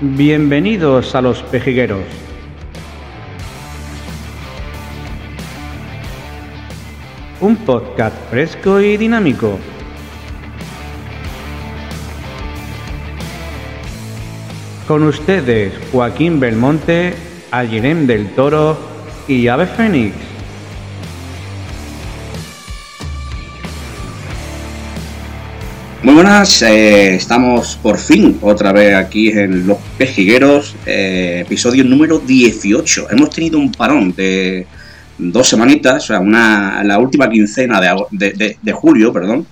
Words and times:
Bienvenidos 0.00 1.12
a 1.16 1.20
Los 1.20 1.42
Pejigueros. 1.42 2.04
Un 7.40 7.56
podcast 7.56 8.14
fresco 8.30 8.80
y 8.80 8.96
dinámico. 8.96 9.58
Con 14.86 15.02
ustedes 15.02 15.72
Joaquín 15.90 16.38
Belmonte, 16.38 17.14
Algerem 17.50 18.06
del 18.06 18.32
Toro 18.36 18.78
y 19.26 19.48
Ave 19.48 19.66
Fénix. 19.66 20.27
Muy 26.08 26.14
buenas, 26.14 26.62
eh, 26.62 27.16
estamos 27.16 27.76
por 27.82 27.98
fin 27.98 28.38
otra 28.40 28.72
vez 28.72 28.94
aquí 28.94 29.28
en 29.28 29.66
Los 29.66 29.76
Pejigueros, 29.98 30.74
eh, 30.86 31.42
episodio 31.44 31.84
número 31.84 32.18
18. 32.18 33.08
Hemos 33.10 33.28
tenido 33.28 33.58
un 33.58 33.70
parón 33.70 34.14
de 34.16 34.66
dos 35.18 35.46
semanitas, 35.50 36.04
o 36.04 36.06
sea, 36.06 36.20
una, 36.20 36.82
la 36.82 36.98
última 36.98 37.28
quincena 37.28 37.78
de, 37.78 37.88
ago- 37.88 38.08
de- 38.10 38.32
de- 38.32 38.56
de 38.62 38.72
julio, 38.72 39.12
perdón. 39.12 39.46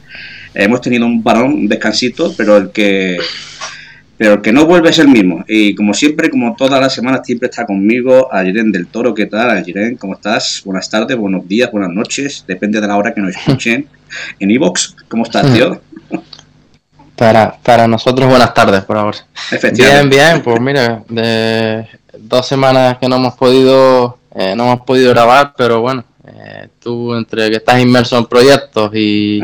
Hemos 0.54 0.80
tenido 0.80 1.04
un 1.04 1.22
parón, 1.22 1.52
un 1.52 1.68
descansito, 1.68 2.32
pero 2.34 2.56
el 2.56 2.70
que 2.70 3.18
pero 4.16 4.32
el 4.36 4.40
que 4.40 4.50
no 4.50 4.64
vuelve 4.64 4.88
es 4.88 4.98
el 4.98 5.08
mismo. 5.08 5.44
Y 5.46 5.74
como 5.74 5.92
siempre, 5.92 6.30
como 6.30 6.56
todas 6.56 6.80
las 6.80 6.94
semanas, 6.94 7.20
siempre 7.22 7.50
está 7.50 7.66
conmigo 7.66 8.32
Ayiren 8.32 8.72
del 8.72 8.86
Toro. 8.86 9.12
¿Qué 9.12 9.26
tal, 9.26 9.50
Ayiren? 9.50 9.96
¿Cómo 9.96 10.14
estás? 10.14 10.62
Buenas 10.64 10.88
tardes, 10.88 11.18
buenos 11.18 11.46
días, 11.46 11.70
buenas 11.70 11.90
noches. 11.90 12.42
Depende 12.48 12.80
de 12.80 12.86
la 12.86 12.96
hora 12.96 13.12
que 13.12 13.20
nos 13.20 13.36
escuchen. 13.36 13.86
En 14.40 14.50
Evox, 14.52 14.94
¿cómo 15.08 15.24
estás, 15.24 15.52
tío? 15.52 15.82
Para, 17.16 17.56
para 17.62 17.88
nosotros, 17.88 18.28
buenas 18.28 18.52
tardes 18.52 18.84
por 18.84 18.98
ahora. 18.98 19.18
Bien, 19.72 20.08
bien, 20.10 20.42
pues 20.42 20.60
mira, 20.60 21.02
de 21.08 21.86
dos 22.18 22.46
semanas 22.46 22.98
que 22.98 23.08
no 23.08 23.16
hemos 23.16 23.34
podido, 23.34 24.18
eh, 24.34 24.54
no 24.54 24.64
hemos 24.64 24.80
podido 24.82 25.10
grabar, 25.10 25.54
pero 25.56 25.80
bueno, 25.80 26.04
eh, 26.26 26.68
tú 26.78 27.14
entre 27.14 27.48
que 27.50 27.56
estás 27.56 27.80
inmerso 27.80 28.18
en 28.18 28.26
proyectos 28.26 28.90
y, 28.94 29.42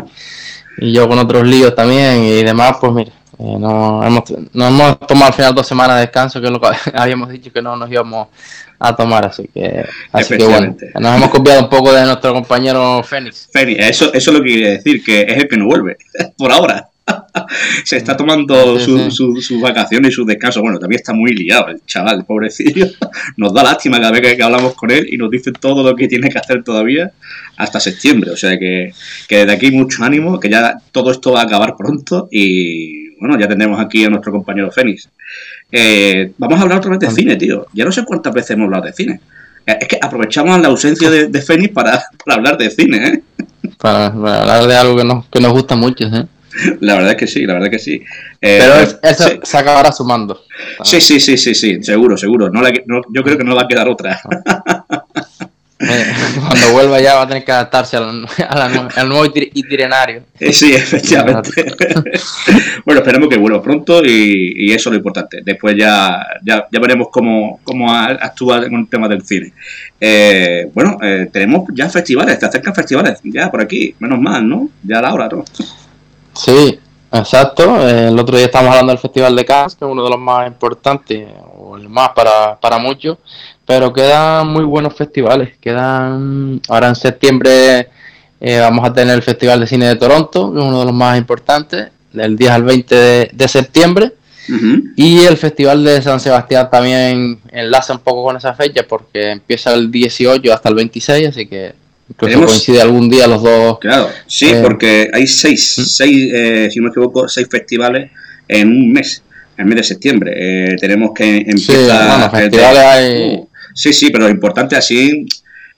y 0.79 0.92
yo 0.92 1.09
con 1.09 1.19
otros 1.19 1.47
líos 1.47 1.75
también 1.75 2.23
y 2.25 2.42
demás, 2.42 2.77
pues 2.81 2.92
mira, 2.92 3.12
eh, 3.39 3.56
no, 3.59 4.05
hemos, 4.05 4.25
nos 4.53 4.69
hemos 4.69 5.01
tomado 5.01 5.27
al 5.27 5.34
final 5.34 5.55
dos 5.55 5.67
semanas 5.67 5.97
de 5.97 6.03
descanso, 6.03 6.41
que 6.41 6.47
es 6.47 6.53
lo 6.53 6.61
que 6.61 6.69
habíamos 6.95 7.31
dicho 7.31 7.53
que 7.53 7.62
no 7.62 7.77
nos 7.77 7.91
íbamos 7.91 8.29
a 8.79 8.95
tomar, 8.95 9.25
así 9.27 9.48
que, 9.53 9.84
así 10.12 10.36
que 10.36 10.45
bueno, 10.45 10.77
nos 11.01 11.17
hemos 11.17 11.31
copiado 11.31 11.61
un 11.61 11.69
poco 11.70 11.92
de 11.92 12.05
nuestro 12.05 12.34
compañero 12.34 13.03
Fénix. 13.03 13.48
Feni, 13.53 13.75
eso, 13.79 14.12
eso 14.12 14.31
es 14.31 14.36
lo 14.36 14.42
que 14.42 14.51
quiere 14.51 14.70
decir, 14.73 15.03
que 15.03 15.23
es 15.23 15.36
el 15.39 15.48
que 15.48 15.57
no 15.57 15.67
vuelve, 15.67 15.97
por 16.36 16.53
ahora. 16.53 16.89
Se 17.84 17.97
está 17.97 18.17
tomando 18.17 18.78
Sí, 18.78 18.84
su- 18.84 19.11
su- 19.11 19.36
sus 19.42 19.61
vacaciones 19.61 20.11
y 20.12 20.14
sus 20.14 20.27
descansos. 20.27 20.62
Bueno, 20.62 20.78
también 20.78 21.00
está 21.00 21.12
muy 21.12 21.33
liado 21.34 21.69
el 21.69 21.81
chaval, 21.86 22.25
pobrecillo. 22.25 22.86
Nos 23.36 23.53
da 23.53 23.62
lástima 23.62 23.98
cada 23.98 24.12
vez 24.12 24.36
que, 24.36 24.42
hablamos 24.42 24.75
con 24.75 24.91
él 24.91 25.06
y 25.11 25.17
nos 25.17 25.30
dice 25.30 25.53
todo 25.53 25.83
lo 25.83 25.95
que 25.97 26.08
tiene 26.08 26.28
que 26.28 26.39
hacer 26.39 26.62
todavía 26.62 27.11
hasta 27.56 27.80
septiembre. 27.80 28.30
O 28.30 28.36
sea 28.36 28.58
que, 28.58 28.92
que 29.28 29.36
desde 29.39 29.53
aquí 29.53 29.70
mucho 29.70 30.05
ánimo, 30.05 30.39
que 30.41 30.48
ya 30.48 30.77
todo 30.92 31.11
esto 31.11 31.33
va 31.33 31.41
a 31.41 31.45
acabar 31.45 31.75
pronto 31.77 32.28
y 32.30 33.11
bueno, 33.19 33.39
ya 33.39 33.47
tendremos 33.48 33.80
aquí 33.80 34.05
a 34.05 34.08
nuestro 34.11 34.33
compañero 34.33 34.70
Fénix. 34.70 35.08
Eh, 35.70 36.33
vamos 36.39 36.58
a 36.58 36.62
hablar 36.62 36.78
otra 36.78 36.91
vez 36.91 37.00
de 37.00 37.11
cine, 37.11 37.36
tío. 37.36 37.67
Ya 37.73 37.84
no 37.84 37.92
sé 37.92 38.05
cuántas 38.05 38.33
veces 38.33 38.50
hemos 38.53 38.67
hablado 38.67 38.84
de 38.86 38.92
cine. 38.92 39.20
Eh, 39.67 39.78
Es 39.80 39.89
que 39.89 39.98
aprovechamos 40.00 40.61
la 40.61 40.69
ausencia 40.69 41.11
de, 41.11 41.28
de 41.28 41.41
Fénix 41.42 41.73
para, 41.73 42.03
para 42.25 42.36
hablar 42.36 42.58
de 42.58 42.70
cine, 42.70 43.06
¿eh? 43.08 43.23
Para, 43.78 44.12
para 44.12 44.41
hablar 44.41 44.67
de 44.67 44.77
algo 44.77 44.97
que 44.97 45.05
nos, 45.05 45.27
que 45.27 45.41
nos 45.41 45.53
gusta 45.53 45.77
mucho, 45.77 46.05
¿eh? 46.06 46.27
La 46.81 46.95
verdad 46.95 47.11
es 47.12 47.17
que 47.17 47.27
sí, 47.27 47.45
la 47.47 47.55
verdad 47.55 47.69
es 47.72 47.78
que 47.78 47.83
sí. 47.84 48.03
Eh, 48.41 48.58
Pero 48.61 48.75
es- 48.77 48.98
eso 49.03 49.28
sí, 49.28 49.41
se 49.42 49.58
acabará 49.58 49.91
sumando. 49.92 50.42
sí, 50.84 51.00
sí, 51.00 51.19
sí, 51.20 51.36
sí, 51.39 51.55
sí, 51.55 51.83
seguro, 51.83 52.17
seguro. 52.17 52.51
No 52.51 52.61
la- 52.63 52.73
no- 52.86 53.02
yo 53.13 53.23
creo 53.23 53.39
que 53.39 53.45
no 53.45 53.55
va 53.57 53.63
a 53.63 53.68
quedar 53.68 53.89
otra. 53.89 54.20
Eh, 55.85 56.13
Cuando 56.48 56.73
vuelva 56.73 57.01
ya 57.01 57.14
va 57.17 57.23
a 57.23 57.27
tener 57.29 57.45
que 57.45 57.51
adaptarse 57.51 57.96
al, 57.96 58.24
a 58.48 58.57
la 58.57 58.68
nue- 58.70 58.92
al 58.96 59.08
nuevo 59.08 59.24
itinerario. 59.35 60.23
Eh, 60.39 60.52
Sí, 60.52 60.73
efectivamente. 60.74 61.51
bueno, 62.84 63.01
esperemos 63.01 63.29
que 63.29 63.36
vuelva 63.36 63.61
pronto 63.61 64.01
y, 64.05 64.52
y 64.57 64.73
eso 64.73 64.89
es 64.90 64.92
lo 64.92 64.96
importante. 64.98 65.39
Después 65.45 65.74
ya, 65.77 66.24
ya, 66.45 66.67
ya 66.70 66.79
veremos 66.80 67.08
cómo, 67.11 67.58
cómo 67.64 67.92
actúa 67.92 68.61
con 68.63 68.74
el 68.80 68.89
tema 68.89 69.08
del 69.08 69.23
cine. 69.27 69.52
Eh, 70.01 70.69
bueno, 70.73 70.98
eh, 71.02 71.29
tenemos 71.33 71.69
ya 71.74 71.89
festivales, 71.90 72.39
te 72.39 72.46
acercan 72.46 72.74
festivales 72.74 73.19
ya 73.24 73.51
por 73.51 73.61
aquí, 73.63 73.92
menos 73.98 74.20
mal, 74.20 74.48
¿no? 74.48 74.69
Ya 74.84 75.01
a 75.01 75.02
la 75.02 75.14
hora, 75.14 75.29
¿no? 75.33 75.45
Sí, 76.35 76.79
exacto. 77.13 77.89
Eh, 77.89 78.09
el 78.09 78.19
otro 78.19 78.37
día 78.37 78.47
estábamos 78.47 78.73
hablando 78.73 78.93
del 78.93 79.01
Festival 79.01 79.37
de 79.37 79.45
Cannes, 79.45 79.75
que 79.75 79.85
es 79.85 79.91
uno 79.91 80.05
de 80.05 80.11
los 80.11 80.19
más 80.19 80.47
importantes, 80.47 81.29
o 81.57 81.77
el 81.77 81.89
más 81.89 82.11
para, 82.11 82.59
para 82.59 82.79
muchos, 82.79 83.19
pero 83.67 83.93
quedan 83.93 84.48
muy 84.48 84.65
buenos 84.65 84.95
festivales. 84.95 85.57
Quedan, 85.61 86.61
ahora 86.69 86.89
en 86.89 86.97
septiembre 86.97 87.89
eh, 88.41 88.59
vamos 88.59 88.85
a 88.89 88.93
tener 88.93 89.15
el 89.15 89.23
Festival 89.23 89.61
de 89.61 89.67
Cine 89.67 89.87
de 89.87 89.97
Toronto, 89.97 90.53
que 90.53 90.59
es 90.59 90.65
uno 90.65 90.81
de 90.81 90.87
los 90.87 90.95
más 90.95 91.19
importantes, 91.19 91.91
del 92.13 92.37
10 92.37 92.51
al 92.51 92.63
20 92.64 92.95
de, 92.95 93.31
de 93.33 93.49
septiembre. 93.49 94.13
Y 94.97 95.20
el 95.20 95.37
Festival 95.37 95.85
de 95.85 96.03
San 96.03 96.19
Sebastián 96.19 96.69
también 96.70 97.41
enlaza 97.51 97.93
un 97.95 98.01
poco 98.01 98.25
con 98.25 98.37
esa 98.37 98.53
fecha 98.55 98.83
porque 98.87 99.31
empieza 99.31 99.73
el 99.73 99.91
18 99.91 100.53
hasta 100.53 100.69
el 100.69 100.75
26, 100.75 101.29
así 101.29 101.47
que 101.47 101.75
incluso 102.12 102.30
Tenemos- 102.33 102.50
coincide 102.52 102.80
algún 102.83 103.08
día 103.11 103.27
los 103.27 103.42
dos. 103.42 103.78
Claro, 103.80 104.08
sí, 104.27 104.50
Eh, 104.50 104.61
porque 104.62 105.11
hay 105.12 105.27
seis, 105.27 105.74
seis 105.86 106.30
eh, 106.33 106.68
si 106.70 106.78
no 106.78 106.84
me 106.84 106.90
equivoco, 106.90 107.28
seis 107.28 107.48
festivales 107.50 108.11
en 108.48 108.68
un 108.68 108.92
mes, 108.92 109.23
en 109.56 109.62
el 109.62 109.67
mes 109.67 109.77
de 109.77 109.83
septiembre. 109.84 110.33
Eh, 110.36 110.77
tenemos 110.80 111.12
que 111.14 111.24
Sí, 111.24 111.72
empezar... 111.72 112.30
de- 112.30 112.39
festivales 112.40 112.83
hay. 112.83 113.34
Uh, 113.36 113.48
sí, 113.74 113.92
sí, 113.92 114.11
pero 114.11 114.24
lo 114.24 114.30
importante 114.30 114.77
así, 114.77 115.27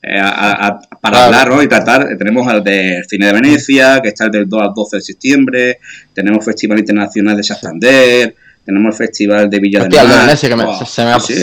eh, 0.02 0.18
a- 0.20 0.66
a- 0.66 0.80
para 1.00 1.16
Claro. 1.16 1.24
hablar 1.26 1.48
¿no? 1.50 1.62
y 1.62 1.68
tratar, 1.68 2.02
eh, 2.12 2.16
tenemos 2.16 2.46
al 2.48 2.62
de 2.62 3.02
Cine 3.08 3.26
de 3.26 3.32
Venecia, 3.32 4.00
que 4.02 4.08
está 4.08 4.26
el 4.26 4.30
del 4.32 4.48
2 4.48 4.60
al 4.62 4.72
12 4.74 4.96
de 4.96 5.02
septiembre, 5.02 5.78
tenemos 6.12 6.44
Festival 6.44 6.78
Internacional 6.78 7.36
de 7.36 7.42
Santander, 7.42 8.34
tenemos 8.64 8.94
el 8.94 9.06
Festival 9.06 9.48
de 9.50 9.58
Villa 9.60 9.82
Hostia, 9.82 10.00
del 10.00 10.06
el 10.06 10.10
de 10.10 10.16
Mar. 10.16 10.26
Venecia, 10.26 10.48
que 10.48 10.56
me- 10.56 10.86
se 10.86 11.04
me 11.04 11.10
ha- 11.12 11.20
sí, 11.20 11.34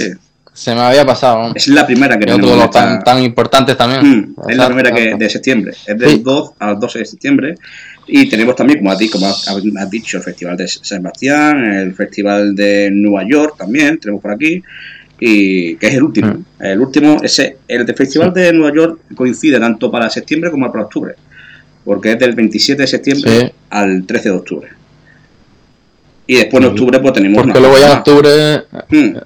Se 0.53 0.75
me 0.75 0.81
había 0.81 1.05
pasado. 1.05 1.53
es 1.55 1.67
la 1.69 1.85
primera 1.87 2.19
que 2.19 2.25
tenemos. 2.25 2.49
los 2.55 2.65
esta- 2.65 2.71
tan, 2.71 3.03
tan 3.03 3.23
importantes 3.23 3.77
también. 3.77 4.33
Mm, 4.35 4.49
es 4.49 4.57
la 4.57 4.67
primera 4.67 4.91
que 4.91 5.15
de 5.15 5.29
septiembre, 5.29 5.71
es 5.71 5.97
del 5.97 6.09
Sí. 6.09 6.21
2 6.23 6.51
al 6.59 6.79
12 6.79 6.99
de 6.99 7.05
septiembre. 7.05 7.55
Y 8.07 8.27
tenemos 8.27 8.55
también, 8.55 8.79
como 8.79 8.91
has, 8.91 8.97
di- 8.99 9.09
como 9.09 9.27
has- 9.27 9.89
dicho, 9.89 10.17
el 10.17 10.23
Festival 10.23 10.57
de 10.57 10.67
San 10.67 10.83
Sebastián, 10.83 11.63
el 11.73 11.93
Festival 11.93 12.53
de 12.53 12.89
Nueva 12.91 13.23
York 13.29 13.55
también, 13.57 13.97
tenemos 13.99 14.21
por 14.21 14.31
aquí, 14.31 14.61
y 15.19 15.75
que 15.77 15.87
es 15.87 15.93
el 15.93 16.03
último. 16.03 16.27
Mm. 16.33 16.45
El 16.63 16.79
último, 16.81 17.17
ese, 17.23 17.57
el 17.67 17.85
de 17.85 17.93
Festival 17.93 18.33
de 18.33 18.51
Nueva 18.51 18.75
York 18.75 18.99
coincide 19.15 19.59
tanto 19.59 19.89
para 19.89 20.09
septiembre 20.09 20.51
como 20.51 20.69
para 20.69 20.83
octubre, 20.83 21.15
porque 21.85 22.11
es 22.11 22.19
del 22.19 22.33
27 22.35 22.81
de 22.81 22.87
septiembre 22.87 23.39
Sí. 23.39 23.51
al 23.69 24.05
13 24.05 24.29
de 24.29 24.35
octubre. 24.35 24.67
Y 26.27 26.35
después 26.35 26.63
en 26.63 26.69
octubre 26.69 26.99
pues 26.99 27.13
tenemos... 27.13 27.43
Porque 27.43 27.59
luego 27.59 27.77
ya 27.77 27.91
en 27.91 27.97
octubre. 27.97 28.29
Mm, 28.89 29.17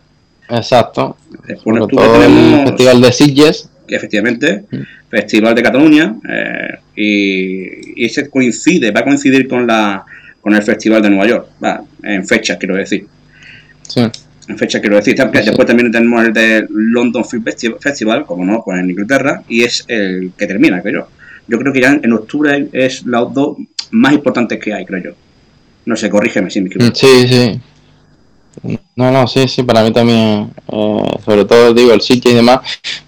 Exacto. 0.49 1.17
Después 1.47 1.75
en 1.77 1.81
octubre 1.83 2.05
todo 2.05 2.15
el 2.15 2.21
tenemos... 2.21 2.69
Festival 2.69 3.01
de 3.01 3.11
Sitges. 3.11 3.69
que 3.87 3.95
efectivamente, 3.95 4.63
Mm. 4.71 4.77
Festival 5.09 5.55
de 5.55 5.63
Cataluña, 5.63 6.15
eh, 6.27 6.77
y, 6.95 8.01
y 8.01 8.05
ese 8.05 8.29
coincide, 8.29 8.91
va 8.91 9.01
a 9.01 9.03
coincidir 9.03 9.47
con 9.47 9.65
la 9.67 10.03
con 10.41 10.53
el 10.53 10.61
Festival 10.61 11.01
de 11.01 11.09
Nueva 11.09 11.25
York, 11.27 11.47
va, 11.63 11.83
en 12.03 12.27
fecha 12.27 12.57
quiero 12.59 12.75
decir, 12.75 13.07
Sí. 13.87 14.01
en 14.47 14.57
fecha 14.59 14.79
quiero 14.79 14.95
decir, 14.97 15.15
También- 15.15 15.43
Sí. 15.43 15.49
después 15.49 15.67
también 15.67 15.91
tenemos 15.91 16.23
el 16.23 16.33
de 16.33 16.67
London 16.69 17.25
Film 17.25 17.43
Festi- 17.43 17.79
Festival, 17.79 18.25
como 18.27 18.45
no, 18.45 18.61
pues 18.63 18.79
en 18.79 18.89
Inglaterra, 18.91 19.41
y 19.47 19.63
es 19.63 19.83
el 19.87 20.31
que 20.37 20.45
termina, 20.45 20.81
creo 20.83 21.01
yo. 21.01 21.07
Yo 21.47 21.57
creo 21.59 21.73
que 21.73 21.81
ya 21.81 21.99
en 22.01 22.13
octubre 22.13 22.67
es 22.73 23.03
los 23.05 23.33
dos 23.33 23.57
más 23.91 24.13
importantes 24.13 24.59
que 24.59 24.71
hay, 24.73 24.85
creo 24.85 25.03
yo. 25.03 25.11
No 25.85 25.95
sé, 25.95 26.09
corrígeme 26.11 26.49
si 26.51 26.61
me 26.61 26.67
equivoco. 26.69 26.93
Sí, 26.95 27.27
sí. 27.27 27.59
No, 28.95 29.11
no, 29.11 29.27
sí, 29.27 29.47
sí, 29.49 29.63
para 29.63 29.83
mí 29.83 29.91
también, 29.91 30.53
eh, 30.71 31.17
sobre 31.25 31.43
todo 31.43 31.73
digo 31.73 31.91
el 31.91 31.99
sitio 31.99 32.31
y 32.31 32.35
demás, 32.35 32.61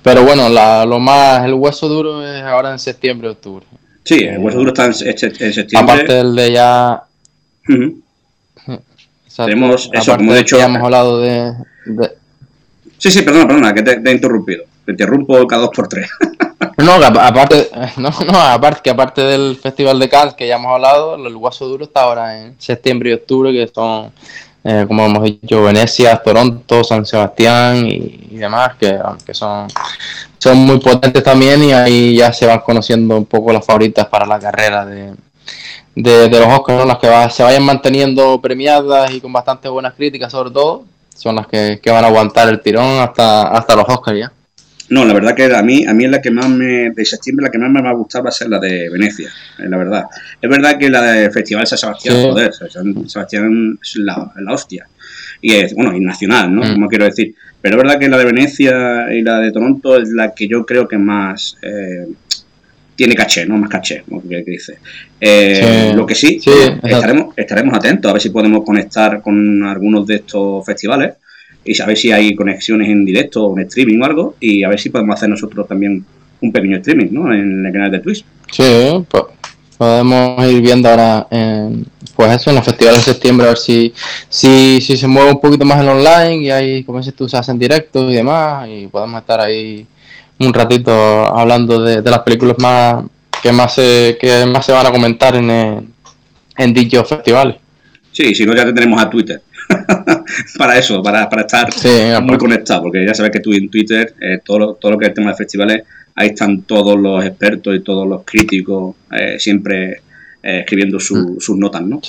pero 0.03 0.23
bueno, 0.23 0.49
la, 0.49 0.85
lo 0.85 0.99
más, 0.99 1.45
el 1.45 1.53
hueso 1.53 1.87
duro 1.87 2.27
es 2.27 2.43
ahora 2.43 2.71
en 2.71 2.79
septiembre, 2.79 3.29
octubre. 3.29 3.65
Sí, 4.03 4.15
el 4.23 4.39
hueso 4.39 4.57
duro 4.57 4.71
está 4.71 4.85
en, 4.85 4.93
septiembre. 4.93 5.77
Aparte 5.77 6.13
del 6.13 6.35
de 6.35 6.51
ya, 6.51 7.03
Tenemos 9.37 9.89
eso, 9.93 10.17
como 10.17 10.31
he 10.31 10.35
del 10.35 10.43
dicho, 10.43 10.57
que 10.57 10.61
ya 10.61 10.65
hemos 10.67 10.81
hablado 10.83 11.21
de, 11.21 11.53
de- 11.85 12.11
Sí, 12.97 13.11
sí, 13.11 13.21
perdona, 13.21 13.47
perdona, 13.47 13.73
que 13.73 13.83
te, 13.83 13.99
te 14.01 14.09
he 14.09 14.13
interrumpido. 14.13 14.65
Te 14.85 14.91
interrumpo 14.91 15.45
cada 15.47 15.63
dos 15.63 15.71
por 15.75 15.87
tres. 15.87 16.09
no, 16.77 16.93
aparte, 16.93 17.69
no, 17.97 18.09
no, 18.09 18.39
aparte 18.39 18.81
que 18.83 18.89
aparte 18.89 19.21
del 19.21 19.57
Festival 19.57 19.99
de 19.99 20.09
Cannes 20.09 20.33
que 20.33 20.47
ya 20.47 20.55
hemos 20.55 20.73
hablado, 20.73 21.15
el 21.15 21.35
hueso 21.35 21.67
duro 21.67 21.85
está 21.85 22.01
ahora 22.01 22.41
en 22.41 22.55
septiembre 22.59 23.11
y 23.11 23.13
octubre, 23.13 23.51
que 23.51 23.67
son 23.73 24.11
eh, 24.69 24.83
como 24.85 25.05
hemos 25.05 25.23
dicho, 25.23 25.63
Venecia, 25.63 26.17
Toronto, 26.17 26.83
San 26.83 27.05
Sebastián 27.05 27.87
y, 27.87 28.35
demás, 28.37 28.75
que, 28.77 28.99
que 29.25 29.33
son, 29.33 29.67
son 30.37 30.57
muy 30.57 30.77
potentes 30.79 31.23
también 31.23 31.63
y 31.63 31.71
ahí 31.71 32.17
ya 32.17 32.33
se 32.33 32.45
van 32.45 32.59
conociendo 32.59 33.15
un 33.15 33.25
poco 33.25 33.53
las 33.53 33.65
favoritas 33.65 34.07
para 34.07 34.25
la 34.25 34.37
carrera 34.37 34.85
de, 34.85 35.13
de, 35.95 36.29
los 36.29 36.47
Oscars, 36.47 36.79
¿no? 36.79 36.85
las 36.85 36.97
que 36.97 37.07
va- 37.07 37.29
se 37.29 37.43
vayan 37.43 37.63
manteniendo 37.63 38.41
premiadas 38.41 39.09
y 39.11 39.21
con 39.21 39.31
bastante 39.31 39.69
buenas 39.69 39.93
críticas 39.93 40.31
sobre 40.33 40.51
todo. 40.51 40.83
son 41.15 41.35
las 41.37 41.47
que, 41.47 41.79
van 41.85 42.03
a 42.03 42.07
aguantar 42.07 42.49
el 42.49 42.59
tirón 42.61 42.99
hasta, 42.99 43.43
hasta 43.47 43.75
los 43.75 43.85
Oscars 43.87 44.19
ya. 44.19 44.31
No, 44.89 45.03
la 45.05 45.13
verdad 45.13 45.35
que 45.35 45.43
a 45.53 45.63
mí, 45.63 45.85
a 45.85 45.93
mí 45.93 46.05
es 46.05 46.11
la 46.11 46.21
que 46.21 46.31
más 46.31 46.49
me, 46.49 46.91
de 46.91 47.05
septiembre, 47.05 47.45
la 47.45 47.51
que 47.51 47.57
más 47.57 47.69
me 47.69 47.81
va 47.81 47.89
a 47.89 47.93
gustar 47.93 48.25
va 48.25 48.29
a 48.29 48.31
ser 48.31 48.49
la 48.49 48.59
de 48.59 48.89
Venecia, 48.89 49.29
la 49.57 49.77
verdad. 49.77 50.05
Es 50.41 50.49
verdad 50.49 50.77
que 50.77 50.89
la 50.89 51.01
de 51.01 51.29
Festival 51.29 51.63
de 51.63 51.67
San 51.67 51.77
Sebastián, 51.77 52.15
joder, 52.23 52.53
San 52.53 53.09
Sebastián 53.09 53.77
es 53.81 53.95
la, 53.97 54.31
la, 54.37 54.53
hostia. 54.53 54.87
Y 55.41 55.53
es, 55.53 55.73
bueno, 55.73 55.95
y 55.95 55.99
nacional, 55.99 56.53
¿no? 56.53 56.63
Mm. 56.63 56.73
Como 56.73 56.87
quiero 56.87 57.05
decir. 57.05 57.35
Pero 57.59 57.75
es 57.75 57.83
verdad 57.83 57.99
que 57.99 58.07
la 58.07 58.17
de 58.17 58.25
Venecia 58.25 59.13
y 59.13 59.23
la 59.23 59.39
de 59.39 59.51
Toronto 59.51 59.97
es 59.97 60.09
la 60.09 60.33
que 60.33 60.47
yo 60.47 60.65
creo 60.65 60.87
que 60.87 60.97
más 60.97 61.57
eh, 61.61 62.07
tiene 62.95 63.13
caché, 63.13 63.45
¿no? 63.45 63.57
Más 63.57 63.69
caché, 63.69 64.03
como 64.07 64.21
que 64.21 64.41
dice. 64.43 64.77
Eh, 65.19 65.91
lo 65.93 66.05
que 66.05 66.15
sí, 66.15 66.39
estaremos, 66.83 67.33
estaremos 67.35 67.75
atentos 67.75 68.09
a 68.09 68.13
ver 68.13 68.21
si 68.21 68.29
podemos 68.29 68.63
conectar 68.63 69.21
con 69.21 69.63
algunos 69.63 70.07
de 70.07 70.15
estos 70.15 70.65
festivales 70.65 71.15
y 71.67 71.81
a 71.81 71.85
ver 71.85 71.97
si 71.97 72.11
hay 72.11 72.33
conexiones 72.33 72.89
en 72.89 73.05
directo 73.05 73.45
o 73.45 73.57
en 73.57 73.65
streaming 73.65 73.99
o 74.01 74.05
algo 74.05 74.35
y 74.39 74.63
a 74.63 74.69
ver 74.69 74.79
si 74.79 74.89
podemos 74.89 75.15
hacer 75.15 75.29
nosotros 75.29 75.67
también 75.67 76.05
un 76.41 76.51
pequeño 76.51 76.77
streaming 76.77 77.07
¿no? 77.11 77.33
en 77.33 77.65
el 77.65 77.73
canal 77.73 77.91
de 77.91 77.99
Twitch. 77.99 78.23
Sí, 78.51 79.05
pues 79.09 79.23
podemos 79.77 80.45
ir 80.51 80.61
viendo 80.61 80.89
ahora 80.89 81.27
en, 81.29 81.85
pues 82.15 82.35
eso 82.35 82.49
en 82.49 82.55
los 82.55 82.65
festivales 82.65 83.05
de 83.05 83.11
septiembre 83.11 83.45
a 83.45 83.49
ver 83.49 83.57
si, 83.57 83.93
si, 84.29 84.79
si 84.81 84.97
se 84.97 85.07
mueve 85.07 85.31
un 85.31 85.41
poquito 85.41 85.65
más 85.65 85.81
el 85.81 85.89
online 85.89 86.43
y 86.43 86.49
ahí 86.49 86.83
como 86.83 86.99
dices 86.99 87.13
tú 87.13 87.27
se 87.27 87.37
hacen 87.37 87.59
directos 87.59 88.11
y 88.11 88.15
demás 88.15 88.67
y 88.69 88.87
podemos 88.87 89.21
estar 89.21 89.39
ahí 89.39 89.85
un 90.39 90.53
ratito 90.53 90.91
hablando 90.91 91.81
de, 91.81 92.01
las 92.01 92.19
películas 92.19 92.57
más 92.59 93.03
que 93.41 93.51
más 93.51 93.75
se, 93.75 94.17
que 94.19 94.45
más 94.45 94.65
se 94.65 94.71
van 94.71 94.85
a 94.85 94.91
comentar 94.91 95.35
en, 95.35 95.49
en 96.57 96.73
dichos 96.73 97.07
festivales. 97.07 97.57
Sí, 98.11 98.33
si 98.33 98.45
no 98.45 98.55
ya 98.55 98.65
tenemos 98.73 98.99
a 98.99 99.09
Twitter. 99.09 99.41
para 100.57 100.77
eso, 100.77 101.01
para, 101.01 101.29
para 101.29 101.41
estar 101.43 101.69
muy 102.21 102.37
conectado, 102.37 102.83
porque 102.83 103.05
ya 103.05 103.13
sabes 103.13 103.31
que 103.31 103.39
tú 103.39 103.53
en 103.53 103.69
Twitter, 103.69 104.13
eh, 104.19 104.39
todo, 104.43 104.59
lo, 104.59 104.73
todo 104.75 104.91
lo 104.91 104.97
que 104.97 105.05
es 105.05 105.09
el 105.09 105.15
tema 105.15 105.31
de 105.31 105.37
festivales, 105.37 105.83
ahí 106.15 106.29
están 106.29 106.61
todos 106.63 106.99
los 106.99 107.23
expertos 107.25 107.75
y 107.75 107.79
todos 107.81 108.07
los 108.07 108.23
críticos 108.25 108.95
eh, 109.11 109.37
siempre 109.39 110.01
eh, 110.43 110.59
escribiendo 110.59 110.97
mm. 110.97 111.39
sus 111.39 111.57
notas, 111.57 111.81
¿no? 111.81 112.01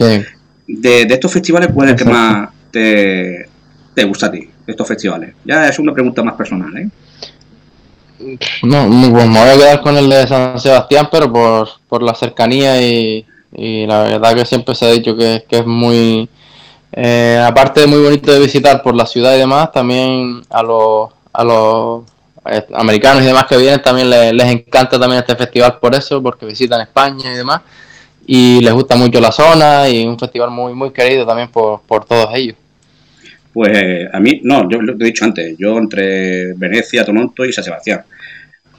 De, 0.66 1.02
estos 1.02 1.32
festivales, 1.32 1.70
¿cuál 1.72 1.88
es 1.88 1.92
el 1.92 1.98
que 1.98 2.04
más 2.04 2.50
te, 2.70 3.48
te 3.94 4.04
gusta 4.04 4.26
a 4.26 4.30
ti? 4.30 4.40
De 4.66 4.72
estos 4.72 4.86
festivales. 4.86 5.34
Ya 5.44 5.68
es 5.68 5.78
una 5.78 5.92
pregunta 5.92 6.22
más 6.22 6.34
personal, 6.34 6.76
¿eh? 6.76 6.88
No, 8.62 8.88
pues 9.12 9.28
me 9.28 9.38
voy 9.38 9.48
a 9.48 9.56
quedar 9.56 9.80
con 9.80 9.96
el 9.96 10.10
de 10.10 10.26
San 10.26 10.58
Sebastián, 10.58 11.08
pero 11.10 11.32
por, 11.32 11.68
por 11.88 12.02
la 12.02 12.14
cercanía 12.14 12.82
y, 12.82 13.24
y 13.56 13.86
la 13.86 14.02
verdad 14.02 14.34
que 14.34 14.44
siempre 14.44 14.74
se 14.74 14.86
ha 14.86 14.90
dicho 14.90 15.16
que, 15.16 15.44
que 15.48 15.58
es 15.58 15.66
muy 15.66 16.28
eh, 16.92 17.42
aparte 17.44 17.80
de 17.80 17.86
muy 17.86 18.00
bonito 18.02 18.32
de 18.32 18.40
visitar 18.40 18.82
por 18.82 18.94
la 18.94 19.06
ciudad 19.06 19.34
y 19.34 19.38
demás, 19.38 19.70
también 19.72 20.42
a 20.50 20.62
los, 20.62 21.10
a 21.32 21.44
los 21.44 22.04
eh, 22.46 22.66
americanos 22.74 23.22
y 23.22 23.26
demás 23.26 23.44
que 23.46 23.56
vienen 23.56 23.82
también 23.82 24.08
les, 24.10 24.46
encanta 24.46 24.98
también 24.98 25.20
este 25.20 25.36
festival 25.36 25.78
por 25.80 25.94
eso, 25.94 26.22
porque 26.22 26.46
visitan 26.46 26.80
España 26.80 27.32
y 27.32 27.36
demás, 27.36 27.60
y 28.26 28.60
les 28.60 28.72
gusta 28.72 28.96
mucho 28.96 29.20
la 29.20 29.32
zona 29.32 29.88
y 29.88 30.06
un 30.06 30.18
festival 30.18 30.50
muy 30.50 30.74
muy 30.74 30.90
querido 30.90 31.26
también 31.26 31.48
por, 31.50 31.80
por 31.82 32.04
todos 32.04 32.30
ellos. 32.34 32.56
Pues 33.52 33.76
eh, 33.76 34.08
a 34.12 34.20
mí, 34.20 34.40
no, 34.44 34.68
yo 34.70 34.80
lo 34.80 34.92
he 34.92 35.04
dicho 35.04 35.24
antes, 35.24 35.56
yo 35.58 35.78
entre 35.78 36.52
Venecia, 36.54 37.04
Toronto 37.04 37.44
y 37.44 37.52
San 37.52 37.64
Sebastián. 37.64 38.02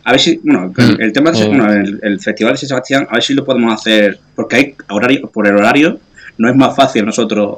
A 0.05 0.11
ver 0.11 0.21
si, 0.21 0.39
bueno, 0.43 0.73
el, 0.77 1.09
mm. 1.09 1.11
tema 1.11 1.31
de, 1.31 1.47
bueno, 1.47 1.71
el, 2.01 2.19
Festival 2.19 2.53
de 2.53 2.59
San 2.59 2.69
Sebastián, 2.69 3.07
a 3.09 3.15
ver 3.15 3.23
si 3.23 3.33
lo 3.33 3.43
podemos 3.43 3.73
hacer, 3.73 4.17
porque 4.35 4.55
hay 4.55 4.75
horario, 4.89 5.29
por 5.29 5.47
el 5.47 5.57
horario, 5.57 5.99
no 6.39 6.49
es 6.49 6.55
más 6.55 6.75
fácil 6.75 7.05
nosotros 7.05 7.57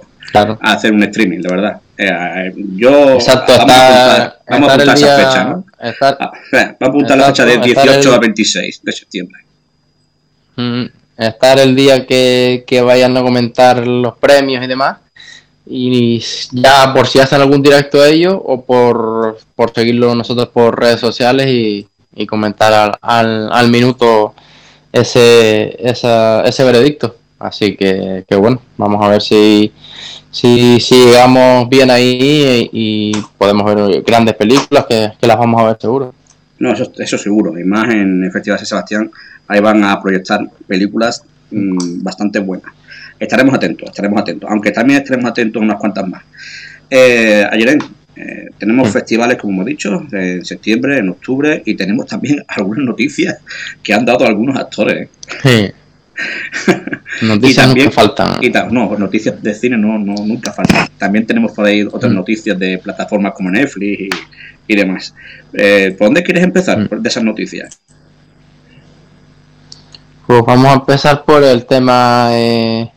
hacer 0.62 0.92
un 0.92 1.04
streaming, 1.04 1.40
de 1.40 1.50
verdad. 1.50 1.82
Eh, 1.98 2.52
yo 2.76 3.12
Exacto, 3.12 3.54
vamos, 3.56 3.76
a 3.76 4.26
apuntar, 4.48 4.82
esa 4.82 5.18
fecha, 5.18 5.44
¿no? 5.44 5.66
Estar, 5.80 6.18
ah, 6.20 6.32
vamos 6.52 6.76
a 6.82 6.86
apuntar 6.88 7.18
la 7.20 7.26
fecha 7.28 7.46
de 7.46 7.58
18 7.60 8.14
a 8.14 8.18
26 8.18 8.82
de 8.84 8.92
septiembre. 8.92 9.40
Mm, 10.56 10.86
estar 11.16 11.60
el 11.60 11.76
día 11.76 12.08
que, 12.08 12.64
que 12.66 12.82
vayan 12.82 13.16
a 13.16 13.22
comentar 13.22 13.86
los 13.86 14.18
premios 14.18 14.64
y 14.64 14.68
demás. 14.68 14.98
Y 15.68 16.24
ya 16.52 16.92
por 16.94 17.08
si 17.08 17.20
hacen 17.20 17.40
algún 17.40 17.62
directo 17.62 18.02
de 18.02 18.14
ellos 18.14 18.36
o 18.44 18.64
por, 18.64 19.38
por 19.56 19.72
seguirlo 19.74 20.16
nosotros 20.16 20.50
por 20.50 20.80
redes 20.80 21.00
sociales 21.00 21.48
y, 21.48 21.88
y 22.16 22.26
comentar 22.26 22.74
al, 22.74 22.96
al, 23.00 23.54
al 23.54 23.70
minuto 23.70 24.34
ese, 24.92 25.78
esa, 25.88 26.42
ese 26.42 26.64
veredicto. 26.64 27.21
Así 27.42 27.76
que, 27.76 28.24
que, 28.28 28.36
bueno, 28.36 28.62
vamos 28.78 29.04
a 29.04 29.10
ver 29.10 29.22
si, 29.22 29.72
si, 30.30 30.80
si 30.80 31.06
llegamos 31.06 31.68
bien 31.70 31.90
ahí 31.90 32.70
y, 32.72 33.12
podemos 33.38 33.66
ver 33.74 34.02
grandes 34.04 34.36
películas 34.36 34.86
que, 34.88 35.12
las 35.22 35.38
vamos 35.38 35.62
a 35.62 35.68
ver 35.68 35.78
seguro. 35.80 36.14
No, 36.60 36.72
eso, 36.72 36.92
eso 36.98 37.18
seguro. 37.18 37.58
Y 37.60 37.64
más 37.64 37.94
en 37.94 38.24
el 38.24 38.32
Festival 38.32 38.60
de 38.60 38.66
Sebastián, 38.66 39.12
ahí 39.48 39.60
van 39.60 39.84
a 39.84 40.00
proyectar 40.02 40.40
películas 40.68 41.24
mm, 41.50 42.04
bastante 42.04 42.40
buenas. 42.40 42.72
Estaremos 43.20 43.54
atentos, 43.56 43.90
estaremos 43.90 44.22
atentos. 44.22 44.50
Aunque 44.50 44.72
también 44.72 45.02
estaremos 45.02 45.30
atentos 45.30 45.62
a 45.62 45.66
unas 45.66 45.80
cuantas 45.80 46.08
más. 46.08 46.24
Eh, 46.90 47.46
ayer 47.52 47.78
eh, 48.16 48.50
tenemos 48.58 48.90
festivales, 48.90 49.38
como 49.38 49.54
hemos 49.54 49.66
dicho, 49.66 50.06
en 50.12 50.44
septiembre, 50.44 50.98
en 50.98 51.10
octubre, 51.10 51.62
y 51.66 51.76
tenemos 51.76 52.06
también 52.06 52.44
algunas 52.48 52.86
noticias 52.86 53.38
que 53.82 53.94
han 53.94 54.06
dado 54.06 54.26
algunos 54.26 54.56
actores. 54.56 55.10
Sí. 55.44 55.72
Noticias 57.22 57.68
nunca 57.68 57.92
faltan. 57.92 58.40
no, 58.72 58.98
noticias 58.98 59.42
de 59.42 59.54
cine 59.54 59.78
no, 59.78 59.98
no, 60.00 60.16
nunca 60.26 60.52
faltan. 60.52 60.88
También 60.98 61.26
tenemos 61.26 61.52
por 61.52 61.66
ahí 61.66 61.84
otras 61.84 62.12
mm. 62.12 62.16
noticias 62.16 62.58
de 62.58 62.78
plataformas 62.78 63.34
como 63.34 63.50
Netflix 63.50 64.16
y, 64.68 64.76
demás. 64.76 65.14
Eh, 65.54 65.96
¿Por 65.98 66.08
dónde 66.08 66.24
quieres 66.24 66.44
empezar 66.44 66.78
mm. 66.80 67.02
de 67.02 67.10
esas 67.10 67.24
noticias? 67.24 67.80
Pues 70.26 70.42
vamos 70.46 70.68
a 70.68 70.74
empezar 70.76 71.26
por 71.26 71.44
el 71.44 71.66
tema 71.66 72.30
eh, 72.32 72.90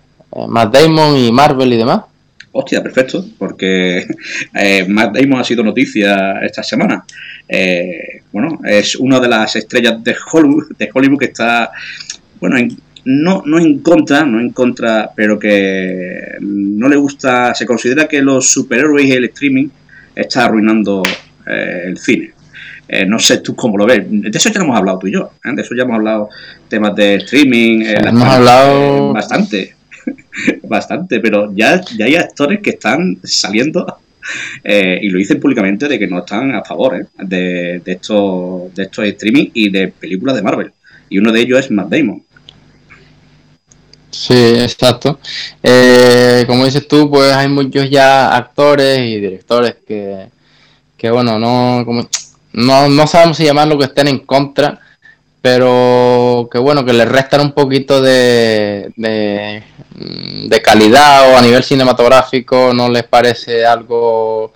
Matt 0.48 0.74
Damon 0.74 1.16
y 1.16 1.32
Marvel 1.32 1.72
y 1.72 1.76
demás. 1.76 2.02
Hostia, 2.52 2.80
perfecto, 2.82 3.24
porque 3.36 4.06
eh, 4.54 4.86
Matt 4.88 5.16
Damon 5.16 5.40
ha 5.40 5.44
sido 5.44 5.64
noticia 5.64 6.38
esta 6.42 6.62
semana. 6.62 7.04
Eh, 7.48 8.22
bueno, 8.32 8.60
es 8.64 8.94
una 8.94 9.18
de 9.18 9.28
las 9.28 9.56
estrellas 9.56 10.02
de 10.04 10.14
Hollywood, 10.32 10.76
de 10.78 10.90
Hollywood 10.94 11.18
que 11.18 11.24
está 11.26 11.72
bueno, 12.38 12.56
en, 12.56 12.76
no, 13.04 13.42
no 13.44 13.58
en 13.58 13.80
contra, 13.80 14.24
no 14.24 14.40
en 14.40 14.50
contra, 14.50 15.10
pero 15.14 15.38
que 15.38 16.36
no 16.40 16.88
le 16.88 16.96
gusta, 16.96 17.54
se 17.54 17.66
considera 17.66 18.08
que 18.08 18.22
los 18.22 18.50
superhéroes 18.50 19.06
y 19.06 19.12
el 19.12 19.24
streaming 19.24 19.68
está 20.14 20.46
arruinando 20.46 21.02
eh, 21.46 21.82
el 21.86 21.98
cine. 21.98 22.32
Eh, 22.86 23.06
no 23.06 23.18
sé 23.18 23.38
tú 23.38 23.54
cómo 23.54 23.76
lo 23.76 23.86
ves. 23.86 24.04
De 24.08 24.30
eso 24.32 24.50
ya 24.50 24.60
hemos 24.60 24.76
hablado 24.76 24.98
tú 24.98 25.06
y 25.06 25.12
yo. 25.12 25.32
¿eh? 25.44 25.50
De 25.54 25.62
eso 25.62 25.74
ya 25.74 25.82
hemos 25.82 25.96
hablado 25.96 26.28
temas 26.68 26.94
de 26.94 27.16
streaming. 27.16 27.82
hemos 27.82 28.22
hablado 28.22 29.12
bastante. 29.12 29.74
bastante. 30.62 31.20
Pero 31.20 31.52
ya, 31.54 31.80
ya 31.96 32.06
hay 32.06 32.16
actores 32.16 32.60
que 32.60 32.70
están 32.70 33.18
saliendo 33.22 33.98
y 34.64 35.08
lo 35.08 35.18
dicen 35.18 35.40
públicamente 35.40 35.88
de 35.88 35.98
que 35.98 36.06
no 36.06 36.20
están 36.20 36.54
a 36.54 36.62
favor 36.62 37.06
de, 37.18 37.80
de, 37.84 37.92
estos, 37.92 38.74
de 38.74 38.84
estos 38.84 39.04
streaming 39.06 39.50
y 39.54 39.70
de 39.70 39.88
películas 39.88 40.36
de 40.36 40.42
Marvel. 40.42 40.72
Y 41.08 41.18
uno 41.18 41.32
de 41.32 41.40
ellos 41.40 41.60
es 41.60 41.70
Matt 41.70 41.88
Damon. 41.88 42.22
Sí, 44.14 44.34
exacto. 44.60 45.18
Eh, 45.62 46.44
como 46.46 46.64
dices 46.64 46.86
tú, 46.86 47.10
pues 47.10 47.32
hay 47.32 47.48
muchos 47.48 47.90
ya 47.90 48.34
actores 48.34 49.00
y 49.00 49.18
directores 49.20 49.76
que, 49.86 50.28
que 50.96 51.10
bueno, 51.10 51.38
no, 51.38 51.84
como, 51.84 52.08
no, 52.52 52.88
no 52.88 53.06
sabemos 53.08 53.36
si 53.36 53.44
llamarlo 53.44 53.76
que 53.76 53.86
estén 53.86 54.06
en 54.08 54.20
contra, 54.20 54.78
pero 55.42 56.48
que 56.50 56.58
bueno, 56.58 56.84
que 56.84 56.92
le 56.92 57.04
restan 57.04 57.40
un 57.40 57.52
poquito 57.52 58.00
de, 58.00 58.92
de, 58.96 59.64
de 60.48 60.62
calidad 60.62 61.32
o 61.32 61.36
a 61.36 61.42
nivel 61.42 61.64
cinematográfico 61.64 62.72
no 62.72 62.88
les 62.88 63.04
parece 63.04 63.66
algo 63.66 64.54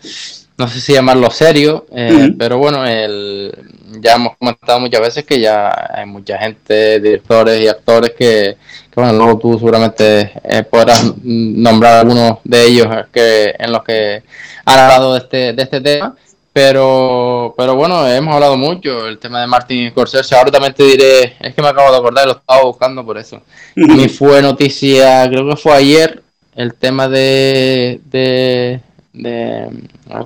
no 0.59 0.67
sé 0.67 0.81
si 0.81 0.93
llamarlo 0.93 1.31
serio, 1.31 1.87
eh, 1.95 2.35
pero 2.37 2.59
bueno, 2.59 2.85
el, 2.85 3.53
ya 4.01 4.17
hemos 4.17 4.37
comentado 4.37 4.81
muchas 4.81 5.01
veces 5.01 5.25
que 5.25 5.41
ya 5.41 5.73
hay 5.95 6.05
mucha 6.05 6.37
gente, 6.37 6.99
directores 6.99 7.61
y 7.63 7.69
actores 7.69 8.11
que, 8.19 8.57
bueno, 8.97 9.13
luego 9.13 9.39
tú 9.39 9.57
seguramente 9.57 10.33
eh, 10.43 10.65
podrás 10.65 11.15
nombrar 11.23 12.01
algunos 12.01 12.39
de 12.43 12.67
ellos 12.67 12.89
que 13.13 13.55
en 13.57 13.71
los 13.71 13.85
que 13.85 14.25
han 14.65 14.79
hablado 14.81 15.13
de 15.13 15.19
este, 15.21 15.53
de 15.53 15.63
este 15.63 15.81
tema. 15.81 16.17
Pero, 16.53 17.55
pero 17.57 17.77
bueno, 17.77 18.05
hemos 18.09 18.35
hablado 18.35 18.57
mucho 18.57 19.07
el 19.07 19.19
tema 19.19 19.41
de 19.41 19.47
Martin 19.47 19.91
Scorsese. 19.91 20.35
Ahora 20.35 20.51
también 20.51 20.75
te 20.75 20.83
diré, 20.83 21.37
es 21.39 21.55
que 21.55 21.63
me 21.63 21.69
acabo 21.69 21.93
de 21.93 21.99
acordar, 21.99 22.27
lo 22.27 22.33
estaba 22.33 22.65
buscando 22.65 23.07
por 23.07 23.17
eso. 23.17 23.41
Y 23.77 24.09
fue 24.09 24.43
noticia, 24.43 25.29
creo 25.29 25.49
que 25.49 25.55
fue 25.55 25.75
ayer, 25.75 26.21
el 26.57 26.75
tema 26.75 27.07
de, 27.07 28.01
de 28.07 28.81
de 29.23 29.69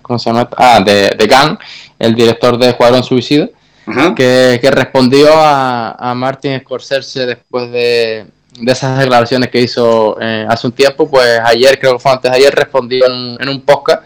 ¿cómo 0.03 0.19
se 0.19 0.31
llama? 0.31 0.49
Ah, 0.57 0.81
de, 0.85 1.11
de 1.17 1.27
Gunn, 1.27 1.59
el 1.99 2.15
director 2.15 2.59
de 2.59 2.71
Escuadrón 2.71 3.03
Suicida, 3.03 3.49
que, 4.17 4.59
que, 4.61 4.71
respondió 4.71 5.33
a, 5.35 5.93
a 5.93 6.15
Martin 6.15 6.61
Scorsese 6.61 7.27
después 7.27 7.71
de, 7.73 8.27
de 8.59 8.73
esas 8.73 8.99
declaraciones 8.99 9.51
que 9.51 9.61
hizo 9.61 10.17
eh, 10.21 10.47
hace 10.49 10.67
un 10.67 10.73
tiempo, 10.73 11.11
pues 11.11 11.41
ayer, 11.45 11.79
creo 11.79 11.95
que 11.95 11.99
fue 11.99 12.13
antes 12.13 12.31
de 12.31 12.37
ayer, 12.37 12.55
respondió 12.55 13.07
en, 13.07 13.37
en 13.41 13.49
un 13.49 13.61
podcast 13.63 14.03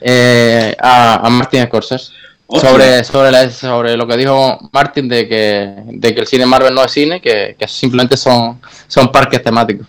eh, 0.00 0.74
a, 0.80 1.26
a 1.26 1.30
Martin 1.30 1.64
Scorsese. 1.64 2.12
Sobre, 2.60 3.02
sobre, 3.02 3.50
sobre 3.50 3.96
lo 3.96 4.06
que 4.06 4.16
dijo 4.16 4.58
Martin 4.72 5.08
de 5.08 5.26
que, 5.26 5.74
de 5.86 6.14
que 6.14 6.20
el 6.20 6.26
cine 6.26 6.44
Marvel 6.44 6.74
no 6.74 6.84
es 6.84 6.92
cine, 6.92 7.18
que, 7.18 7.56
que 7.58 7.66
simplemente 7.66 8.16
son, 8.16 8.60
son 8.86 9.10
parques 9.10 9.42
temáticos. 9.42 9.86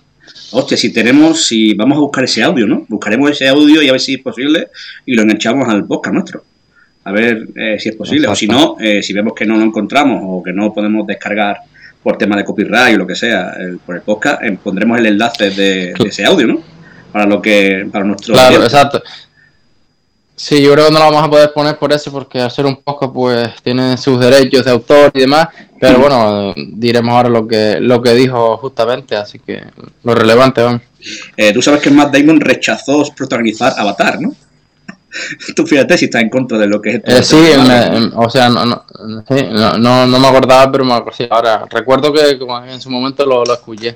Hostia, 0.51 0.77
si 0.77 0.93
tenemos, 0.93 1.45
si 1.45 1.73
vamos 1.73 1.97
a 1.97 2.01
buscar 2.01 2.23
ese 2.23 2.43
audio, 2.43 2.65
¿no? 2.65 2.85
Buscaremos 2.87 3.31
ese 3.31 3.47
audio 3.47 3.81
y 3.81 3.89
a 3.89 3.91
ver 3.91 4.01
si 4.01 4.15
es 4.15 4.21
posible 4.21 4.69
y 5.05 5.15
lo 5.15 5.23
enganchamos 5.23 5.67
al 5.67 5.85
podcast 5.85 6.13
nuestro. 6.13 6.43
A 7.05 7.11
ver 7.11 7.47
eh, 7.55 7.77
si 7.79 7.89
es 7.89 7.95
posible. 7.95 8.27
O 8.27 8.35
si 8.35 8.47
no, 8.47 8.77
eh, 8.79 9.03
si 9.03 9.13
vemos 9.13 9.33
que 9.33 9.45
no 9.45 9.57
lo 9.57 9.63
encontramos 9.63 10.21
o 10.23 10.41
que 10.41 10.53
no 10.53 10.73
podemos 10.73 11.05
descargar 11.05 11.57
por 12.01 12.17
tema 12.17 12.35
de 12.37 12.45
copyright 12.45 12.95
o 12.95 12.99
lo 12.99 13.07
que 13.07 13.15
sea 13.15 13.53
por 13.85 13.95
el 13.95 14.01
podcast, 14.01 14.43
eh, 14.43 14.57
pondremos 14.61 14.99
el 14.99 15.07
enlace 15.07 15.49
de, 15.49 15.93
ese 16.05 16.25
audio, 16.25 16.47
¿no? 16.47 16.61
Para 17.11 17.25
lo 17.25 17.41
que, 17.41 17.87
para 17.91 18.05
nuestro. 18.05 18.33
Claro, 18.33 18.63
exacto. 18.63 19.03
Sí, 20.43 20.61
yo 20.61 20.73
creo 20.73 20.87
que 20.87 20.91
no 20.91 20.99
lo 20.99 21.05
vamos 21.05 21.23
a 21.23 21.29
poder 21.29 21.53
poner 21.53 21.77
por 21.77 21.93
eso, 21.93 22.11
porque 22.11 22.41
al 22.41 22.51
ser 22.51 22.65
un 22.65 22.75
podcast, 22.75 23.13
pues 23.13 23.49
tiene 23.63 23.95
sus 23.95 24.19
derechos 24.19 24.65
de 24.65 24.71
autor 24.71 25.09
y 25.13 25.21
demás. 25.21 25.47
Pero 25.79 25.99
bueno, 25.99 26.53
diremos 26.57 27.13
ahora 27.15 27.29
lo 27.29 27.47
que 27.47 27.79
lo 27.79 28.01
que 28.01 28.13
dijo 28.13 28.57
justamente, 28.57 29.15
así 29.15 29.39
que 29.39 29.63
lo 30.03 30.13
relevante, 30.13 30.61
vamos. 30.61 30.81
Eh, 31.37 31.53
Tú 31.53 31.61
sabes 31.61 31.81
que 31.81 31.89
Matt 31.91 32.13
Damon 32.13 32.41
rechazó 32.41 33.05
protagonizar 33.15 33.73
Avatar, 33.77 34.19
¿no? 34.19 34.35
Tú 35.55 35.65
fíjate 35.65 35.97
si 35.97 36.05
está 36.05 36.19
en 36.19 36.29
contra 36.29 36.57
de 36.57 36.67
lo 36.67 36.81
que 36.81 36.89
es 36.89 36.95
esto. 36.95 37.11
Eh, 37.11 37.23
sí, 37.23 38.11
o 38.13 38.29
sea, 38.29 38.49
no, 38.49 38.65
no, 39.77 40.05
no, 40.05 40.19
me 40.19 40.27
acordaba, 40.27 40.69
pero 40.69 40.83
me 40.83 40.93
acordaba. 40.93 41.37
Ahora, 41.37 41.65
recuerdo 41.71 42.11
que 42.11 42.37
en 42.67 42.81
su 42.81 42.89
momento 42.89 43.25
lo, 43.25 43.45
lo 43.45 43.53
escuché. 43.53 43.95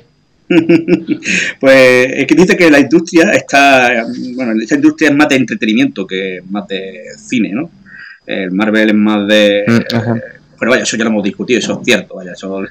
pues 1.59 2.07
es 2.13 2.27
que 2.27 2.35
dice 2.35 2.55
que 2.55 2.71
la 2.71 2.79
industria 2.79 3.31
está, 3.31 4.05
bueno, 4.35 4.53
esta 4.61 4.75
industria 4.75 5.09
es 5.09 5.15
más 5.15 5.29
de 5.29 5.35
entretenimiento 5.35 6.07
que 6.07 6.41
más 6.49 6.67
de 6.67 7.03
cine, 7.17 7.51
¿no? 7.53 7.69
El 8.25 8.51
Marvel 8.51 8.89
es 8.89 8.95
más 8.95 9.27
de... 9.27 9.63
Mm, 9.67 10.37
pero 10.59 10.71
vaya, 10.71 10.83
eso 10.83 10.97
ya 10.97 11.03
lo 11.03 11.11
hemos 11.11 11.23
discutido, 11.23 11.59
eso 11.59 11.79
es 11.79 11.85
cierto, 11.85 12.15
vaya, 12.15 12.31
eso 12.31 12.63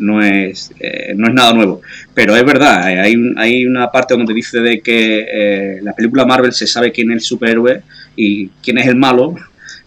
no 0.00 0.22
es, 0.22 0.72
eh, 0.80 1.14
no 1.16 1.28
es 1.28 1.34
nada 1.34 1.52
nuevo. 1.52 1.80
Pero 2.12 2.34
es 2.34 2.44
verdad, 2.44 2.90
eh, 2.90 2.98
hay, 2.98 3.14
hay 3.36 3.64
una 3.64 3.90
parte 3.92 4.14
donde 4.14 4.34
dice 4.34 4.60
de 4.60 4.80
que 4.80 5.26
eh, 5.30 5.78
la 5.82 5.92
película 5.92 6.26
Marvel 6.26 6.52
se 6.52 6.66
sabe 6.66 6.90
quién 6.90 7.10
es 7.10 7.14
el 7.16 7.20
superhéroe 7.20 7.82
y 8.16 8.48
quién 8.62 8.78
es 8.78 8.86
el 8.88 8.96
malo 8.96 9.36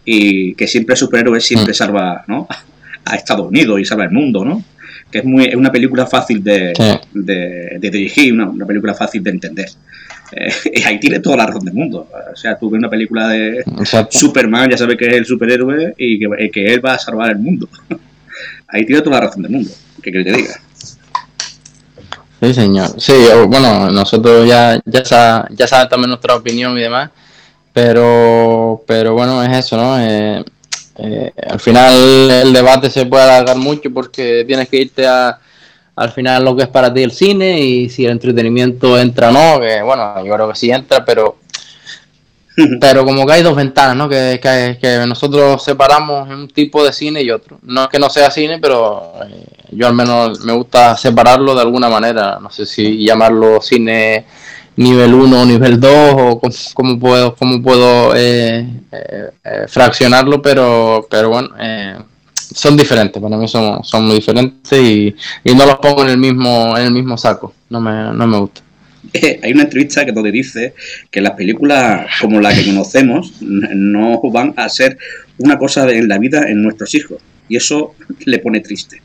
y 0.06 0.54
que 0.56 0.66
siempre 0.66 0.94
el 0.94 0.98
superhéroe 0.98 1.42
siempre 1.42 1.72
mm. 1.72 1.76
salva 1.76 2.24
¿no? 2.28 2.48
a 3.06 3.16
Estados 3.16 3.48
Unidos 3.48 3.80
y 3.80 3.86
salva 3.86 4.06
el 4.06 4.12
mundo, 4.12 4.46
¿no? 4.46 4.64
Que 5.12 5.20
es, 5.20 5.26
muy, 5.26 5.46
es 5.46 5.56
una 5.56 5.72
película 5.72 6.06
fácil 6.08 6.44
de, 6.44 6.74
de, 7.14 7.90
dirigir, 7.90 8.34
una, 8.34 8.50
una, 8.50 8.66
película 8.66 8.94
fácil 8.94 9.22
de 9.22 9.30
entender. 9.32 9.70
Eh, 10.32 10.52
y 10.74 10.84
ahí 10.84 11.00
tiene 11.00 11.20
toda 11.20 11.38
la 11.38 11.48
razón 11.48 11.66
del 11.66 11.74
mundo. 11.74 12.08
O 12.32 12.36
sea, 12.36 12.58
tú 12.58 12.70
ves 12.70 12.80
una 12.80 12.90
película 12.90 13.28
de 13.28 13.64
Superman, 14.10 14.70
ya 14.70 14.78
sabes 14.78 14.98
que 14.98 15.06
es 15.06 15.14
el 15.14 15.26
superhéroe 15.26 15.94
y 15.98 16.20
que, 16.20 16.52
que 16.52 16.74
él 16.74 16.84
va 16.84 16.94
a 16.94 17.00
salvar 17.00 17.32
el 17.32 17.40
mundo. 17.40 17.68
ahí 18.68 18.86
tiene 18.86 19.02
toda 19.02 19.20
la 19.20 19.28
razón 19.28 19.44
del 19.44 19.52
mundo. 19.52 19.72
¿Qué 20.02 20.12
quieres 20.12 20.26
que 20.26 20.32
te 20.32 20.42
diga? 20.42 20.60
Sí, 22.42 22.54
señor. 22.56 22.90
Sí, 22.98 23.14
bueno, 23.48 23.92
nosotros 23.92 24.48
ya, 24.48 24.82
ya, 24.86 25.48
ya 25.52 25.68
saben 25.68 25.90
también 25.90 26.10
nuestra 26.10 26.36
opinión 26.36 26.76
y 26.76 26.82
demás, 26.82 27.12
pero, 27.72 28.84
pero 28.88 29.14
bueno, 29.14 29.44
es 29.44 29.66
eso, 29.66 29.78
¿no? 29.78 30.00
Eh, 30.00 30.44
eh, 31.04 31.34
al 31.50 31.60
final 31.60 31.94
el 31.94 32.54
debate 32.54 32.90
se 32.90 33.06
puede 33.06 33.24
alargar 33.24 33.58
mucho 33.58 33.92
porque 33.92 34.44
tienes 34.46 34.70
que 34.70 34.78
irte 34.78 35.08
a, 35.08 35.40
al 35.96 36.12
final 36.12 36.46
lo 36.46 36.56
que 36.56 36.64
es 36.64 36.70
para 36.70 36.94
ti 36.94 37.04
el 37.04 37.12
cine 37.12 37.60
y 37.60 37.90
si 37.90 38.06
el 38.06 38.12
entretenimiento 38.12 39.00
entra 39.00 39.30
o 39.30 39.32
no, 39.32 39.60
que 39.60 39.82
bueno, 39.82 40.24
yo 40.24 40.34
creo 40.34 40.50
que 40.50 40.56
sí 40.56 40.72
entra, 40.72 41.04
pero 41.04 41.38
pero 42.80 43.06
como 43.06 43.26
que 43.26 43.34
hay 43.34 43.44
dos 43.44 43.56
ventanas, 43.56 43.96
¿no? 43.96 44.10
Que, 44.10 44.40
que, 44.42 45.06
nosotros 45.08 45.64
separamos 45.64 46.30
un 46.30 46.48
tipo 46.50 46.84
de 46.84 46.92
cine 46.92 47.22
y 47.22 47.32
otro. 47.32 47.60
No 47.64 47.84
es 47.84 47.90
que 47.90 48.00
no 48.00 48.10
sea 48.10 48.30
cine, 48.30 48.60
pero 48.60 49.14
eh, 49.26 49.46
yo 49.72 49.88
al 49.88 49.94
menos 49.94 50.42
me 50.42 50.54
gusta 50.54 50.98
separarlo 50.98 51.56
de 51.56 51.62
alguna 51.62 51.90
manera. 51.90 52.40
No 52.42 52.50
sé 52.50 52.66
si 52.66 53.04
llamarlo 53.06 53.62
cine 53.62 54.26
nivel 54.82 55.14
1 55.14 55.42
o 55.42 55.46
nivel 55.46 55.80
2 55.80 55.92
o 56.18 56.42
cómo, 56.74 57.00
puedo, 57.00 57.36
cómo 57.36 57.62
puedo 57.62 58.16
eh, 58.16 58.68
eh, 58.92 59.30
eh, 59.44 59.66
fraccionarlo, 59.68 60.42
pero, 60.42 61.08
pero 61.10 61.30
bueno, 61.30 61.50
son 62.34 62.76
diferentes, 62.76 63.22
para 63.22 63.38
mí 63.38 63.48
son, 63.48 63.84
son 63.84 64.06
muy 64.06 64.16
diferentes 64.16 64.72
y, 64.74 65.16
no 65.56 65.66
los 65.66 65.78
pongo 65.78 66.04
en 66.04 66.10
el 66.10 66.18
mismo, 66.18 66.78
en 66.78 66.86
el 66.86 66.92
mismo 66.92 67.18
saco, 67.18 67.54
no 67.70 67.80
me, 67.80 68.14
no 68.14 68.28
me 68.28 68.38
gusta. 68.40 68.62
Hay 69.44 69.52
una 69.52 69.64
entrevista 69.64 70.06
que 70.06 70.12
donde 70.12 70.32
dice 70.32 70.74
que 71.10 71.22
las 71.22 71.32
películas 71.32 72.08
como 72.22 72.40
la 72.40 72.54
que 72.54 72.66
conocemos 72.66 73.42
no 73.42 74.22
van 74.32 74.54
a 74.58 74.70
ser 74.70 74.98
una 75.38 75.58
cosa 75.58 75.90
en 75.90 76.08
la 76.08 76.20
vida 76.20 76.44
en 76.48 76.62
nuestros 76.62 76.94
hijos 76.94 77.18
y 77.48 77.56
eso 77.58 77.96
le 78.26 78.40
pone 78.40 78.62
triste. 78.62 79.02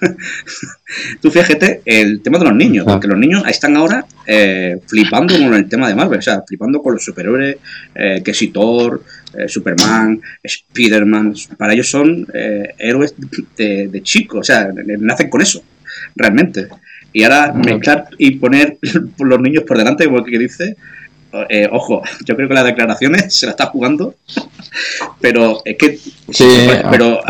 Tú 1.20 1.30
fíjate 1.30 1.82
el 1.84 2.20
tema 2.20 2.38
de 2.38 2.44
los 2.44 2.54
niños, 2.54 2.84
ah. 2.86 2.92
porque 2.92 3.08
los 3.08 3.18
niños 3.18 3.44
están 3.48 3.76
ahora 3.76 4.04
eh, 4.26 4.78
flipando 4.86 5.36
con 5.36 5.54
el 5.54 5.68
tema 5.68 5.88
de 5.88 5.94
Marvel, 5.94 6.18
o 6.18 6.22
sea, 6.22 6.42
flipando 6.46 6.82
con 6.82 6.94
los 6.94 7.04
superhéroes, 7.04 7.56
eh, 7.94 8.22
que 8.24 8.34
si 8.34 8.48
Thor, 8.48 9.02
eh, 9.36 9.48
Superman, 9.48 10.20
Spider-Man, 10.42 11.34
para 11.56 11.74
ellos 11.74 11.88
son 11.88 12.26
héroes 12.78 13.14
de, 13.56 14.00
chicos, 14.02 14.40
o 14.40 14.44
sea, 14.44 14.68
nacen 14.98 15.30
con 15.30 15.42
eso, 15.42 15.62
realmente. 16.14 16.68
Y 17.12 17.22
ahora 17.22 17.52
mezclar 17.52 18.08
y 18.18 18.32
poner 18.32 18.78
los 19.18 19.40
niños 19.40 19.64
por 19.64 19.78
delante, 19.78 20.04
como 20.04 20.24
que 20.24 20.38
dice, 20.38 20.76
ojo, 21.70 22.02
yo 22.24 22.36
creo 22.36 22.48
que 22.48 22.54
las 22.54 22.64
declaraciones 22.64 23.34
se 23.34 23.46
la 23.46 23.50
está 23.50 23.66
jugando 23.66 24.14
pero 25.20 25.62
es 25.64 25.76
que, 25.76 25.98
pero 26.90 27.20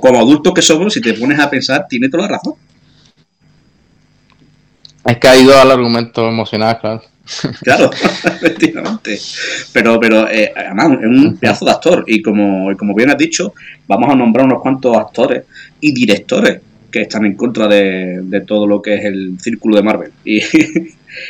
como, 0.00 0.20
adultos 0.20 0.54
que 0.54 0.62
somos, 0.62 0.92
si 0.92 1.00
te 1.00 1.14
pones 1.14 1.38
a 1.38 1.50
pensar, 1.50 1.86
tiene 1.88 2.08
toda 2.08 2.24
la 2.24 2.36
razón. 2.36 2.54
Es 5.04 5.18
que 5.18 5.28
ha 5.28 5.36
ido 5.36 5.60
al 5.60 5.70
argumento 5.70 6.28
emocional, 6.28 6.78
claro. 6.80 7.02
Claro, 7.62 7.90
efectivamente. 8.24 9.18
Pero, 9.72 9.98
pero 10.00 10.28
eh, 10.28 10.52
además 10.54 10.98
es 11.00 11.06
un 11.06 11.36
pedazo 11.38 11.64
de 11.64 11.70
actor. 11.70 12.04
Y 12.06 12.20
como, 12.20 12.76
como 12.76 12.94
bien 12.94 13.10
has 13.10 13.18
dicho, 13.18 13.54
vamos 13.86 14.10
a 14.10 14.16
nombrar 14.16 14.46
unos 14.46 14.60
cuantos 14.60 14.96
actores 14.96 15.44
y 15.80 15.92
directores 15.92 16.60
que 16.90 17.02
están 17.02 17.24
en 17.24 17.34
contra 17.34 17.68
de, 17.68 18.42
todo 18.46 18.66
lo 18.66 18.82
que 18.82 18.94
es 18.94 19.04
el 19.04 19.38
círculo 19.40 19.76
de 19.76 19.82
Marvel. 19.82 20.12
Y, 20.24 20.40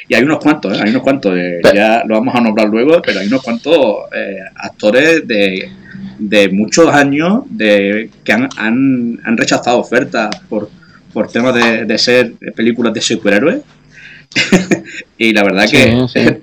y 0.08 0.14
hay 0.14 0.22
unos 0.22 0.38
cuantos, 0.38 0.76
¿eh? 0.76 0.80
hay 0.82 0.90
unos 0.90 1.02
cuantos, 1.02 1.36
eh, 1.36 1.60
ya 1.74 2.02
lo 2.06 2.14
vamos 2.14 2.34
a 2.34 2.40
nombrar 2.40 2.68
luego, 2.68 3.00
pero 3.02 3.20
hay 3.20 3.26
unos 3.26 3.42
cuantos 3.42 3.96
eh, 4.14 4.38
actores 4.56 5.26
de, 5.26 5.70
de, 6.18 6.48
muchos 6.48 6.88
años 6.92 7.42
de, 7.48 8.10
que 8.24 8.32
han, 8.32 8.48
han, 8.56 9.20
han 9.24 9.36
rechazado 9.36 9.78
ofertas 9.78 10.30
por, 10.48 10.70
por 11.12 11.30
temas 11.30 11.54
de, 11.54 11.84
de 11.84 11.98
ser 11.98 12.34
películas 12.54 12.94
de 12.94 13.00
superhéroes. 13.00 13.60
y 15.18 15.32
la 15.34 15.42
verdad 15.42 15.68
que 15.70 15.92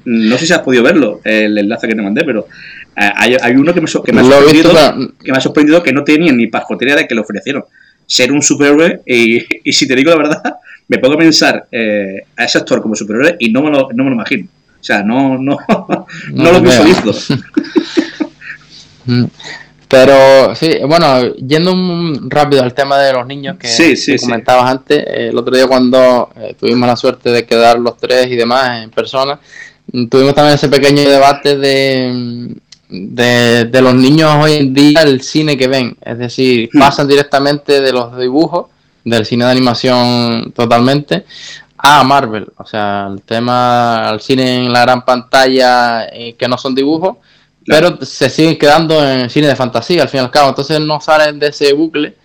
no 0.06 0.38
sé 0.38 0.46
si 0.46 0.54
has 0.54 0.60
podido 0.60 0.84
verlo, 0.84 1.22
el 1.24 1.58
enlace 1.58 1.88
que 1.88 1.96
te 1.96 2.02
mandé, 2.04 2.24
pero 2.24 2.48
hay, 2.96 3.36
hay 3.42 3.56
uno 3.56 3.74
que 3.74 3.82
me, 3.82 3.88
que 4.06 4.12
me, 4.14 4.22
ha 4.22 4.24
sorprendido, 4.24 4.72
que 5.24 5.32
me 5.32 5.38
ha 5.38 5.42
sorprendido 5.42 5.82
que 5.82 5.92
no 5.92 6.04
tenía 6.04 6.32
ni 6.32 6.46
pajotería 6.48 6.96
de 6.96 7.08
que 7.08 7.16
lo 7.16 7.22
ofrecieron 7.22 7.64
ser 8.06 8.32
un 8.32 8.44
superhéroe 8.44 9.02
y, 9.08 9.44
y 9.64 9.74
si 9.74 9.88
te 9.88 9.96
digo 9.96 10.12
la 10.12 10.18
verdad, 10.18 10.44
me 10.90 10.98
puedo 10.98 11.18
pensar 11.18 11.68
eh, 11.72 12.24
a 12.36 12.44
ese 12.44 12.58
actor 12.58 12.82
como 12.82 12.96
superhéroe 12.96 13.38
y 13.40 13.52
no 13.52 13.62
me 13.62 13.70
lo, 13.70 13.90
no 13.94 14.04
me 14.04 14.10
lo 14.10 14.16
imagino. 14.16 14.48
O 14.80 14.84
sea, 14.84 15.04
no, 15.04 15.38
no, 15.38 15.58
no, 16.34 16.52
lo 16.52 16.62
visualizo. 16.62 17.14
Mm. 19.06 19.26
Pero 19.88 20.54
sí, 20.54 20.72
bueno, 20.88 21.34
yendo 21.36 21.74
rápido 22.28 22.62
al 22.62 22.76
tema 22.76 23.00
de 23.00 23.12
los 23.12 23.26
niños 23.26 23.58
que, 23.58 24.20
comentabas 24.20 24.70
antes, 24.70 25.04
el 25.08 25.36
otro 25.36 25.56
día 25.56 25.66
cuando 25.66 26.30
eh, 26.36 26.54
tuvimos 26.60 26.88
la 26.88 26.96
suerte 26.96 27.32
de 27.32 27.44
quedar 27.44 27.80
los 27.80 27.98
tres 27.98 28.28
y 28.28 28.36
demás 28.36 28.84
en 28.84 28.92
persona, 28.92 29.40
tuvimos 30.12 30.36
también 30.36 30.56
ese 30.56 30.70
pequeño 30.70 31.10
debate 31.10 31.58
de, 31.58 32.54
de, 32.88 33.66
de 33.66 33.82
los 33.82 33.96
niños 33.96 34.32
hoy 34.40 34.54
en 34.58 34.76
día, 34.76 35.02
el 35.02 35.22
cine 35.22 35.58
que 35.58 35.68
ven, 35.68 35.98
es 36.06 36.20
decir, 36.20 36.70
hmm. 36.72 36.78
pasan 36.78 37.08
directamente 37.08 37.82
de 37.82 37.92
los 37.92 38.16
dibujos 38.16 38.68
del 39.04 39.26
cine 39.26 39.46
de 39.46 39.52
animación 39.52 40.52
totalmente 40.56 41.26
a 41.78 42.04
Marvel. 42.04 42.48
O 42.58 42.66
sea, 42.66 43.10
el 43.12 43.22
tema 43.22 44.10
al 44.10 44.22
cine 44.22 44.66
en 44.66 44.74
la 44.74 44.82
gran 44.82 45.04
pantalla 45.06 46.06
eh, 46.12 46.36
que 46.38 46.48
no 46.48 46.58
son 46.58 46.76
dibujos, 46.76 47.18
pero 47.66 47.98
se 48.02 48.30
siguen 48.30 48.58
quedando 48.58 49.08
en 49.08 49.30
cine 49.30 49.48
de 49.48 49.56
fantasía 49.56 50.04
al 50.04 50.10
fin 50.10 50.20
y 50.20 50.24
al 50.24 50.32
cabo. 50.32 50.50
Entonces 50.50 50.80
no 50.80 51.00
salen 51.00 51.40
de 51.40 51.48
ese 51.48 51.74
bucle. 51.74 52.16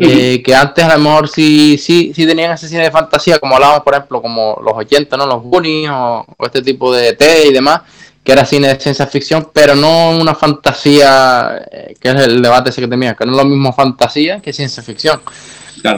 Eh, 0.00 0.44
que 0.44 0.54
antes 0.54 0.84
a 0.84 0.96
lo 0.96 1.02
mejor 1.02 1.28
sí, 1.28 1.76
sí, 1.76 2.12
sí 2.14 2.24
tenían 2.24 2.52
ese 2.52 2.68
cine 2.68 2.84
de 2.84 2.90
fantasía, 2.92 3.40
como 3.40 3.56
hablábamos, 3.56 3.82
por 3.82 3.94
ejemplo, 3.94 4.22
como 4.22 4.56
los 4.64 4.74
80, 4.74 5.16
¿no? 5.16 5.26
Los 5.26 5.42
Goonies 5.42 5.90
o, 5.92 6.24
este 6.38 6.62
tipo 6.62 6.94
de 6.94 7.14
T 7.14 7.48
y 7.48 7.52
demás, 7.52 7.80
que 8.22 8.30
era 8.30 8.44
cine 8.44 8.68
de 8.68 8.78
ciencia 8.78 9.08
ficción, 9.08 9.50
pero 9.52 9.74
no 9.74 10.10
una 10.10 10.36
fantasía, 10.36 11.66
eh, 11.68 11.96
que 12.00 12.10
es 12.10 12.14
el 12.14 12.40
debate 12.40 12.70
ese 12.70 12.80
que 12.80 12.86
tenía, 12.86 13.14
que 13.14 13.26
no 13.26 13.32
es 13.32 13.38
lo 13.38 13.44
mismo 13.44 13.72
fantasía 13.72 14.38
que 14.38 14.52
ciencia 14.52 14.84
ficción. 14.84 15.20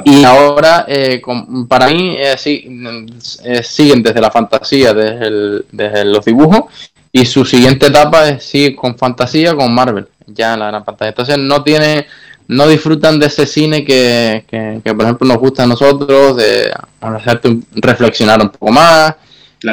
Y 0.04 0.24
ahora, 0.24 0.84
eh, 0.88 1.20
para 1.68 1.88
mí, 1.88 2.16
eh, 2.18 2.34
sí, 2.36 2.64
eh, 3.44 3.62
siguen 3.62 4.02
desde 4.02 4.20
la 4.20 4.30
fantasía, 4.30 4.92
desde, 4.92 5.62
desde, 5.70 6.04
los 6.04 6.24
dibujos, 6.24 6.64
y 7.12 7.24
su 7.26 7.44
siguiente 7.44 7.86
etapa 7.86 8.28
es 8.28 8.44
sí 8.44 8.74
con 8.74 8.96
fantasía 8.96 9.54
con 9.54 9.74
Marvel. 9.74 10.08
Ya 10.26 10.54
en 10.54 10.60
la 10.60 10.68
gran 10.68 10.84
pantalla. 10.84 11.08
Entonces 11.08 11.38
no 11.38 11.62
tiene 11.62 12.06
no 12.50 12.66
disfrutan 12.66 13.18
de 13.20 13.26
ese 13.26 13.46
cine 13.46 13.84
que, 13.84 14.44
que, 14.48 14.94
por 14.94 15.04
ejemplo 15.04 15.26
nos 15.26 15.38
gusta 15.38 15.62
a 15.62 15.66
nosotros 15.68 16.36
de 16.36 16.72
hacerte 17.00 17.60
reflexionar 17.76 18.42
un 18.42 18.48
poco 18.48 18.72
más 18.72 19.14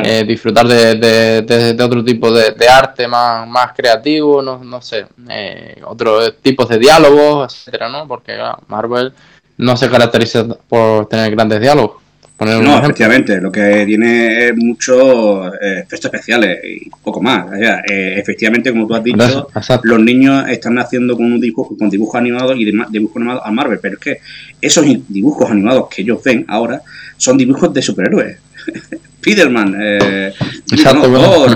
eh, 0.03 0.23
disfrutar 0.27 0.67
de, 0.67 0.95
de, 0.95 1.83
otro 1.83 2.03
tipo 2.03 2.31
de, 2.31 2.69
arte 2.69 3.07
más, 3.07 3.47
más 3.47 3.71
creativo 3.75 4.43
no, 4.43 4.63
no 4.63 4.79
sé 4.79 5.07
eh, 5.27 5.81
otros 5.85 6.35
tipos 6.39 6.69
de 6.69 6.77
diálogos 6.77 7.51
etcétera 7.51 7.89
no 7.89 8.07
porque 8.07 8.37
Marvel 8.67 9.11
no 9.57 9.75
se 9.77 9.89
caracteriza 9.89 10.47
por 10.67 11.07
tener 11.09 11.31
grandes 11.31 11.59
diálogos. 11.59 12.07
No, 12.39 12.77
efectivamente, 12.77 13.41
lo 13.41 13.51
que 13.51 13.83
tiene 13.87 14.49
es 14.49 14.53
muchos 14.55 15.53
eh, 15.59 15.79
efectos 15.79 16.05
especiales 16.05 16.59
y 16.63 16.87
poco 17.03 17.19
más. 17.19 17.47
Eh, 17.59 18.13
efectivamente, 18.15 18.69
como 18.69 18.85
tú 18.85 18.93
has 18.93 19.03
dicho, 19.03 19.47
los 19.83 19.99
niños 19.99 20.47
están 20.47 20.75
naciendo 20.75 21.17
con 21.17 21.25
un 21.25 21.41
dibujo, 21.41 21.75
con 21.75 21.89
dibujos 21.89 22.15
animados 22.15 22.55
y 22.55 22.65
dibujos 22.65 23.15
animados 23.15 23.41
a 23.43 23.51
Marvel, 23.51 23.79
pero 23.81 23.95
es 23.95 23.99
que 23.99 24.19
esos 24.61 24.85
dibujos 25.07 25.49
animados 25.49 25.87
que 25.89 26.03
ellos 26.03 26.21
ven 26.23 26.45
ahora 26.47 26.79
son 27.17 27.39
dibujos 27.39 27.73
de 27.73 27.81
superhéroes. 27.81 28.37
Spiderman, 29.17 29.75
eh, 29.81 30.33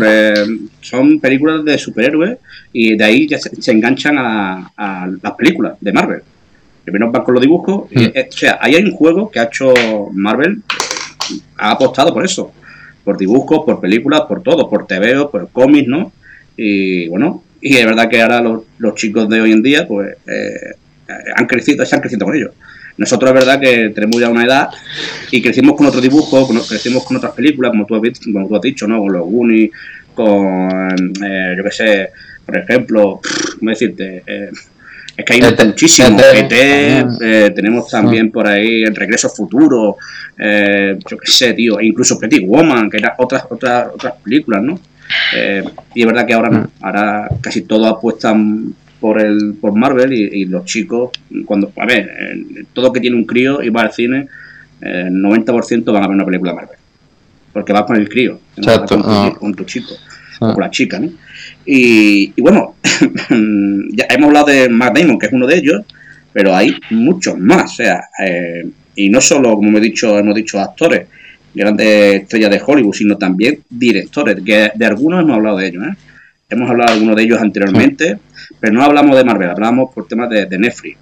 eh, 0.02 0.46
son 0.82 1.20
películas 1.20 1.64
de 1.64 1.78
superhéroes 1.78 2.40
y 2.74 2.98
de 2.98 3.04
ahí 3.04 3.28
ya 3.28 3.38
se, 3.38 3.72
enganchan 3.72 4.18
a, 4.18 4.72
a 4.76 5.08
las 5.22 5.34
películas 5.34 5.74
de 5.80 5.94
Marvel 5.94 6.22
primero 6.84 7.12
van 7.12 7.24
con 7.24 7.34
los 7.34 7.42
dibujos. 7.42 7.90
Hmm. 7.92 8.12
Eh, 8.14 8.28
o 8.30 8.32
sea, 8.32 8.60
ahí 8.62 8.76
hay 8.76 8.84
un 8.84 8.92
juego 8.92 9.30
que 9.30 9.40
ha 9.40 9.44
hecho 9.44 9.74
Marvel, 10.14 10.62
ha 11.58 11.72
apostado 11.72 12.14
por 12.14 12.26
eso. 12.26 12.52
Por 13.04 13.18
dibujos, 13.18 13.64
por 13.66 13.80
películas, 13.82 14.22
por 14.28 14.44
todo, 14.44 14.70
por 14.70 14.86
TV, 14.86 15.28
por 15.28 15.50
cómics, 15.50 15.88
¿no? 15.88 16.12
Y 16.56 17.08
bueno, 17.08 17.44
y 17.60 17.78
es 17.78 17.86
verdad 17.86 18.10
que 18.10 18.22
ahora 18.22 18.42
los, 18.42 18.96
chicos 18.96 19.28
de 19.30 19.42
hoy 19.42 19.52
en 19.52 19.64
día, 19.64 19.88
pues, 19.88 20.16
eh, 20.28 20.76
han 21.36 21.48
crecido, 21.48 21.84
han 21.90 22.00
crecido 22.00 22.26
con 22.26 22.36
ellos. 22.36 22.52
Nosotros 22.98 23.32
es 23.32 23.34
verdad 23.34 23.60
que 23.60 23.90
tenemos 23.90 24.20
ya 24.20 24.30
una 24.30 24.44
edad 24.44 24.70
y 25.32 25.42
crecimos 25.42 25.76
con 25.76 25.88
otro 25.88 26.02
dibujo, 26.02 26.48
crecimos 26.68 27.04
con 27.06 27.18
otras 27.18 27.34
películas, 27.34 27.72
como 27.72 27.86
tú 27.86 27.96
has, 27.96 28.20
como 28.20 28.48
tú 28.48 28.56
has 28.56 28.62
dicho, 28.62 28.88
¿no? 28.88 29.00
Con 29.00 29.14
los 29.14 29.26
Goonies, 29.26 29.72
con, 30.14 31.14
eh, 31.24 31.56
yo 31.58 31.64
qué 31.64 31.72
sé, 31.72 32.10
por 32.46 32.58
ejemplo, 32.58 33.20
¿cómo 33.58 33.72
decirte? 33.72 34.24
Es 35.22 35.26
que 35.26 35.34
hay 35.34 35.40
este, 35.40 35.66
muchísimos. 35.66 36.24
Este, 36.34 36.98
ET, 36.98 37.06
eh, 37.22 37.52
tenemos 37.54 37.88
también 37.88 38.32
por 38.32 38.48
ahí 38.48 38.82
El 38.82 38.96
Regreso 38.96 39.30
Futuro, 39.30 39.98
eh, 40.38 40.98
yo 41.08 41.18
qué 41.18 41.32
sé, 41.32 41.54
tío, 41.54 41.80
e 41.80 41.86
incluso 41.86 42.18
Pretty 42.18 42.44
Woman, 42.44 42.90
que 42.90 42.98
eran 42.98 43.12
otras, 43.20 43.46
otras, 43.48 43.90
otras 43.94 44.16
películas, 44.24 44.64
¿no? 44.64 44.80
Eh, 45.36 45.64
y 45.94 46.02
es 46.02 46.08
verdad 46.08 46.26
que 46.26 46.34
ahora 46.34 46.50
no, 46.50 46.60
mm. 46.62 46.70
ahora 46.82 47.30
casi 47.40 47.62
todos 47.62 47.86
apuestan 47.86 48.74
por 49.00 49.22
el 49.22 49.56
por 49.62 49.76
Marvel 49.76 50.12
y, 50.12 50.46
los 50.46 50.66
chicos, 50.66 51.12
cuando, 51.46 51.72
a 51.76 51.86
ver, 51.86 52.10
todo 52.74 52.92
que 52.92 53.00
tiene 53.00 53.16
un 53.16 53.26
crío 53.26 53.62
y 53.62 53.70
va 53.70 53.82
al 53.82 53.92
cine, 53.92 54.28
el 54.80 55.14
90% 55.14 55.92
van 55.92 56.04
a 56.04 56.08
ver 56.08 56.16
una 56.16 56.26
película 56.26 56.54
Marvel. 56.54 56.78
Porque 57.54 57.74
vas 57.74 57.84
con 57.84 57.98
el 57.98 58.10
crío, 58.10 58.40
con, 59.40 59.54
tu, 59.54 59.66
chico, 59.66 59.94
o 60.42 60.54
con 60.54 60.62
la 60.62 60.72
chica, 60.72 61.00
¿no? 61.00 61.10
Y, 61.66 62.40
bueno, 62.42 62.76
ya 63.92 64.06
hemos 64.10 64.28
hablado 64.28 64.48
de 64.48 64.70
Matt 64.70 64.98
Damon, 64.98 65.20
que 65.20 65.28
es 65.28 65.34
uno 65.34 65.46
de 65.46 65.58
ellos, 65.58 65.84
pero 66.34 66.56
hay 66.56 66.76
muchos 66.90 67.38
más. 67.38 67.74
O 67.74 67.76
sea, 67.76 68.02
eh, 68.26 68.68
y 68.96 69.10
no 69.10 69.22
solo, 69.22 69.56
como 69.56 69.78
he 69.78 69.82
dicho, 69.82 70.18
hemos 70.18 70.36
dicho 70.36 70.60
actores, 70.60 71.08
grandes 71.54 72.22
estrellas 72.24 72.50
de 72.50 72.62
Hollywood, 72.66 72.94
sino 72.94 73.18
también 73.18 73.60
directores, 73.70 74.38
que 74.44 74.72
de 74.74 74.86
algunos 74.86 75.22
hemos 75.22 75.38
hablado 75.38 75.58
de 75.58 75.68
ellos. 75.68 75.84
¿eh? 75.84 75.96
Hemos 76.50 76.70
hablado 76.70 76.90
de 76.90 76.94
algunos 76.96 77.16
de 77.16 77.24
ellos 77.24 77.40
anteriormente, 77.40 78.18
pero 78.60 78.74
no 78.74 78.84
hablamos 78.84 79.16
de 79.16 79.24
Marvel, 79.24 79.50
hablamos 79.50 79.94
por 79.94 80.08
temas 80.08 80.30
de, 80.30 80.58
Netflix. 80.58 80.98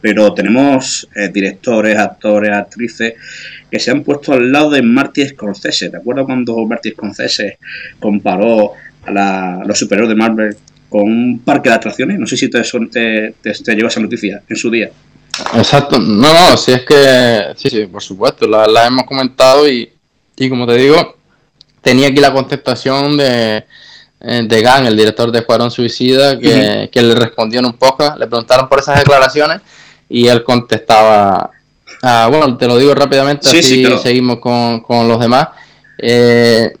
Pero 0.00 0.32
tenemos 0.34 1.08
eh, 1.16 1.28
directores, 1.32 1.98
actores, 1.98 2.50
actrices 2.50 3.14
que 3.72 3.80
se 3.80 3.90
han 3.90 4.02
puesto 4.02 4.34
al 4.34 4.52
lado 4.52 4.70
de 4.70 4.82
Marty 4.82 5.26
Scorsese. 5.28 5.88
¿Te 5.88 5.96
acuerdas 5.96 6.26
cuando 6.26 6.54
Marty 6.66 6.90
Scorsese 6.90 7.58
comparó 7.98 8.74
a, 9.06 9.62
los 9.64 9.78
superhéroes 9.78 10.10
de 10.10 10.14
Marvel 10.14 10.56
con 10.88 11.02
un 11.02 11.40
parque 11.44 11.70
de 11.70 11.76
atracciones. 11.76 12.18
No 12.18 12.26
sé 12.26 12.36
si 12.36 12.50
te, 12.50 12.60
te, 12.60 13.34
te, 13.42 13.86
esa 13.86 14.00
noticia 14.00 14.42
en 14.46 14.56
su 14.56 14.70
día. 14.70 14.90
Exacto, 15.54 15.98
no, 15.98 16.32
no, 16.34 16.56
si 16.58 16.72
es 16.72 16.82
que, 16.82 17.54
sí, 17.56 17.70
sí, 17.70 17.86
por 17.86 18.02
supuesto, 18.02 18.46
la, 18.46 18.86
hemos 18.86 19.04
comentado 19.04 19.66
y, 19.66 19.90
y, 20.36 20.48
como 20.50 20.66
te 20.66 20.74
digo, 20.74 21.16
tenía 21.80 22.08
aquí 22.08 22.20
la 22.20 22.34
contestación 22.34 23.16
de, 23.16 23.64
eh, 24.20 24.42
de 24.46 24.62
Gan, 24.62 24.84
el 24.84 24.94
director 24.94 25.32
de 25.32 25.38
Escuadrón 25.38 25.70
Suicida, 25.70 26.38
que, 26.38 26.90
le 26.92 27.14
respondió 27.14 27.60
en 27.60 27.66
un 27.66 27.72
podcast, 27.78 28.18
le 28.18 28.26
preguntaron 28.26 28.68
por 28.68 28.80
esas 28.80 28.98
declaraciones 28.98 29.62
y 30.10 30.28
él 30.28 30.44
contestaba, 30.44 31.50
ah, 32.02 32.28
bueno, 32.30 32.56
te 32.56 32.66
lo 32.66 32.76
digo 32.76 32.94
rápidamente, 32.94 33.48
así 33.48 33.84
seguimos 34.02 34.38
con, 34.38 34.80
con 34.80 35.08
los 35.08 35.18
demás. 35.18 35.48
Eh, 35.98 36.72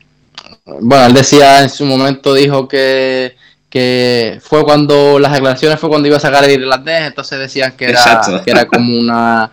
bueno, 0.80 1.06
él 1.06 1.14
decía 1.14 1.62
en 1.62 1.70
su 1.70 1.84
momento, 1.84 2.34
dijo 2.34 2.68
que, 2.68 3.36
que 3.70 4.38
fue 4.42 4.64
cuando 4.64 5.18
las 5.18 5.32
declaraciones 5.32 5.80
fue 5.80 5.88
cuando 5.88 6.08
iba 6.08 6.18
a 6.18 6.20
sacar 6.20 6.44
el 6.44 6.60
irlandés, 6.60 7.02
entonces 7.06 7.38
decían 7.38 7.72
que 7.76 7.86
era, 7.86 8.20
que 8.44 8.50
era 8.50 8.66
como 8.66 8.98
una 8.98 9.52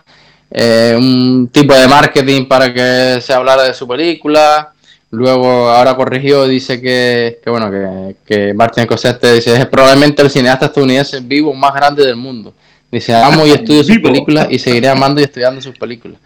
eh, 0.50 0.94
un 0.98 1.48
tipo 1.48 1.74
de 1.74 1.86
marketing 1.86 2.46
para 2.46 2.72
que 2.74 3.20
se 3.20 3.32
hablara 3.32 3.62
de 3.62 3.74
su 3.74 3.86
película. 3.86 4.72
Luego 5.12 5.68
ahora 5.68 5.96
corrigió 5.96 6.46
y 6.46 6.50
dice 6.50 6.80
que, 6.80 7.40
que 7.42 7.50
bueno, 7.50 7.68
que, 7.70 8.16
que 8.24 8.54
Martin 8.54 8.84
Scorsese 8.84 9.34
dice 9.34 9.56
es 9.56 9.66
probablemente 9.66 10.22
el 10.22 10.30
cineasta 10.30 10.66
estadounidense 10.66 11.20
vivo 11.20 11.52
más 11.52 11.74
grande 11.74 12.04
del 12.06 12.16
mundo. 12.16 12.54
Dice, 12.90 13.14
amo 13.14 13.46
y 13.46 13.50
estudio 13.52 13.84
sus 13.84 13.98
películas 13.98 14.48
y 14.50 14.58
seguiré 14.58 14.88
amando 14.88 15.20
y 15.20 15.24
estudiando 15.24 15.60
sus 15.60 15.76
películas. 15.78 16.18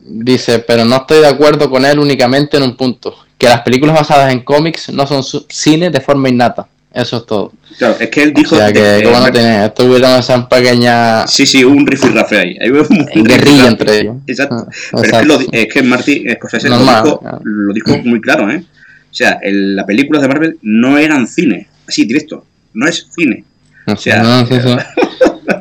Dice, 0.00 0.58
pero 0.60 0.84
no 0.84 0.96
estoy 0.96 1.20
de 1.20 1.28
acuerdo 1.28 1.70
con 1.70 1.84
él 1.84 1.98
únicamente 1.98 2.56
en 2.56 2.64
un 2.64 2.76
punto, 2.76 3.14
que 3.38 3.46
las 3.46 3.62
películas 3.62 3.94
basadas 3.94 4.32
en 4.32 4.40
cómics 4.40 4.90
no 4.90 5.06
son 5.06 5.22
cine 5.48 5.90
de 5.90 6.00
forma 6.00 6.28
innata. 6.28 6.66
Eso 6.94 7.16
es 7.16 7.26
todo. 7.26 7.52
Claro, 7.78 7.96
es 7.98 8.10
que 8.10 8.22
él 8.22 8.34
dijo... 8.34 8.54
O 8.54 8.58
sea, 8.58 8.70
que, 8.70 9.00
que 9.02 9.08
bueno, 9.08 9.32
tiene, 9.32 9.64
estuvieron 9.64 10.10
esa 10.18 10.46
pequeña... 10.46 11.26
Sí, 11.26 11.46
sí, 11.46 11.64
un 11.64 11.86
rifirrafe 11.86 12.38
ahí. 12.38 12.58
Hay 12.60 12.68
un 12.68 13.24
guerrilla 13.24 13.68
entre 13.68 14.00
ellos. 14.00 14.16
Exacto. 14.26 14.66
Ah, 14.92 15.00
pero 15.00 15.04
es 15.04 15.12
que, 15.12 15.24
lo, 15.24 15.40
es 15.52 15.72
que 15.72 15.82
Marty 15.82 16.26
Scorsese 16.34 16.68
lo, 16.68 16.78
dijo, 16.78 17.22
lo 17.42 17.72
dijo 17.72 17.96
muy 18.04 18.20
claro, 18.20 18.50
¿eh? 18.50 18.62
O 19.10 19.14
sea, 19.14 19.38
el, 19.42 19.74
las 19.74 19.86
películas 19.86 20.20
de 20.20 20.28
Marvel 20.28 20.58
no 20.60 20.98
eran 20.98 21.26
cine, 21.26 21.66
así, 21.88 22.04
directo. 22.04 22.44
No 22.74 22.86
es 22.86 23.06
cine. 23.14 23.44
O 23.86 23.96
sea, 23.96 24.22
no, 24.22 24.46
sí, 24.46 24.54
sí. 24.62 24.76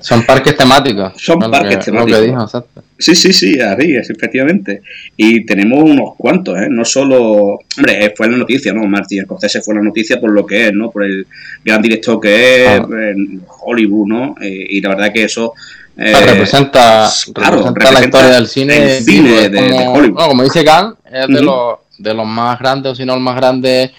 Son 0.02 0.24
parques 0.24 0.56
temáticos. 0.56 1.14
Son 1.18 1.40
parques 1.40 1.86
temáticos. 1.86 2.64
Sí, 2.98 3.16
sí, 3.16 3.34
sí, 3.34 3.60
así 3.60 3.96
es, 3.96 4.10
efectivamente. 4.10 4.82
Y 5.18 5.46
tenemos 5.46 5.84
unos 5.84 6.16
cuantos, 6.18 6.58
¿eh? 6.58 6.68
No 6.70 6.86
solo. 6.86 7.60
Hombre, 7.78 8.06
eh, 8.06 8.14
fue 8.16 8.30
la 8.30 8.38
noticia, 8.38 8.74
¿no? 8.74 8.84
Martín 8.84 9.24
Scorsese 9.24 9.62
fue 9.62 9.76
la 9.76 9.82
noticia 9.82 10.20
por 10.20 10.32
lo 10.32 10.46
que 10.46 10.68
es, 10.68 10.74
¿no? 10.74 10.92
Por 10.92 11.04
el 11.04 11.26
gran 11.66 11.82
director 11.82 12.20
que 12.20 12.64
es, 12.64 12.70
ah. 12.70 12.88
en 12.92 13.44
Hollywood, 13.48 14.08
¿no? 14.08 14.36
Eh, 14.42 14.68
y 14.70 14.82
la 14.82 14.90
verdad 14.90 15.12
que 15.12 15.24
eso. 15.24 15.54
Eh, 15.98 16.14
representa, 16.26 17.10
representa, 17.36 17.92
la 17.92 18.04
historia 18.04 18.30
del 18.30 18.48
cine, 18.48 18.98
el 18.98 19.04
cine 19.04 19.50
de, 19.50 19.70
como, 19.70 19.94
Hollywood. 19.94 20.28
como 20.28 20.44
dice 20.44 20.64
Khan, 20.64 20.96
es 21.06 21.28
de, 21.28 21.42
los, 21.42 21.80
de 21.98 22.14
los 22.14 22.26
más 22.26 22.58
grandes, 22.60 22.94
o 22.94 22.96
si 22.96 23.04
no 23.04 23.14
el 23.14 23.20
más 23.20 23.36
grande 23.36 23.92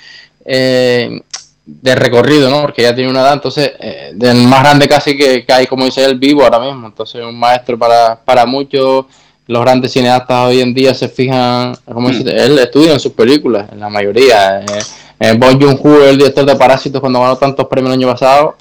eh, 0.44 1.20
de 1.64 1.94
recorrido, 1.94 2.50
¿no? 2.50 2.62
Porque 2.62 2.82
ya 2.82 2.94
tiene 2.94 3.10
una 3.10 3.20
edad, 3.20 3.34
entonces, 3.34 3.72
eh, 3.78 4.10
del 4.14 4.46
más 4.46 4.62
grande 4.62 4.88
casi 4.88 5.16
que, 5.16 5.44
hay, 5.48 5.66
como 5.66 5.84
dice 5.84 6.04
él, 6.04 6.18
vivo 6.18 6.42
ahora 6.42 6.58
mismo. 6.58 6.86
Entonces, 6.86 7.22
un 7.24 7.38
maestro 7.38 7.78
para, 7.78 8.16
para 8.16 8.46
muchos. 8.46 9.06
Los 9.46 9.62
grandes 9.62 9.92
cineastas 9.92 10.46
hoy 10.46 10.60
en 10.60 10.72
día 10.72 10.94
se 10.94 11.08
fijan, 11.08 11.74
como 11.84 12.08
dice, 12.08 12.24
mm. 12.24 12.28
él 12.28 12.58
estudia 12.60 12.92
en 12.92 13.00
sus 13.00 13.12
películas, 13.12 13.70
en 13.72 13.80
la 13.80 13.88
mayoría. 13.88 14.60
Eh, 14.60 14.64
eh 15.18 15.34
Bon 15.36 15.60
Joon-ho, 15.60 16.04
el 16.04 16.16
director 16.16 16.44
de 16.46 16.56
Parásitos, 16.56 17.00
cuando 17.00 17.20
ganó 17.20 17.36
tantos 17.36 17.66
premios 17.66 17.92
el 17.92 18.00
año 18.00 18.12
pasado, 18.12 18.56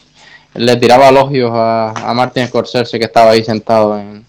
le 0.55 0.75
tiraba 0.77 1.09
elogios 1.09 1.51
a, 1.53 1.91
a 1.91 2.13
Martin 2.13 2.47
Scorsese, 2.47 2.97
que 2.97 3.05
estaba 3.05 3.31
ahí 3.31 3.43
sentado 3.43 3.97
en, 3.97 4.25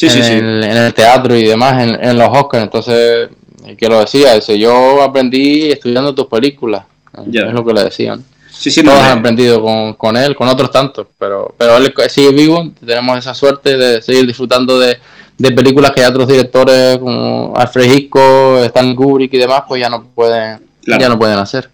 El, 0.00 0.64
en 0.64 0.76
el 0.76 0.94
teatro 0.94 1.34
y 1.34 1.44
demás, 1.44 1.82
en, 1.82 2.04
en 2.04 2.18
los 2.18 2.28
Oscars. 2.28 2.64
Entonces, 2.64 3.30
que 3.76 3.88
lo 3.88 4.00
decía, 4.00 4.34
dice, 4.34 4.58
yo 4.58 5.02
aprendí 5.02 5.72
estudiando 5.72 6.14
tus 6.14 6.26
películas 6.26 6.84
es 7.26 7.52
lo 7.52 7.64
que 7.64 7.72
le 7.72 7.84
decían. 7.84 8.24
Sí, 8.58 8.72
sí, 8.72 8.82
Todos 8.82 8.98
han 8.98 9.18
aprendido 9.18 9.62
con, 9.62 9.94
con, 9.94 10.16
él, 10.16 10.34
con 10.34 10.48
otros 10.48 10.72
tantos, 10.72 11.06
pero, 11.16 11.54
pero 11.56 11.76
él 11.76 11.92
sigue 12.08 12.32
vivo. 12.32 12.72
Tenemos 12.84 13.16
esa 13.18 13.32
suerte 13.32 13.76
de 13.76 14.02
seguir 14.02 14.26
disfrutando 14.26 14.80
de, 14.80 14.98
de 15.38 15.52
películas 15.52 15.92
que 15.92 16.04
otros 16.04 16.26
directores 16.26 16.98
como 16.98 17.54
Alfred 17.56 17.92
Hitchcock, 17.92 18.64
Stan 18.64 18.96
Kubrick 18.96 19.32
y 19.34 19.38
demás, 19.38 19.62
pues 19.68 19.80
ya 19.80 19.88
no 19.88 20.04
pueden, 20.08 20.60
ya 20.84 21.08
no 21.08 21.16
pueden 21.16 21.38
hacer. 21.38 21.70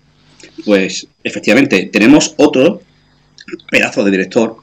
Pues 0.64 1.07
efectivamente, 1.22 1.88
tenemos 1.90 2.35
otro 2.37 2.83
pedazo 3.70 4.04
de 4.04 4.11
director, 4.11 4.57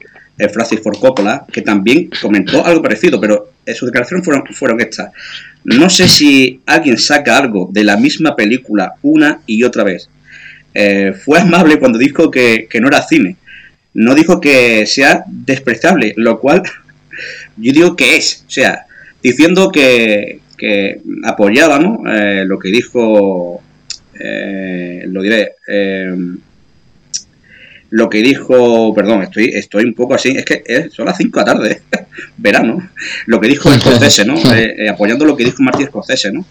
Francis 0.52 0.80
Ford 0.80 0.98
Coppola, 0.98 1.44
que 1.52 1.62
también 1.62 2.08
comentó 2.20 2.64
algo 2.64 2.82
parecido, 2.82 3.20
pero 3.20 3.50
sus 3.66 3.86
declaraciones 3.86 4.24
fueron, 4.24 4.44
fueron 4.54 4.80
estas. 4.80 5.10
No 5.64 5.90
sé 5.90 6.08
si 6.08 6.60
alguien 6.66 6.98
saca 6.98 7.36
algo 7.36 7.68
de 7.72 7.84
la 7.84 7.96
misma 7.96 8.36
película 8.36 8.94
una 9.02 9.40
y 9.46 9.64
otra 9.64 9.82
vez 9.82 10.08
eh, 10.74 11.12
fue 11.12 11.40
amable 11.40 11.78
cuando 11.78 11.98
dijo 11.98 12.30
que, 12.30 12.68
no 12.80 12.88
era 12.88 13.02
cine. 13.02 13.36
No 13.94 14.14
dijo 14.14 14.40
que 14.40 14.86
sea 14.86 15.24
despreciable, 15.26 16.14
lo 16.16 16.40
cual 16.40 16.62
yo 17.56 17.72
digo 17.72 17.96
que 17.96 18.16
es. 18.16 18.44
O 18.46 18.50
sea, 18.50 18.86
diciendo 19.22 19.70
que, 19.70 20.40
que 20.56 21.00
apoyaba. 21.24 21.78
Eh, 22.14 22.44
lo 22.46 22.58
que 22.58 22.70
dijo, 22.70 23.62
eh, 24.18 25.04
lo 25.08 25.22
diré, 25.22 25.52
lo 27.92 28.08
que 28.08 28.22
dijo, 28.22 28.94
perdón, 28.94 29.22
estoy, 29.22 29.50
estoy 29.52 29.84
un 29.84 29.92
poco 29.92 30.14
así, 30.14 30.30
es 30.30 30.46
que 30.46 30.88
son 30.90 31.04
las 31.04 31.18
5 31.18 31.38
de 31.38 31.44
la 31.44 31.52
tarde, 31.52 31.82
verano, 32.38 32.90
lo 33.26 33.38
que 33.38 33.48
dijo 33.48 33.70
Scorsese, 33.78 34.24
¿no? 34.24 34.34
apoyando 34.90 35.26
lo 35.26 35.36
que 35.36 35.44
dijo 35.44 35.62
Martín 35.62 35.86
Scorsese, 35.86 36.32
¿no? 36.32 36.44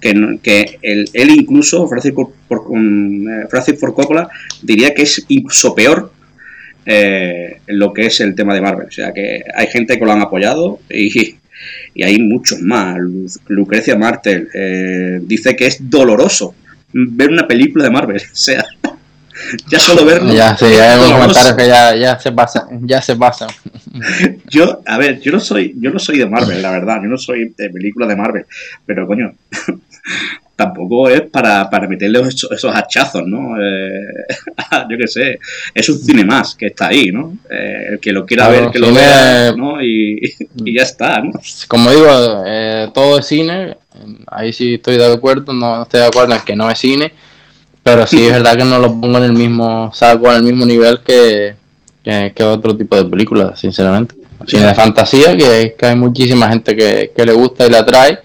que, 0.00 0.38
que 0.42 0.78
él, 0.82 1.30
incluso, 1.30 1.86
Francis, 1.86 2.12
por, 2.12 2.32
eh, 2.50 3.46
Francis 3.48 3.78
Ford 3.78 3.94
Coppola, 3.94 4.28
diría 4.62 4.92
que 4.92 5.02
es 5.02 5.24
incluso 5.28 5.72
peor 5.72 6.12
eh, 6.84 7.60
lo 7.66 7.92
que 7.92 8.06
es 8.06 8.20
el 8.20 8.34
tema 8.34 8.54
de 8.54 8.60
Marvel. 8.60 8.88
O 8.88 8.92
sea, 8.92 9.12
que 9.12 9.44
hay 9.54 9.66
gente 9.68 9.98
que 9.98 10.04
lo 10.04 10.12
han 10.12 10.22
apoyado 10.22 10.80
y, 10.90 11.36
y 11.94 12.02
hay 12.02 12.18
muchos 12.18 12.60
más. 12.60 12.98
Lucrecia 13.46 13.96
Martel 13.96 14.48
eh, 14.52 15.20
dice 15.22 15.56
que 15.56 15.66
es 15.66 15.90
doloroso 15.90 16.54
ver 16.92 17.30
una 17.30 17.46
película 17.46 17.84
de 17.84 17.90
Marvel. 17.90 18.22
O 18.32 18.36
sea, 18.36 18.64
ya 19.68 19.78
solo 19.78 20.04
verlo. 20.04 20.32
Ya, 20.32 20.56
sí, 20.56 20.64
hay 20.64 21.12
comentarios 21.12 21.54
que 21.54 21.66
ya, 21.66 21.94
ya 21.96 22.18
se 22.18 22.32
pasan, 22.32 22.86
ya 22.86 23.02
se 23.02 23.16
pasan. 23.16 23.48
Yo, 24.48 24.80
a 24.86 24.98
ver, 24.98 25.20
yo 25.20 25.32
no 25.32 25.40
soy, 25.40 25.74
yo 25.78 25.90
no 25.90 25.98
soy 25.98 26.18
de 26.18 26.26
Marvel, 26.26 26.62
la 26.62 26.70
verdad, 26.70 27.00
yo 27.02 27.08
no 27.08 27.18
soy 27.18 27.52
de 27.56 27.70
película 27.70 28.06
de 28.06 28.16
Marvel, 28.16 28.46
pero 28.86 29.06
coño, 29.06 29.32
tampoco 30.58 31.08
es 31.08 31.20
para, 31.22 31.70
para 31.70 31.86
meterle 31.86 32.20
esos, 32.20 32.64
hachazos, 32.74 33.24
¿no? 33.26 33.56
Eh, 33.62 34.26
yo 34.90 34.98
qué 34.98 35.06
sé, 35.06 35.38
es 35.72 35.88
un 35.88 35.98
cine 35.98 36.24
más 36.24 36.54
que 36.56 36.66
está 36.66 36.88
ahí, 36.88 37.12
¿no? 37.12 37.38
Eh, 37.48 37.90
el 37.92 38.00
que 38.00 38.12
lo 38.12 38.26
quiera 38.26 38.48
ver, 38.48 38.70
que 38.70 38.80
lo 38.80 38.92
vea, 38.92 39.52
¿no? 39.56 39.80
Y, 39.80 40.20
ya 40.56 40.82
está, 40.82 41.20
¿no? 41.22 41.30
Como 41.68 41.90
digo, 41.90 42.42
eh, 42.44 42.88
todo 42.92 43.20
es 43.20 43.26
cine, 43.26 43.76
ahí 44.26 44.52
sí 44.52 44.74
estoy 44.74 44.96
de 44.96 45.12
acuerdo, 45.12 45.52
no 45.52 45.82
estoy 45.82 46.00
de 46.00 46.06
acuerdo 46.06 46.34
en 46.34 46.40
que 46.40 46.56
no 46.56 46.68
es 46.68 46.78
cine, 46.78 47.12
pero 47.88 48.06
sí 48.06 48.26
es 48.26 48.32
verdad 48.38 48.56
que 48.56 48.64
no 48.64 48.78
lo 48.78 49.00
pongo 49.00 49.18
en 49.18 49.24
el 49.24 49.32
mismo 49.32 49.90
saco, 49.92 50.30
en 50.30 50.36
el 50.36 50.42
mismo 50.42 50.66
nivel 50.66 51.00
que, 51.00 51.54
que, 52.02 52.44
otro 52.44 52.76
tipo 52.76 52.96
de 52.96 53.04
películas, 53.04 53.58
sinceramente. 53.60 54.14
Cine 54.46 54.66
de 54.66 54.74
fantasía, 54.74 55.36
que, 55.36 55.74
que 55.76 55.86
hay 55.86 55.96
muchísima 55.96 56.48
gente 56.48 56.76
que, 56.76 57.10
que 57.14 57.26
le 57.26 57.32
gusta 57.32 57.66
y 57.66 57.70
le 57.70 57.76
atrae 57.76 58.18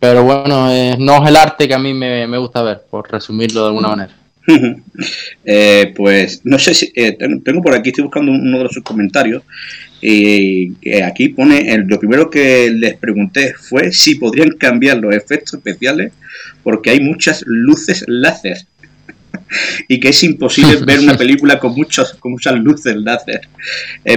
pero 0.00 0.22
bueno, 0.22 0.70
eh, 0.70 0.96
no 0.98 1.22
es 1.22 1.28
el 1.28 1.36
arte 1.36 1.66
que 1.66 1.74
a 1.74 1.78
mí 1.78 1.92
me, 1.92 2.38
gusta 2.38 2.62
ver, 2.62 2.82
por 2.88 3.10
resumirlo 3.10 3.62
de 3.62 3.66
alguna 3.68 3.88
manera. 3.88 4.14
Eh, 5.44 5.92
pues 5.94 6.40
no 6.44 6.58
sé 6.58 6.72
si 6.72 6.90
eh, 6.94 7.16
tengo 7.44 7.62
por 7.62 7.74
aquí, 7.74 7.90
estoy 7.90 8.04
buscando 8.04 8.32
uno 8.32 8.62
de 8.62 8.68
sus 8.70 8.82
comentarios 8.82 9.42
y 10.00 10.72
aquí 11.02 11.28
pone, 11.28 11.70
el, 11.72 11.82
lo 11.82 11.98
primero 11.98 12.30
que 12.30 12.70
les 12.70 12.96
pregunté 12.96 13.52
fue 13.52 13.92
si 13.92 14.14
podrían 14.14 14.50
cambiar 14.52 14.98
los 14.98 15.14
efectos 15.14 15.54
especiales 15.54 16.12
porque 16.62 16.90
hay 16.90 17.00
muchas 17.00 17.44
luces 17.46 18.04
láser 18.08 18.56
y 19.88 20.00
que 20.00 20.08
es 20.10 20.22
imposible 20.24 20.76
ver 20.84 21.00
una 21.00 21.16
película 21.16 21.58
con, 21.58 21.74
muchos, 21.74 22.14
con 22.14 22.32
muchas 22.32 22.54
luces 22.54 22.96
láser. 22.96 23.48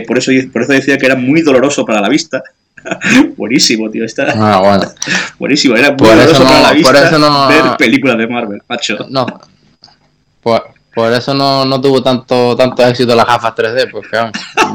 por, 0.08 0.18
eso, 0.18 0.32
por 0.52 0.64
eso 0.64 0.74
decía 0.74 0.98
que 0.98 1.06
era 1.06 1.16
muy 1.16 1.42
doloroso 1.42 1.86
para 1.86 2.02
la 2.02 2.10
vista 2.10 2.44
Buenísimo, 3.38 3.90
tío. 3.90 4.06
Está... 4.06 4.34
Ah, 4.36 4.60
bueno. 4.60 4.94
Buenísimo. 5.40 5.76
Era 5.76 5.96
por 5.96 6.18
eso 6.18 6.44
no, 6.44 6.62
la 6.62 6.74
vista 6.74 7.18
no, 7.18 7.48
ver 7.48 7.78
películas 7.78 8.18
de 8.18 8.28
Marvel, 8.28 8.62
macho. 8.68 8.98
No. 9.10 9.26
Por, 10.42 11.14
eso 11.14 11.34
no, 11.34 11.64
no, 11.66 11.80
tuvo 11.80 12.04
tanto 12.04 12.56
tanto 12.58 12.86
éxito 12.86 13.16
las 13.16 13.26
gafas 13.26 13.56
3D, 13.56 13.90
porque 13.90 14.18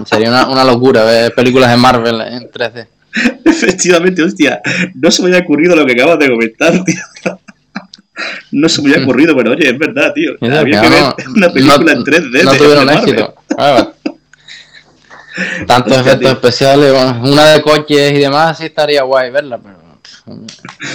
sería 0.07 0.31
una, 0.31 0.49
una, 0.49 0.65
locura 0.65 1.05
ver 1.05 1.35
películas 1.35 1.71
de 1.71 1.77
Marvel 1.77 2.21
en 2.23 2.51
3D. 2.51 2.87
Efectivamente, 3.45 4.23
hostia. 4.23 4.61
No 4.95 5.11
se 5.11 5.23
me 5.23 5.29
había 5.29 5.41
ocurrido 5.41 5.77
lo 5.77 5.85
que 5.85 5.93
acabas 5.93 6.19
de 6.19 6.31
comentar, 6.31 6.85
tío. 6.85 7.39
No 8.53 8.69
se 8.69 8.83
me 8.83 8.91
había 8.91 9.03
ocurrido, 9.05 9.37
pero 9.37 9.53
oye, 9.53 9.69
es 9.71 9.79
verdad, 9.79 10.13
tío. 10.15 10.33
Había 10.41 10.81
que 10.81 10.89
ver 10.89 11.03
una 11.35 11.53
película 11.53 11.93
en 11.93 12.05
3D. 12.05 12.45
No 12.45 12.53
tuvieron 12.55 12.91
éxito. 12.91 13.35
Tantos 15.67 15.99
efectos 15.99 16.33
especiales, 16.33 16.95
una 17.23 17.53
de 17.53 17.63
coches 17.63 18.13
y 18.13 18.19
demás, 18.19 18.57
sí 18.57 18.65
estaría 18.65 19.03
guay 19.03 19.31
verla, 19.31 19.59
pero 19.59 19.77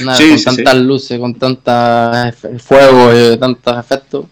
una, 0.02 0.18
con 0.18 0.44
tantas 0.44 0.78
luces, 0.78 1.20
con 1.20 1.36
tantos 1.36 2.36
fuego 2.58 3.12
y 3.14 3.38
tantos 3.38 3.78
efectos, 3.78 4.26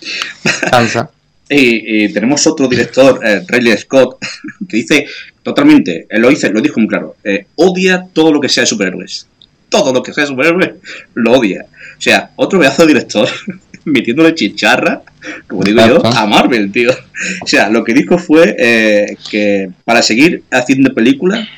cansa. 0.70 1.10
Y, 1.48 2.12
tenemos 2.12 2.46
otro 2.46 2.68
director, 2.68 3.20
eh, 3.24 3.42
Riley 3.48 3.76
Scott, 3.78 4.18
que 4.68 4.76
dice 4.76 5.06
totalmente, 5.42 6.06
él 6.10 6.20
lo 6.20 6.28
dice, 6.28 6.50
lo 6.50 6.60
dijo 6.60 6.78
muy 6.78 6.88
claro, 6.88 7.16
eh, 7.24 7.46
odia 7.54 8.06
todo 8.12 8.30
lo 8.30 8.40
que 8.40 8.50
sea 8.50 8.64
de 8.64 8.66
superhéroes. 8.66 9.27
Todo 9.68 9.92
lo 9.92 10.02
que 10.02 10.12
sea 10.12 10.24
de 10.24 10.28
superhéroes 10.28 10.70
lo 11.14 11.32
odia. 11.32 11.66
O 11.98 12.00
sea, 12.00 12.30
otro 12.36 12.58
pedazo 12.58 12.82
de 12.82 12.88
director 12.88 13.28
metiéndole 13.84 14.34
chicharra, 14.34 15.02
como 15.46 15.62
digo 15.62 15.86
yo, 15.86 16.04
a 16.04 16.26
Marvel, 16.26 16.70
tío. 16.70 16.90
O 17.42 17.46
sea, 17.46 17.68
lo 17.68 17.84
que 17.84 17.94
dijo 17.94 18.18
fue 18.18 18.54
eh, 18.58 19.16
que 19.30 19.70
para 19.84 20.02
seguir 20.02 20.42
haciendo 20.50 20.94
películas 20.94 21.48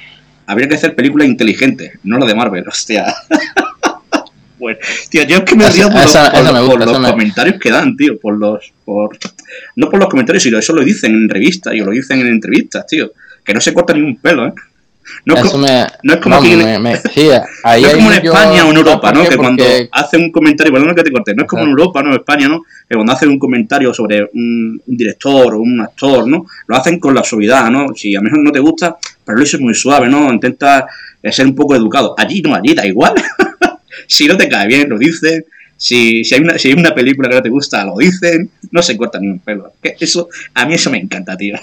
habría 0.51 0.69
que 0.69 0.75
hacer 0.75 0.95
películas 0.95 1.29
inteligentes, 1.29 1.93
no 2.03 2.19
la 2.19 2.27
de 2.27 2.35
Marvel, 2.35 2.65
hostia. 2.69 3.15
bueno, 4.59 4.79
tío, 5.09 5.25
yo 5.25 5.37
es 5.39 5.43
que 5.45 5.55
me 5.55 5.69
río 5.69 5.89
por, 5.91 6.01
los, 6.01 7.11
comentarios 7.11 7.61
que 7.61 7.71
dan, 7.71 7.97
tío, 7.97 8.19
por 8.19 8.37
los, 8.37 8.73
por, 8.85 9.17
no 9.77 9.89
por 9.89 10.01
los 10.01 10.09
comentarios, 10.09 10.43
sino 10.43 10.59
eso 10.59 10.73
lo 10.73 10.83
dicen 10.83 11.13
en 11.13 11.29
revistas 11.29 11.75
y 11.75 11.79
lo 11.79 11.93
dicen 11.93 12.21
en 12.21 12.29
entrevistas, 12.29 12.87
tío, 12.87 13.13
que 13.45 13.55
no 13.55 13.61
se 13.61 13.73
corta 13.73 13.95
ni 13.95 14.01
un 14.01 14.17
pelo, 14.17 14.49
¿eh? 14.49 14.53
No, 15.25 15.35
es 15.35 15.51
como 16.21 16.37
aquí 16.37 16.53
en, 16.53 18.07
España 18.13 18.65
o 18.65 18.71
en 18.71 18.77
Europa, 18.77 19.13
¿no? 19.13 19.25
Que 19.29 19.37
cuando 19.37 19.65
hace 19.93 20.17
un 20.17 20.31
comentario, 20.31 20.73
bueno, 20.73 20.87
no 20.87 20.95
que 20.95 21.03
te 21.03 21.13
corte, 21.13 21.35
no 21.35 21.43
es 21.43 21.49
como 21.49 21.63
en 21.63 21.71
Europa, 21.71 22.03
no 22.03 22.11
en 22.11 22.17
España, 22.17 22.49
¿no? 22.49 22.63
Que 22.89 22.95
cuando 22.95 23.13
hacen 23.13 23.29
un 23.29 23.39
comentario 23.39 23.93
sobre 23.93 24.29
un, 24.33 24.81
director 24.87 25.55
o 25.55 25.61
un 25.61 25.81
actor, 25.81 26.27
¿no? 26.27 26.47
Lo 26.67 26.77
hacen 26.77 26.99
con 26.99 27.15
la 27.15 27.23
suavidad, 27.23 27.71
¿no? 27.71 27.95
Si 27.95 28.15
a 28.15 28.19
lo 28.19 28.25
mejor 28.25 28.41
no 28.41 28.53
te 28.53 28.61
gusta, 28.61 28.97
pero 29.25 29.39
lo 29.39 29.45
es 29.45 29.61
muy 29.61 29.75
suave, 29.75 30.09
¿no? 30.09 30.33
Intenta 30.33 30.87
eh, 31.23 31.33
ser 31.33 31.47
un 31.47 31.55
poco 31.55 31.75
educado. 31.75 32.15
Allí 32.17 32.43
no, 32.43 32.55
allí 32.55 32.75
da 32.75 32.87
igual. 32.87 33.15
si 34.07 34.27
no 34.27 34.37
te 34.37 34.49
cae 34.49 34.67
bien, 34.67 34.89
lo 34.89 34.99
dicen. 34.99 35.45
Si, 35.77 36.25
si, 36.25 36.35
hay 36.35 36.43
una, 36.43 36.59
si 36.59 36.69
hay 36.69 36.75
una 36.75 36.95
película 36.95 37.29
que 37.29 37.37
no 37.37 37.43
te 37.43 37.49
gusta, 37.49 37.85
lo 37.85 37.97
dicen. 37.97 38.51
No 38.71 38.83
se 38.83 38.97
corta 38.97 39.19
ni 39.19 39.29
un 39.29 39.39
pelo. 39.39 39.73
Eso, 39.83 40.29
a 40.55 40.67
mí 40.67 40.75
eso 40.75 40.91
me 40.91 40.99
encanta, 40.99 41.37
tío. 41.37 41.57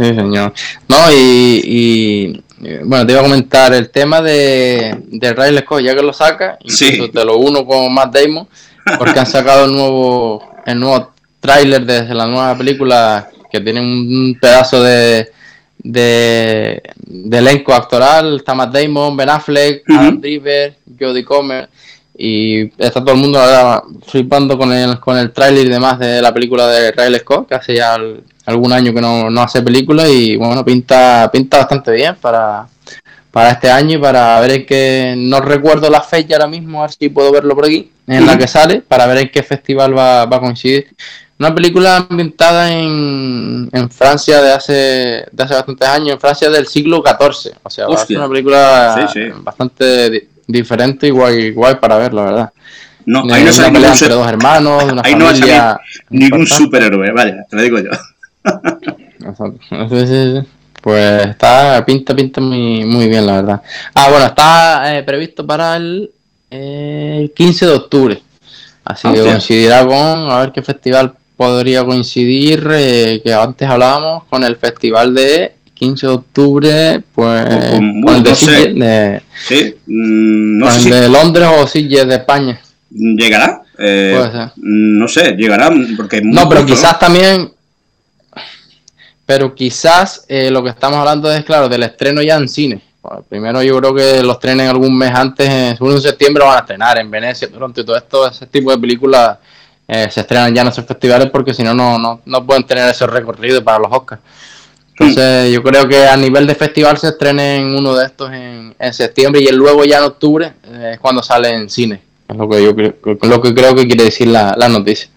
Sí, 0.00 0.14
señor. 0.14 0.54
No, 0.88 0.96
y, 1.12 2.42
bueno, 2.84 3.04
te 3.04 3.12
iba 3.12 3.20
a 3.20 3.24
comentar 3.24 3.74
el 3.74 3.90
tema 3.90 4.22
de, 4.22 4.96
de 5.08 5.32
Riley 5.34 5.62
Scott, 5.62 5.82
ya 5.82 5.94
que 5.94 6.02
lo 6.02 6.14
saca, 6.14 6.58
incluso 6.62 7.10
te 7.10 7.22
lo 7.22 7.36
uno 7.36 7.66
con 7.66 7.92
Matt 7.92 8.16
Damon, 8.16 8.48
porque 8.98 9.20
han 9.20 9.26
sacado 9.26 9.66
el 9.66 9.72
nuevo, 9.72 10.54
el 10.64 10.80
nuevo 10.80 11.12
tráiler 11.38 11.84
de 11.84 12.14
la 12.14 12.26
nueva 12.26 12.56
película 12.56 13.28
que 13.52 13.60
tiene 13.60 13.80
un 13.80 14.38
pedazo 14.40 14.82
de, 14.82 15.32
de, 15.76 16.82
elenco 17.30 17.74
actoral, 17.74 18.36
está 18.36 18.54
Matt 18.54 18.72
Damon, 18.72 19.14
Ben 19.18 19.28
Affleck, 19.28 19.82
Adam 19.90 20.18
Driver, 20.18 20.76
Jodie 20.98 21.24
Comer, 21.24 21.68
y 22.22 22.70
está 22.76 23.00
todo 23.00 23.14
el 23.14 23.20
mundo 23.20 23.40
flipando 24.06 24.58
con 24.58 24.70
el, 24.70 25.00
con 25.00 25.16
el 25.16 25.32
tráiler 25.32 25.66
y 25.66 25.70
demás 25.70 25.98
de 25.98 26.20
la 26.20 26.34
película 26.34 26.66
de 26.66 26.92
Riley 26.92 27.20
Scott, 27.20 27.48
que 27.48 27.54
hace 27.54 27.74
ya 27.74 27.96
algún 28.44 28.72
año 28.74 28.92
que 28.92 29.00
no, 29.00 29.30
no 29.30 29.40
hace 29.40 29.62
películas 29.62 30.06
y 30.10 30.36
bueno, 30.36 30.62
pinta, 30.62 31.30
pinta 31.32 31.56
bastante 31.56 31.92
bien 31.92 32.16
para, 32.20 32.68
para 33.30 33.52
este 33.52 33.70
año 33.70 33.96
y 33.96 34.00
para 34.02 34.38
ver 34.38 34.50
en 34.50 34.66
qué, 34.66 35.14
no 35.16 35.40
recuerdo 35.40 35.88
la 35.88 36.02
fecha 36.02 36.34
ahora 36.34 36.46
mismo, 36.46 36.80
a 36.80 36.82
ver 36.82 36.92
si 36.92 37.08
puedo 37.08 37.32
verlo 37.32 37.54
por 37.54 37.64
aquí, 37.64 37.90
en 38.06 38.26
la 38.26 38.36
que 38.36 38.46
sale, 38.46 38.82
para 38.86 39.06
ver 39.06 39.16
en 39.16 39.30
qué 39.30 39.42
festival 39.42 39.96
va, 39.96 40.26
va 40.26 40.36
a 40.36 40.40
coincidir. 40.40 40.88
Una 41.38 41.54
película 41.54 42.06
ambientada 42.10 42.70
en, 42.70 43.70
en 43.72 43.90
Francia 43.90 44.42
de 44.42 44.52
hace, 44.52 44.72
de 45.32 45.42
hace 45.42 45.54
bastantes 45.54 45.88
años, 45.88 46.10
en 46.10 46.20
Francia 46.20 46.50
del 46.50 46.66
siglo 46.66 47.02
XIV. 47.02 47.54
O 47.62 47.70
sea, 47.70 47.88
una 47.88 48.28
película 48.28 49.08
bastante 49.42 50.28
diferente 50.52 51.06
y 51.06 51.10
guay, 51.10 51.52
guay 51.52 51.76
para 51.76 51.98
ver, 51.98 52.14
la 52.14 52.24
verdad. 52.24 52.52
No, 53.06 53.22
ahí 53.32 53.44
no 53.44 53.52
sale 53.52 53.86
entre 53.86 54.08
dos 54.08 54.28
hermanos, 54.28 54.84
una 54.84 55.02
ahí 55.02 55.12
familia 55.12 55.80
no 56.10 56.18
ningún 56.18 56.46
superhéroe, 56.46 57.12
vaya, 57.12 57.44
te 57.48 57.56
lo 57.56 57.62
digo 57.62 57.78
yo. 57.78 57.90
Pues 60.80 61.26
está, 61.26 61.84
pinta, 61.84 62.14
pinta 62.14 62.40
muy, 62.40 62.84
muy 62.84 63.06
bien, 63.08 63.26
la 63.26 63.36
verdad. 63.36 63.62
Ah, 63.94 64.08
bueno, 64.08 64.26
está 64.26 64.96
eh, 64.96 65.02
previsto 65.02 65.46
para 65.46 65.76
el 65.76 66.10
15 66.50 67.64
eh, 67.64 67.68
de 67.68 67.74
octubre. 67.74 68.22
Así 68.84 69.12
que 69.12 69.20
coincidirá 69.20 69.84
con, 69.84 70.30
a 70.30 70.40
ver 70.40 70.52
qué 70.52 70.62
festival 70.62 71.12
podría 71.36 71.84
coincidir, 71.84 72.66
eh, 72.72 73.20
que 73.22 73.32
antes 73.32 73.68
hablábamos, 73.68 74.24
con 74.24 74.42
el 74.42 74.56
festival 74.56 75.14
de 75.14 75.54
15 75.80 76.06
de 76.06 76.12
octubre, 76.12 77.02
pues 77.14 77.46
con, 77.70 78.04
el 78.06 78.22
de, 78.22 79.22
sí, 79.34 79.74
mm, 79.86 80.62
de 80.62 81.08
Londres 81.08 81.48
o 81.58 81.66
Sitges 81.66 82.06
de 82.06 82.16
España. 82.16 82.60
¿Llegará? 82.90 83.62
Eh, 83.78 84.14
Puede 84.14 84.30
ser. 84.30 84.52
No 84.56 85.08
sé, 85.08 85.32
llegarán 85.38 85.96
porque... 85.96 86.20
No, 86.22 86.46
pero 86.50 86.66
quizás 86.66 86.98
también... 86.98 87.50
Pero 89.24 89.54
quizás 89.54 90.26
eh, 90.28 90.50
lo 90.50 90.62
que 90.62 90.68
estamos 90.68 90.98
hablando 90.98 91.32
es, 91.32 91.44
claro, 91.44 91.66
del 91.66 91.84
estreno 91.84 92.20
ya 92.20 92.36
en 92.36 92.48
cine. 92.50 92.82
Bueno, 93.00 93.24
primero 93.26 93.62
yo 93.62 93.78
creo 93.78 93.94
que 93.94 94.22
los 94.22 94.34
estrenen 94.34 94.68
algún 94.68 94.98
mes 94.98 95.14
antes, 95.14 95.48
en 95.48 95.78
según 95.78 95.92
en 95.92 96.02
septiembre 96.02 96.44
van 96.44 96.58
a 96.58 96.60
estrenar 96.60 96.98
en 96.98 97.10
Venecia, 97.10 97.48
y 97.48 97.84
todo 97.84 97.96
esto, 97.96 98.28
ese 98.28 98.46
tipo 98.48 98.70
de 98.70 98.76
películas 98.76 99.38
eh, 99.88 100.08
se 100.10 100.20
estrenan 100.20 100.54
ya 100.54 100.60
en 100.60 100.68
esos 100.68 100.84
festivales 100.84 101.30
porque 101.30 101.54
si 101.54 101.62
no, 101.62 101.72
no, 101.72 102.20
no 102.22 102.46
pueden 102.46 102.64
tener 102.64 102.86
ese 102.90 103.06
recorrido 103.06 103.64
para 103.64 103.78
los 103.78 103.90
Oscars. 103.90 104.20
Entonces 105.00 105.52
yo 105.52 105.62
creo 105.62 105.88
que 105.88 106.06
a 106.06 106.16
nivel 106.16 106.46
de 106.46 106.54
festival 106.54 106.98
se 106.98 107.08
estrenen 107.08 107.74
uno 107.74 107.94
de 107.96 108.06
estos 108.06 108.30
en, 108.32 108.74
en 108.78 108.92
septiembre 108.92 109.40
y 109.40 109.46
el 109.46 109.56
luego 109.56 109.84
ya 109.84 109.98
en 109.98 110.04
octubre 110.04 110.52
eh, 110.68 110.90
es 110.94 110.98
cuando 111.00 111.22
sale 111.22 111.48
en 111.48 111.70
cine. 111.70 112.00
Es 112.28 112.36
lo 112.36 112.48
que 112.48 112.62
yo 112.62 112.76
creo, 112.76 112.94
lo 113.22 113.40
que 113.40 113.54
creo 113.54 113.74
que 113.74 113.86
quiere 113.86 114.04
decir 114.04 114.28
la, 114.28 114.54
la 114.56 114.68
noticia. 114.68 115.08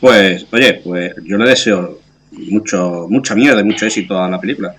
Pues, 0.00 0.46
oye, 0.52 0.74
pues 0.84 1.14
yo 1.24 1.36
le 1.38 1.48
deseo 1.48 1.98
mucho, 2.32 3.06
mucha 3.08 3.34
mierda 3.34 3.60
y 3.60 3.64
mucho 3.64 3.86
éxito 3.86 4.20
a 4.20 4.28
la 4.28 4.38
película. 4.38 4.74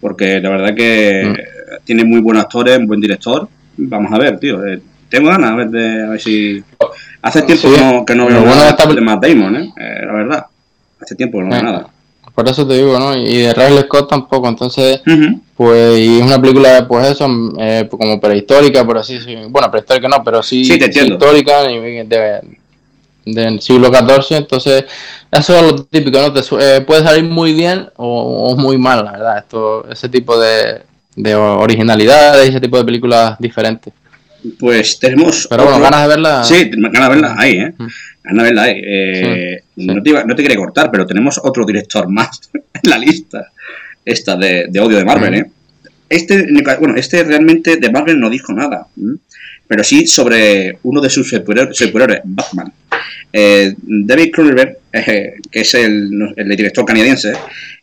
Porque 0.00 0.40
la 0.40 0.50
verdad 0.50 0.74
que 0.74 1.22
mm. 1.26 1.84
tiene 1.84 2.04
muy 2.04 2.20
buenos 2.20 2.42
actores, 2.42 2.78
un 2.78 2.86
buen 2.86 3.00
director. 3.00 3.48
Vamos 3.76 4.12
a 4.12 4.18
ver, 4.18 4.38
tío. 4.38 4.66
Eh, 4.66 4.80
tengo 5.08 5.28
ganas 5.28 5.50
a 5.50 5.54
ver, 5.56 5.68
de, 5.68 6.02
a 6.04 6.08
ver 6.10 6.20
si. 6.20 6.62
Hace 7.22 7.42
tiempo 7.42 7.68
sí, 7.68 7.76
no, 7.80 8.04
que 8.04 8.14
no 8.14 8.26
veo 8.26 8.44
nada 8.44 8.70
esta... 8.70 8.86
de 8.86 9.00
Matt 9.00 9.24
Damon, 9.24 9.56
¿eh? 9.56 9.72
¿eh? 9.76 10.02
La 10.06 10.12
verdad. 10.12 10.46
Hace 11.00 11.14
tiempo 11.14 11.38
que 11.38 11.44
no 11.44 11.50
veo 11.50 11.60
eh, 11.60 11.62
nada. 11.62 11.88
Por 12.34 12.48
eso 12.48 12.66
te 12.66 12.74
digo, 12.74 12.98
¿no? 12.98 13.16
Y 13.16 13.42
de 13.42 13.54
Riley 13.54 13.82
Scott 13.84 14.10
tampoco. 14.10 14.48
Entonces, 14.48 15.00
uh 15.06 15.10
-huh. 15.10 15.40
pues, 15.56 15.98
y 15.98 16.18
es 16.18 16.26
una 16.26 16.40
película, 16.40 16.86
pues 16.88 17.08
eso, 17.08 17.28
eh, 17.58 17.88
como 17.88 18.20
prehistórica, 18.20 18.84
por 18.84 18.98
así 18.98 19.14
decirlo. 19.14 19.48
Bueno, 19.50 19.70
prehistórica 19.70 20.08
no, 20.08 20.22
pero 20.24 20.42
sí, 20.42 20.64
sí, 20.64 20.74
histórica, 20.74 21.62
de, 21.62 22.40
del 23.24 23.60
siglo 23.60 23.88
XIV. 23.88 24.38
Entonces, 24.38 24.84
eso 25.30 25.56
es 25.56 25.62
lo 25.62 25.84
típico, 25.84 26.18
¿no? 26.18 26.32
Te, 26.32 26.40
eh, 26.60 26.80
puede 26.80 27.04
salir 27.04 27.24
muy 27.24 27.52
bien 27.52 27.88
o, 27.96 28.50
o, 28.50 28.56
muy 28.56 28.78
mal, 28.78 29.04
la 29.04 29.12
verdad. 29.12 29.38
Esto, 29.38 29.86
ese 29.88 30.08
tipo 30.08 30.36
de, 30.38 30.82
de 31.14 31.34
originalidad, 31.36 32.42
ese 32.42 32.60
tipo 32.60 32.76
de 32.78 32.84
películas 32.84 33.36
diferentes. 33.38 33.92
Pues 34.58 34.98
tenemos. 34.98 35.46
Pero 35.48 35.64
bueno, 35.64 35.80
ganas 35.80 36.02
de 36.02 36.08
verla. 36.08 36.44
Sí, 36.44 36.70
ganas 36.70 37.08
de 37.08 37.14
verla 37.14 37.34
ahí, 37.38 37.52
¿eh? 37.52 37.74
Ganas 38.22 38.36
de 38.36 38.42
verla 38.42 38.62
ahí. 38.62 38.82
Eh, 38.84 39.62
sí, 39.76 39.86
no, 39.86 40.02
te 40.02 40.10
iba, 40.10 40.24
no 40.24 40.34
te 40.34 40.42
quería 40.42 40.56
cortar, 40.56 40.90
pero 40.90 41.06
tenemos 41.06 41.40
otro 41.42 41.64
director 41.64 42.08
más 42.08 42.40
en 42.54 42.90
la 42.90 42.98
lista. 42.98 43.52
Esta 44.04 44.36
de, 44.36 44.66
de 44.68 44.80
odio 44.80 44.98
de 44.98 45.04
Marvel, 45.04 45.34
¿eh? 45.34 45.50
Este, 46.08 46.46
bueno, 46.78 46.94
este 46.96 47.24
realmente 47.24 47.76
de 47.78 47.90
Marvel 47.90 48.20
no 48.20 48.28
dijo 48.28 48.52
nada. 48.52 48.86
¿eh? 48.96 49.16
pero 49.66 49.82
sí 49.82 50.06
sobre 50.06 50.78
uno 50.82 51.00
de 51.00 51.10
sus 51.10 51.28
superiores, 51.28 52.20
Batman. 52.24 52.72
Eh, 53.36 53.74
David 53.82 54.30
Cronenberg, 54.32 54.78
eh, 54.92 55.34
que 55.50 55.60
es 55.60 55.74
el, 55.74 56.08
el, 56.36 56.48
director 56.50 56.84
canadiense, 56.84 57.32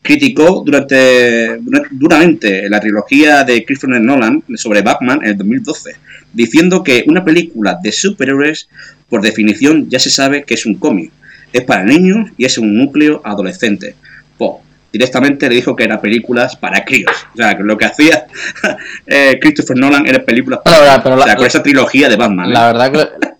criticó 0.01 0.63
durante, 0.65 1.59
duramente 1.91 2.69
la 2.69 2.79
trilogía 2.79 3.43
de 3.43 3.65
Christopher 3.65 3.99
Nolan 3.99 4.41
sobre 4.55 4.81
Batman 4.81 5.19
en 5.21 5.31
el 5.31 5.37
2012, 5.37 5.91
diciendo 6.31 6.81
que 6.85 7.03
una 7.05 7.25
película 7.25 7.77
de 7.83 7.91
superhéroes, 7.91 8.69
por 9.09 9.21
definición, 9.21 9.89
ya 9.89 9.99
se 9.99 10.09
sabe 10.09 10.43
que 10.45 10.53
es 10.53 10.65
un 10.65 10.75
cómic. 10.75 11.11
Es 11.51 11.63
para 11.63 11.83
niños 11.83 12.29
y 12.37 12.45
es 12.45 12.57
un 12.57 12.77
núcleo 12.77 13.21
adolescente. 13.25 13.95
Pues, 14.37 14.53
directamente 14.93 15.49
le 15.49 15.55
dijo 15.55 15.75
que 15.75 15.83
eran 15.83 15.99
películas 15.99 16.55
para 16.55 16.85
críos. 16.85 17.27
O 17.33 17.35
sea, 17.35 17.57
que 17.57 17.63
lo 17.63 17.77
que 17.77 17.83
hacía 17.83 18.25
eh, 19.05 19.37
Christopher 19.41 19.75
Nolan 19.75 20.07
eran 20.07 20.23
películas 20.23 20.61
para 20.63 20.77
pero, 20.77 20.87
críos. 20.87 21.01
pero 21.03 21.15
o 21.15 21.17
sea, 21.17 21.27
la, 21.27 21.35
con 21.35 21.45
esa 21.45 21.61
trilogía 21.61 22.07
de 22.07 22.15
Batman. 22.15 22.53
La 22.53 22.69
¿eh? 22.69 22.73
verdad 22.73 22.91
que... 22.93 23.27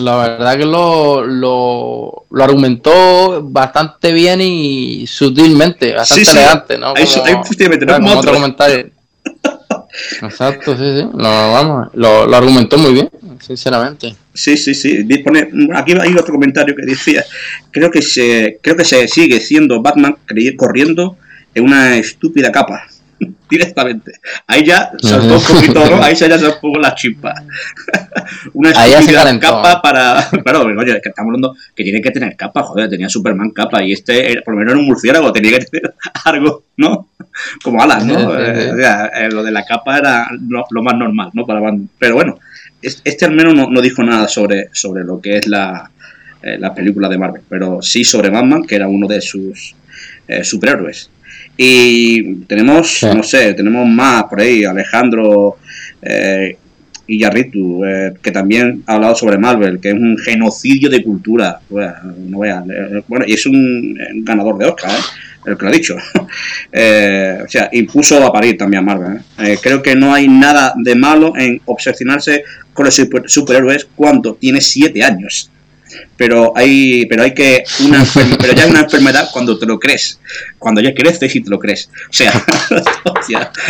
La 0.00 0.16
verdad 0.16 0.56
que 0.56 0.64
lo, 0.64 1.22
lo, 1.22 2.24
lo, 2.30 2.44
argumentó 2.44 3.42
bastante 3.42 4.12
bien 4.12 4.40
y 4.40 5.06
sutilmente, 5.06 5.92
bastante 5.92 6.24
sí, 6.24 6.30
sí. 6.30 6.38
elegante, 6.38 6.78
¿no? 6.78 6.94
Efectivamente, 6.96 7.86
como 7.86 8.18
otro 8.18 8.32
comentario. 8.32 8.90
Exacto, 10.22 10.76
sí, 10.76 11.00
sí. 11.00 11.08
Lo, 11.12 11.28
vamos, 11.28 11.88
lo, 11.92 12.26
lo, 12.26 12.36
argumentó 12.36 12.78
muy 12.78 12.94
bien, 12.94 13.10
sinceramente. 13.40 14.14
Sí, 14.32 14.56
sí, 14.56 14.74
sí. 14.74 15.06
Aquí 15.74 15.92
hay 15.92 16.14
otro 16.14 16.32
comentario 16.32 16.74
que 16.74 16.86
decía, 16.86 17.22
creo 17.70 17.90
que 17.90 18.00
se, 18.00 18.58
creo 18.62 18.76
que 18.76 18.84
se 18.84 19.06
sigue 19.08 19.40
siendo 19.40 19.82
Batman 19.82 20.16
corriendo 20.56 21.18
en 21.54 21.64
una 21.64 21.96
estúpida 21.96 22.50
capa. 22.50 22.86
Directamente. 23.50 24.12
Ahí 24.46 24.64
ya 24.64 24.90
saltó 25.00 25.36
un 25.36 25.42
poquito, 25.42 25.90
¿no? 25.90 25.96
Ahí 26.02 26.14
ya 26.14 26.38
se 26.38 26.50
pongo 26.60 26.78
la 26.78 26.94
chispa. 26.94 27.34
una 28.52 28.72
capa 29.40 29.82
para. 29.82 30.28
Pero, 30.44 30.62
oye, 30.62 30.96
es 30.96 31.02
que 31.02 31.08
estamos 31.08 31.30
hablando 31.30 31.56
que 31.74 31.84
tiene 31.84 32.00
que 32.00 32.10
tener 32.10 32.36
capa, 32.36 32.62
joder, 32.62 32.88
tenía 32.88 33.08
Superman 33.08 33.50
capa 33.50 33.82
y 33.82 33.92
este, 33.92 34.40
por 34.44 34.54
lo 34.54 34.60
menos 34.60 34.72
era 34.72 34.80
un 34.80 34.86
murciélago, 34.86 35.32
tenía 35.32 35.58
que 35.58 35.64
tener 35.66 35.94
algo, 36.24 36.64
¿no? 36.76 37.08
Como 37.62 37.82
alas, 37.82 38.04
¿no? 38.04 38.28
o 38.28 38.76
sea, 38.76 39.06
eh, 39.06 39.30
lo 39.30 39.42
de 39.42 39.50
la 39.50 39.64
capa 39.64 39.98
era 39.98 40.28
lo, 40.48 40.64
lo, 40.70 40.82
más 40.82 40.96
normal, 40.96 41.30
¿no? 41.32 41.46
Para 41.46 41.60
Pero 41.98 42.14
bueno, 42.14 42.38
este 42.82 43.24
al 43.24 43.32
menos 43.32 43.54
no, 43.54 43.70
no 43.70 43.80
dijo 43.80 44.02
nada 44.02 44.28
sobre, 44.28 44.68
sobre 44.72 45.04
lo 45.04 45.20
que 45.20 45.38
es 45.38 45.46
la, 45.46 45.90
eh, 46.42 46.58
la 46.58 46.74
película 46.74 47.08
de 47.08 47.18
Marvel, 47.18 47.42
pero 47.48 47.80
sí 47.82 48.02
sobre 48.02 48.28
Batman, 48.28 48.64
que 48.64 48.74
era 48.74 48.88
uno 48.88 49.06
de 49.06 49.20
sus 49.20 49.76
eh, 50.26 50.42
superhéroes. 50.42 51.08
Y 51.56 52.36
tenemos, 52.44 52.98
sí. 53.00 53.06
no 53.14 53.22
sé, 53.22 53.54
tenemos 53.54 53.86
más 53.86 54.24
por 54.24 54.40
ahí, 54.40 54.64
Alejandro 54.64 55.58
eh, 56.00 56.56
Iñárritu, 57.06 57.84
eh, 57.84 58.14
que 58.22 58.30
también 58.30 58.82
ha 58.86 58.94
hablado 58.94 59.14
sobre 59.14 59.38
Marvel, 59.38 59.80
que 59.80 59.88
es 59.88 59.94
un 59.94 60.16
genocidio 60.18 60.88
de 60.88 61.02
cultura. 61.02 61.60
Bueno, 61.68 61.92
no 62.28 62.38
voy 62.38 62.48
a, 62.48 62.64
bueno 63.06 63.24
y 63.26 63.34
es 63.34 63.44
un, 63.46 63.98
un, 64.14 64.24
ganador 64.24 64.56
de 64.58 64.66
Oscar, 64.66 64.90
¿eh? 64.90 65.02
el 65.46 65.56
que 65.56 65.64
lo 65.64 65.68
ha 65.68 65.72
dicho. 65.72 65.96
eh, 66.72 67.38
o 67.44 67.48
sea, 67.48 67.68
impuso 67.72 68.24
a 68.24 68.32
parir 68.32 68.56
también 68.56 68.82
a 68.82 68.86
Marvel. 68.86 69.20
¿eh? 69.38 69.58
creo 69.62 69.82
que 69.82 69.94
no 69.94 70.14
hay 70.14 70.28
nada 70.28 70.74
de 70.76 70.94
malo 70.94 71.34
en 71.36 71.60
obsesionarse 71.66 72.44
con 72.72 72.86
los 72.86 72.94
super, 72.94 73.22
superhéroes 73.26 73.86
cuando 73.94 74.34
tiene 74.34 74.60
siete 74.60 75.02
años 75.02 75.51
pero 76.16 76.52
hay 76.56 77.06
pero 77.06 77.22
hay 77.22 77.34
que 77.34 77.64
una 77.84 78.04
pero 78.38 78.52
ya 78.52 78.64
hay 78.64 78.70
una 78.70 78.80
enfermedad 78.80 79.28
cuando 79.32 79.58
te 79.58 79.66
lo 79.66 79.78
crees. 79.78 80.18
Cuando 80.58 80.80
ya 80.80 80.94
creces 80.94 81.34
y 81.34 81.40
te 81.40 81.50
lo 81.50 81.58
crees. 81.58 81.88
O 82.08 82.12
sea 82.12 82.32
hostia. 83.04 83.50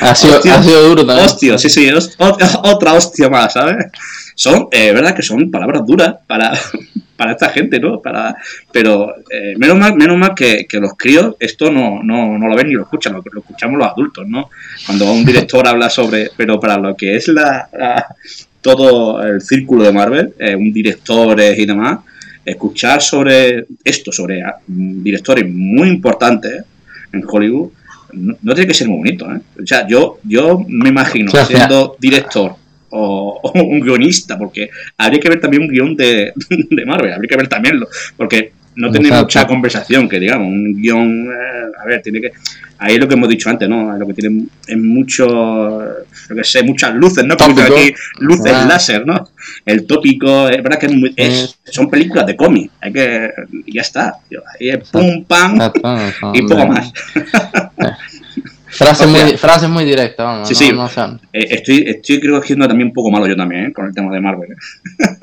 Ha 0.00 0.14
sido, 0.14 0.36
hostia, 0.36 0.56
ha 0.56 0.62
sido 0.62 0.88
duro 0.88 1.06
también. 1.06 1.26
Hostia 1.26 1.58
sí 1.58 1.70
sí 1.70 1.90
otra 2.18 2.94
hostia 2.94 3.28
más 3.28 3.52
sabes 3.52 3.86
son 4.40 4.68
eh, 4.70 4.90
verdad 4.92 5.14
que 5.14 5.22
son 5.22 5.50
palabras 5.50 5.84
duras 5.84 6.14
para 6.26 6.52
para 7.16 7.32
esta 7.32 7.50
gente 7.50 7.78
no 7.78 8.00
para 8.00 8.34
pero 8.72 9.14
eh, 9.30 9.54
menos 9.58 9.76
mal 9.76 9.94
menos 9.96 10.16
mal 10.16 10.34
que, 10.34 10.66
que 10.66 10.80
los 10.80 10.94
críos 10.96 11.36
esto 11.38 11.70
no, 11.70 12.02
no, 12.02 12.38
no 12.38 12.48
lo 12.48 12.56
ven 12.56 12.68
ni 12.68 12.74
lo 12.74 12.84
escuchan 12.84 13.12
lo, 13.12 13.22
lo 13.30 13.40
escuchamos 13.40 13.78
los 13.78 13.88
adultos 13.88 14.26
no 14.26 14.48
cuando 14.86 15.12
un 15.12 15.26
director 15.26 15.68
habla 15.68 15.90
sobre 15.90 16.30
pero 16.34 16.58
para 16.58 16.78
lo 16.78 16.96
que 16.96 17.16
es 17.16 17.28
la, 17.28 17.68
la 17.70 18.16
todo 18.60 19.22
el 19.22 19.40
círculo 19.40 19.84
de 19.84 19.92
Marvel, 19.92 20.34
eh, 20.38 20.54
un 20.54 20.72
directores 20.72 21.58
y 21.58 21.66
demás, 21.66 22.00
escuchar 22.44 23.00
sobre 23.00 23.66
esto, 23.84 24.12
sobre 24.12 24.42
um, 24.68 25.02
directores 25.02 25.48
muy 25.48 25.88
importantes 25.88 26.64
en 27.12 27.24
Hollywood, 27.26 27.70
no, 28.12 28.36
no, 28.42 28.54
tiene 28.54 28.66
que 28.66 28.74
ser 28.74 28.88
muy 28.88 28.98
bonito. 28.98 29.32
¿eh? 29.32 29.40
O 29.62 29.66
sea, 29.66 29.86
yo, 29.86 30.18
yo 30.24 30.64
me 30.66 30.88
imagino 30.88 31.30
siendo 31.46 31.96
director 31.98 32.54
o, 32.90 33.40
o, 33.42 33.52
un 33.52 33.80
guionista, 33.80 34.38
porque 34.38 34.70
habría 34.96 35.20
que 35.20 35.28
ver 35.28 35.40
también 35.40 35.62
un 35.62 35.68
guion 35.68 35.96
de, 35.96 36.32
de 36.48 36.86
Marvel, 36.86 37.12
habría 37.12 37.28
que 37.28 37.36
ver 37.36 37.48
también, 37.48 37.78
lo, 37.78 37.88
porque 38.16 38.52
no 38.76 38.90
tiene 38.90 39.08
Exacto. 39.08 39.24
mucha 39.24 39.46
conversación, 39.46 40.08
que 40.08 40.20
digamos, 40.20 40.48
un 40.48 40.80
guion, 40.80 41.26
eh, 41.26 41.70
a 41.82 41.86
ver, 41.86 42.02
tiene 42.02 42.20
que... 42.20 42.32
Ahí 42.78 42.94
es 42.94 43.00
lo 43.00 43.08
que 43.08 43.14
hemos 43.14 43.28
dicho 43.28 43.50
antes, 43.50 43.68
¿no? 43.68 43.96
Lo 43.98 44.06
que 44.06 44.14
tiene 44.14 44.46
es 44.66 44.78
mucho, 44.78 45.26
lo 45.26 46.36
que 46.36 46.44
sé, 46.44 46.62
muchas 46.62 46.94
luces, 46.94 47.24
¿no? 47.24 47.36
Como 47.36 47.60
aquí, 47.60 47.94
luces 48.20 48.52
ah. 48.54 48.64
láser, 48.66 49.06
¿no? 49.06 49.28
El 49.66 49.86
tópico, 49.86 50.48
es 50.48 50.62
verdad 50.62 50.78
que 50.78 50.86
es 50.86 50.92
muy, 50.94 51.12
es, 51.14 51.58
son 51.64 51.90
películas 51.90 52.26
de 52.26 52.36
cómic, 52.36 52.70
hay 52.80 52.92
que, 52.92 53.30
ya 53.66 53.82
está, 53.82 54.14
tío. 54.28 54.42
ahí 54.58 54.70
es 54.70 54.88
pum, 54.88 55.24
pam, 55.24 55.58
y 56.32 56.42
poco 56.42 56.66
más. 56.66 56.92
Frase, 58.70 59.06
muy, 59.06 59.36
frase 59.36 59.66
muy 59.66 59.84
directa, 59.84 60.24
vamos. 60.24 60.48
Sí, 60.48 60.54
sí. 60.54 60.72
No, 60.72 60.88
no 60.88 61.20
eh, 61.32 61.46
estoy, 61.50 61.84
estoy 61.88 62.20
creo 62.20 62.40
que 62.40 62.54
también 62.54 62.88
un 62.88 62.94
poco 62.94 63.10
malo 63.10 63.26
yo 63.26 63.36
también, 63.36 63.66
¿eh? 63.66 63.72
con 63.72 63.86
el 63.86 63.94
tema 63.94 64.12
de 64.12 64.20
Marvel. 64.20 64.54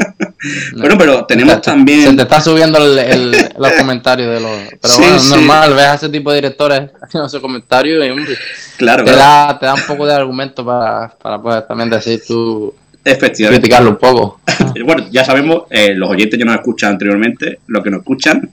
bueno, 0.77 0.97
pero 0.97 1.25
tenemos 1.25 1.55
te, 1.55 1.61
también. 1.61 2.09
Se 2.09 2.15
te 2.15 2.21
está 2.23 2.41
subiendo 2.41 2.77
el, 2.77 2.99
el, 2.99 3.31
los 3.57 3.71
comentarios 3.71 4.33
de 4.33 4.39
los. 4.41 4.51
Pero 4.81 4.93
sí, 4.93 5.01
bueno, 5.01 5.19
sí. 5.19 5.29
normal, 5.31 5.73
ves 5.73 5.85
a 5.85 5.93
ese 5.95 6.09
tipo 6.09 6.29
de 6.31 6.37
directores 6.37 6.89
haciendo 7.01 7.27
esos 7.27 7.41
comentarios 7.41 8.05
y, 8.05 8.09
hombre, 8.09 8.35
claro, 8.77 9.05
te, 9.05 9.11
claro. 9.11 9.47
Da, 9.47 9.59
te 9.59 9.65
da 9.65 9.73
un 9.75 9.87
poco 9.87 10.05
de 10.05 10.13
argumento 10.13 10.65
para, 10.65 11.09
para 11.09 11.41
poder 11.41 11.63
también 11.65 11.89
decir 11.89 12.21
tú. 12.27 12.75
Efectivamente. 13.11 13.61
Criticarlo 13.61 13.91
un 13.91 13.97
poco. 13.97 14.41
bueno, 14.85 15.07
ya 15.11 15.23
sabemos, 15.23 15.63
eh, 15.69 15.93
los 15.95 16.09
oyentes 16.09 16.37
ya 16.37 16.45
nos 16.45 16.55
escuchan 16.55 16.91
anteriormente, 16.91 17.59
los 17.67 17.83
que 17.83 17.89
nos 17.89 17.99
escuchan, 18.01 18.49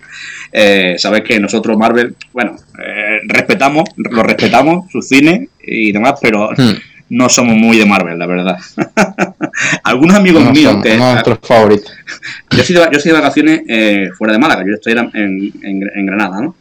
eh, 0.53 0.95
sabes 0.99 1.23
que 1.23 1.41
nosotros 1.41 1.77
Marvel, 1.77 2.15
bueno, 2.33 2.57
eh, 2.79 3.21
respetamos, 3.27 3.85
lo 3.97 4.23
respetamos, 4.23 4.91
su 4.91 5.03
cine 5.03 5.49
y 5.67 5.93
demás, 5.93 6.15
pero 6.23 6.51
hmm. 6.57 6.73
no 7.11 7.29
somos 7.29 7.57
muy 7.57 7.79
de 7.79 7.87
Marvel, 7.87 8.19
la 8.19 8.27
verdad. 8.27 8.59
algunos 9.85 10.17
amigos 10.17 10.45
No 10.45 10.53
míos 10.53 10.73
son- 10.73 10.83
que... 10.83 10.97
nuestros 10.97 11.39
favoritos. 11.43 11.93
Yo 12.57 12.63
soy 12.63 12.77
de, 12.77 12.89
yo 12.93 13.01
soy 13.01 13.11
de 13.13 13.19
vacaciones 13.19 13.63
eh, 13.69 14.11
fuera 14.17 14.33
de 14.33 14.39
Málaga, 14.39 14.63
yo 14.67 14.75
estoy 14.75 14.93
en, 14.93 15.53
en, 15.63 16.07
Granada, 16.07 16.41
¿no? 16.41 16.55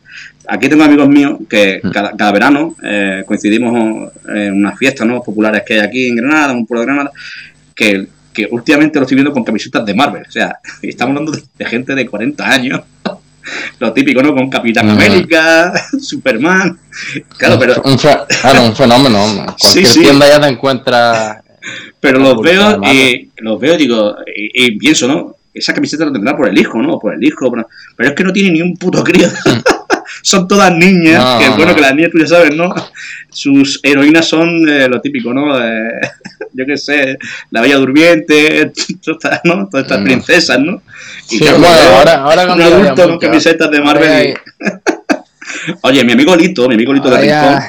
Aquí 0.47 0.67
tengo 0.67 0.83
amigos 0.83 1.07
míos 1.07 1.37
que 1.49 1.79
Mm. 1.83 1.91
cada, 1.91 2.11
cada 2.17 2.31
verano 2.31 2.75
eh, 2.83 3.23
coincidimos 3.27 4.11
en 4.27 4.53
unas 4.53 4.77
fiestas 4.77 5.05
¿no? 5.07 5.21
populares 5.21 5.61
que 5.65 5.75
hay 5.75 5.79
aquí 5.81 6.07
en 6.07 6.15
Granada, 6.15 6.51
en 6.51 6.57
un 6.59 6.65
pueblo 6.65 6.81
de 6.81 6.85
Granada, 6.87 7.11
que, 7.75 8.07
que 8.33 8.47
últimamente 8.51 8.99
lo 8.99 9.03
estoy 9.05 9.15
viendo 9.15 9.33
con 9.33 9.43
camisetas 9.43 9.85
de 9.85 9.93
Marvel. 9.93 10.23
O 10.27 10.31
sea, 10.31 10.57
estamos 10.81 11.11
hablando 11.17 11.31
de, 11.31 11.43
de 11.57 11.65
gente 11.65 11.95
de 11.95 12.07
40 12.07 12.45
años. 12.47 12.81
Lo 13.79 13.91
típico, 13.91 14.23
¿no? 14.23 14.33
Con 14.33 14.49
Capitán. 14.49 14.89
América, 14.89 15.73
Superman. 15.99 16.79
Claro, 17.37 17.59
pero, 17.59 17.81
Un, 17.83 17.97
claro, 17.97 18.63
un 18.63 18.73
fenómeno. 18.73 19.45
Cualquier 19.59 19.85
sí. 19.85 19.99
tienda 19.99 20.29
ya 20.29 20.39
te 20.39 20.47
encuentra. 20.47 21.43
pero 21.99 22.19
los 22.19 22.41
veo 22.41 22.79
y 22.93 23.29
los 23.39 23.59
veo 23.59 23.73
y 23.73 23.77
digo, 23.77 24.15
y, 24.33 24.65
y 24.67 24.77
pienso, 24.77 25.09
¿no? 25.09 25.35
Esa 25.53 25.73
camiseta 25.73 26.05
la 26.05 26.13
tendrá 26.13 26.37
por 26.37 26.47
el 26.47 26.57
hijo, 26.57 26.81
¿no? 26.81 26.97
Por 26.97 27.13
el 27.15 27.23
hijo, 27.23 27.49
por- 27.49 27.67
pero 27.97 28.09
es 28.09 28.15
que 28.15 28.23
no 28.23 28.31
tiene 28.31 28.51
ni 28.51 28.61
un 28.61 28.77
puto 28.77 29.03
crío. 29.03 29.27
Son 30.23 30.47
todas 30.47 30.73
niñas, 30.73 31.21
No, 31.23 31.37
que 31.39 31.49
bueno 31.49 31.65
no. 31.67 31.75
que 31.75 31.81
las 31.81 31.95
niñas 31.95 32.11
tú 32.11 32.17
ya 32.19 32.27
sabes, 32.27 32.55
¿no? 32.55 32.73
Sus 33.29 33.79
heroínas 33.83 34.27
son 34.27 34.67
eh, 34.69 34.87
lo 34.87 35.01
típico, 35.01 35.33
¿no? 35.33 35.59
Eh, 35.59 35.99
yo 36.53 36.65
qué 36.65 36.77
sé, 36.77 37.17
la 37.51 37.61
Bella 37.61 37.77
Durmiente, 37.77 38.71
todas 39.03 39.41
¿no? 39.43 39.67
Todas 39.69 39.83
estas 39.85 39.99
Mm. 40.01 40.03
princesas, 40.05 40.59
¿no? 40.59 40.81
Y 41.29 41.37
Sí, 41.37 41.45
bueno, 41.45 41.67
ahora, 41.67 42.13
ahora 42.23 42.53
un 42.53 42.61
adulto 42.61 43.07
con 43.09 43.19
camisetas 43.19 43.69
de 43.71 43.81
Marvel. 43.81 44.33
Oye, 45.81 46.03
mi 46.03 46.13
amigo 46.13 46.35
Lito, 46.35 46.67
mi 46.67 46.75
amigo 46.75 46.93
Lito 46.93 47.09
de 47.09 47.17
Rincón, 47.19 47.59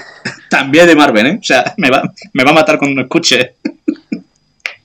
también 0.49 0.87
de 0.87 0.97
Marvel, 0.97 1.27
¿eh? 1.27 1.38
O 1.40 1.45
sea, 1.45 1.75
me 1.77 1.90
va, 1.90 2.03
me 2.33 2.45
va 2.45 2.51
a 2.51 2.55
matar 2.55 2.79
cuando 2.79 3.01
escuche. 3.03 3.55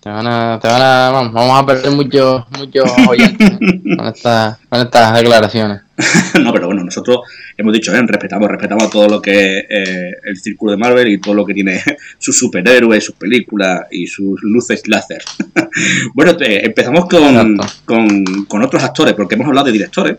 Te 0.02 0.10
van 0.10 0.26
a, 0.28 0.58
te 0.62 0.68
van 0.70 0.82
a, 0.82 1.10
vamos, 1.12 1.34
vamos 1.34 1.60
a 1.62 1.66
perder 1.66 1.92
muchos, 1.92 2.46
muchos 2.58 2.90
oyentes 3.10 3.52
¿eh? 3.52 3.60
con, 3.98 4.08
estas, 4.08 4.58
con 4.70 4.80
estas 4.80 5.14
declaraciones. 5.22 5.82
no, 6.42 6.54
pero 6.54 6.68
bueno, 6.68 6.86
nosotros 6.86 7.20
hemos 7.58 7.74
dicho, 7.74 7.94
¿eh? 7.94 8.02
respetamos, 8.08 8.48
respetamos 8.50 8.90
todo 8.90 9.10
lo 9.10 9.22
que 9.22 9.58
es 9.60 9.66
eh, 9.70 10.12
el 10.24 10.38
círculo 10.38 10.72
de 10.72 10.78
Marvel 10.78 11.10
y 11.10 11.18
todo 11.20 11.34
lo 11.34 11.46
que 11.46 11.54
tiene 11.54 11.82
sus 12.18 12.38
superhéroes, 12.40 13.04
sus 13.04 13.16
películas 13.16 13.82
y 13.92 14.08
sus 14.08 14.42
luces 14.42 14.88
láser. 14.88 15.22
bueno, 16.14 16.38
te- 16.38 16.66
empezamos 16.66 17.06
con, 17.08 17.58
con, 17.84 18.46
con 18.46 18.64
otros 18.64 18.82
actores, 18.82 19.14
porque 19.16 19.36
hemos 19.36 19.48
hablado 19.48 19.66
de 19.68 19.74
directores, 19.74 20.16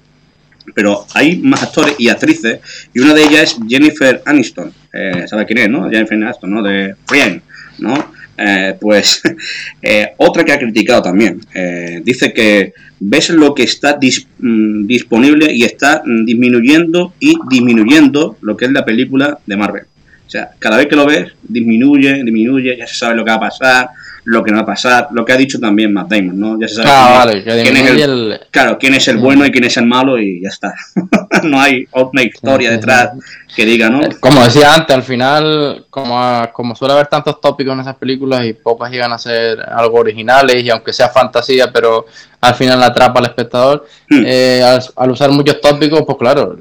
pero 0.74 1.06
hay 1.14 1.38
más 1.38 1.62
actores 1.62 1.94
y 1.98 2.10
actrices, 2.10 2.60
y 2.92 2.98
una 3.00 3.14
de 3.14 3.22
ellas 3.22 3.42
es 3.44 3.58
Jennifer 3.66 4.22
Aniston. 4.26 4.70
Eh, 4.92 5.24
¿Sabe 5.26 5.46
quién 5.46 5.58
es, 5.60 5.70
no? 5.70 5.88
Jennifer 5.88 6.22
Aniston, 6.22 6.50
¿no? 6.50 6.62
De 6.62 6.94
Friend, 7.06 7.40
¿no? 7.78 8.19
Eh, 8.42 8.74
pues 8.80 9.20
eh, 9.82 10.14
otra 10.16 10.44
que 10.44 10.52
ha 10.52 10.58
criticado 10.58 11.02
también. 11.02 11.40
eh, 11.54 12.00
dice 12.02 12.32
que 12.32 12.72
ves 12.98 13.30
lo 13.30 13.54
que 13.54 13.64
está 13.64 13.98
mm, 13.98 14.86
disponible 14.86 15.52
y 15.52 15.64
está 15.64 16.02
mm, 16.04 16.24
disminuyendo 16.24 17.12
y 17.20 17.34
disminuyendo 17.50 18.38
lo 18.40 18.56
que 18.56 18.64
es 18.64 18.72
la 18.72 18.84
película 18.84 19.38
de 19.46 19.56
Marvel. 19.56 19.84
O 20.30 20.32
sea, 20.32 20.48
cada 20.60 20.76
vez 20.76 20.86
que 20.86 20.94
lo 20.94 21.06
ves, 21.06 21.32
disminuye, 21.42 22.22
disminuye, 22.22 22.76
ya 22.78 22.86
se 22.86 22.94
sabe 22.94 23.16
lo 23.16 23.24
que 23.24 23.32
va 23.32 23.36
a 23.38 23.40
pasar, 23.40 23.88
lo 24.22 24.44
que 24.44 24.52
no 24.52 24.58
va 24.58 24.62
a 24.62 24.66
pasar, 24.66 25.08
lo 25.10 25.24
que 25.24 25.32
ha 25.32 25.36
dicho 25.36 25.58
también 25.58 25.92
Matt 25.92 26.06
Damon, 26.08 26.38
¿no? 26.38 26.60
Ya 26.60 26.68
se 26.68 26.76
sabe 26.76 26.88
Ah, 26.88 27.24
quién 27.24 27.44
vale, 27.44 27.62
quién 27.64 27.76
es 27.76 27.90
el- 27.90 28.00
el, 28.32 28.40
Claro, 28.52 28.78
quién 28.78 28.94
es 28.94 29.08
el 29.08 29.16
bueno 29.16 29.44
y 29.44 29.50
quién 29.50 29.64
es 29.64 29.76
el 29.76 29.86
malo 29.86 30.20
y 30.20 30.40
ya 30.40 30.50
está. 30.50 30.72
no 31.42 31.60
hay 31.60 31.84
otra 31.90 32.22
historia 32.22 32.70
detrás 32.70 33.10
que 33.56 33.64
diga, 33.66 33.90
¿no? 33.90 34.02
Como 34.20 34.44
decía 34.44 34.72
antes, 34.72 34.94
al 34.94 35.02
final, 35.02 35.86
como, 35.90 36.48
como 36.52 36.76
suele 36.76 36.94
haber 36.94 37.08
tantos 37.08 37.40
tópicos 37.40 37.74
en 37.74 37.80
esas 37.80 37.96
películas 37.96 38.44
y 38.46 38.52
pocas 38.52 38.88
llegan 38.92 39.12
a 39.12 39.18
ser 39.18 39.58
algo 39.60 39.98
originales, 39.98 40.62
y 40.62 40.70
aunque 40.70 40.92
sea 40.92 41.08
fantasía, 41.08 41.72
pero 41.72 42.06
al 42.40 42.54
final 42.54 42.80
atrapa 42.84 43.18
al 43.18 43.26
espectador, 43.26 43.84
Hmm. 44.08 44.22
eh, 44.24 44.62
al, 44.64 44.80
al 44.94 45.10
usar 45.10 45.30
muchos 45.32 45.60
tópicos, 45.60 46.02
pues 46.06 46.18
claro, 46.18 46.56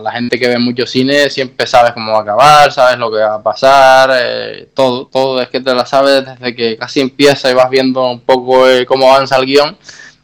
la 0.00 0.12
gente 0.12 0.38
que 0.38 0.48
ve 0.48 0.58
mucho 0.58 0.86
cine 0.86 1.30
siempre 1.30 1.66
sabes 1.66 1.92
cómo 1.92 2.12
va 2.12 2.18
a 2.18 2.22
acabar, 2.22 2.72
sabes 2.72 2.98
lo 2.98 3.10
que 3.10 3.18
va 3.18 3.34
a 3.34 3.42
pasar, 3.42 4.10
eh, 4.14 4.68
todo, 4.74 5.06
todo 5.06 5.40
es 5.40 5.48
que 5.48 5.60
te 5.60 5.74
la 5.74 5.86
sabes 5.86 6.24
desde 6.24 6.54
que 6.54 6.76
casi 6.76 7.00
empieza 7.00 7.50
y 7.50 7.54
vas 7.54 7.70
viendo 7.70 8.10
un 8.10 8.20
poco 8.20 8.68
eh, 8.68 8.84
cómo 8.86 9.12
avanza 9.12 9.36
el 9.36 9.46
guion, 9.46 9.76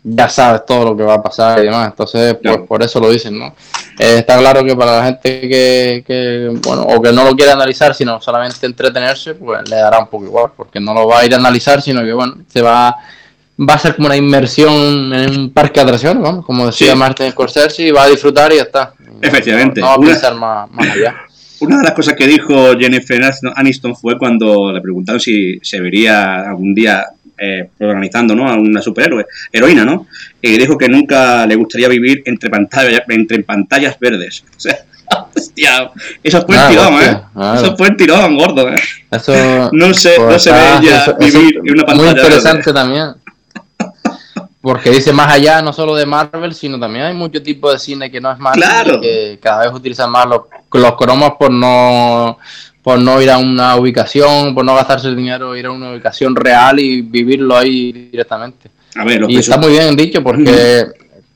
ya 0.03 0.29
sabes 0.29 0.67
todo 0.67 0.85
lo 0.85 0.97
que 0.97 1.03
va 1.03 1.15
a 1.15 1.23
pasar 1.23 1.61
y 1.61 1.65
demás, 1.65 1.89
entonces 1.89 2.37
pues 2.43 2.59
por 2.69 2.83
eso 2.83 3.01
lo 3.01 3.11
dicen, 3.11 3.39
¿no? 3.39 3.55
Eh, 3.99 4.19
está 4.19 4.37
claro 4.39 4.65
que 4.65 4.77
para 4.77 4.99
la 4.99 5.05
gente 5.05 5.41
que, 5.49 6.05
que, 6.07 6.51
bueno, 6.63 6.83
o 6.83 7.01
que 7.01 7.13
no 7.13 7.25
lo 7.25 7.35
quiere 7.35 7.53
analizar, 7.53 7.95
sino 7.95 8.21
solamente 8.21 8.67
entretenerse, 8.67 9.35
pues 9.35 9.69
le 9.71 9.77
dará 9.77 10.01
un 10.01 10.09
poco 10.09 10.25
igual, 10.25 10.51
porque 10.57 10.81
no 10.81 10.93
lo 10.93 11.07
va 11.07 11.21
a 11.21 11.25
ir 11.25 11.33
a 11.33 11.39
analizar, 11.39 11.81
sino 11.81 12.03
que, 12.03 12.13
bueno, 12.13 12.35
se 12.53 12.61
va, 12.61 12.97
va 13.59 13.75
a 13.75 13.79
ser 13.79 13.95
como 13.95 14.07
una 14.07 14.17
inmersión 14.17 15.15
en 15.15 15.39
un 15.39 15.51
parque 15.51 15.81
de 15.81 15.85
atracciones, 15.85 16.45
como 16.45 16.67
decía 16.67 16.93
Sí. 16.93 16.99
Martin 16.99 17.31
Scorsese, 17.31 17.85
y 17.85 17.91
va 17.93 18.03
a 18.03 18.09
disfrutar 18.09 18.53
y 18.53 18.57
ya 18.57 18.63
está. 18.63 18.95
Efectivamente. 19.21 19.81
No, 19.81 19.97
no 19.97 20.03
Una- 20.09 20.31
más, 20.35 20.71
más 20.71 20.89
allá. 20.91 21.15
Una 21.61 21.79
de 21.79 21.83
las 21.85 21.93
cosas 21.93 22.15
que 22.15 22.27
dijo 22.27 22.77
Jennifer 22.79 23.23
Aniston 23.55 23.97
fue 23.97 24.19
cuando 24.19 24.73
le 24.73 24.81
preguntaron 24.81 25.21
si 25.21 25.59
se 25.63 25.81
vería 25.81 26.41
algún 26.49 26.75
día 26.75 27.07
eh, 27.39 27.69
protagonizando 27.79 28.35
¿no? 28.35 28.49
a 28.49 28.55
una 28.57 28.83
superhéroe, 28.83 29.25
heroína, 29.53 29.85
¿no? 29.85 30.07
Y 30.43 30.59
dijo 30.59 30.77
que 30.77 30.89
nunca 30.89 31.47
le 31.47 31.55
gustaría 31.55 31.89
vivir 31.89 32.23
entre 32.27 32.51
pantallas, 32.51 33.03
entre 33.09 33.43
pantallas 33.45 33.99
verdes. 33.99 34.45
O 34.57 34.61
sea, 34.61 34.79
hostia, 35.37 35.91
eso 36.23 36.45
fue 36.47 36.57
Ah, 36.57 36.65
el 36.65 36.77
tirón, 36.77 36.95
¿eh? 36.95 37.21
claro. 37.35 37.55
Eso 37.61 37.77
fue 37.77 37.89
el 37.89 37.97
tirón, 37.97 38.37
gordo, 38.37 38.69
¿eh? 38.71 38.81
Eso 39.11 39.33
No 39.73 39.87
pues, 39.89 40.07
no 40.13 40.39
se 40.39 40.51
está- 40.51 40.81
ve 40.81 40.89
eso- 40.89 41.17
eso 41.21 41.39
vivir 41.41 41.61
en 41.65 41.71
una 41.73 41.85
pantalla 41.87 42.11
Muy 42.11 42.21
interesante 42.21 42.57
verde. 42.59 42.73
también. 42.73 43.05
Porque 44.65 44.89
dice 44.89 45.13
más 45.13 45.31
allá, 45.31 45.61
no 45.61 45.75
solo 45.75 45.95
de 45.95 46.07
Marvel, 46.07 46.55
sino 46.55 46.81
también 46.81 47.05
hay 47.05 47.13
mucho 47.13 47.43
tipo 47.43 47.71
de 47.71 47.79
cine 47.79 48.11
que 48.11 48.19
no 48.19 48.33
es 48.33 48.39
Marvel 48.39 48.63
Claro. 48.63 48.95
y 48.97 49.01
que 49.03 49.39
cada 49.39 49.67
vez 49.67 49.75
utilizan 49.75 50.11
más 50.11 50.27
los, 50.27 50.41
los 50.73 50.95
cromos 50.97 51.33
por 51.39 51.51
no 51.51 52.39
por 52.83 52.99
no 52.99 53.21
ir 53.21 53.31
a 53.31 53.37
una 53.37 53.77
ubicación, 53.77 54.55
por 54.55 54.65
no 54.65 54.75
gastarse 54.75 55.09
el 55.09 55.17
dinero, 55.17 55.55
ir 55.55 55.67
a 55.67 55.71
una 55.71 55.91
ubicación 55.91 56.35
real 56.35 56.81
y 56.81 57.03
vivirlo 57.03 57.57
ahí 57.59 57.93
directamente. 57.93 58.71
A 58.97 59.05
ver, 59.05 59.21
los 59.21 59.31
Y 59.31 59.37
está 59.37 59.59
muy 59.59 59.73
bien 59.73 59.95
dicho 59.97 60.23
porque, 60.23 60.87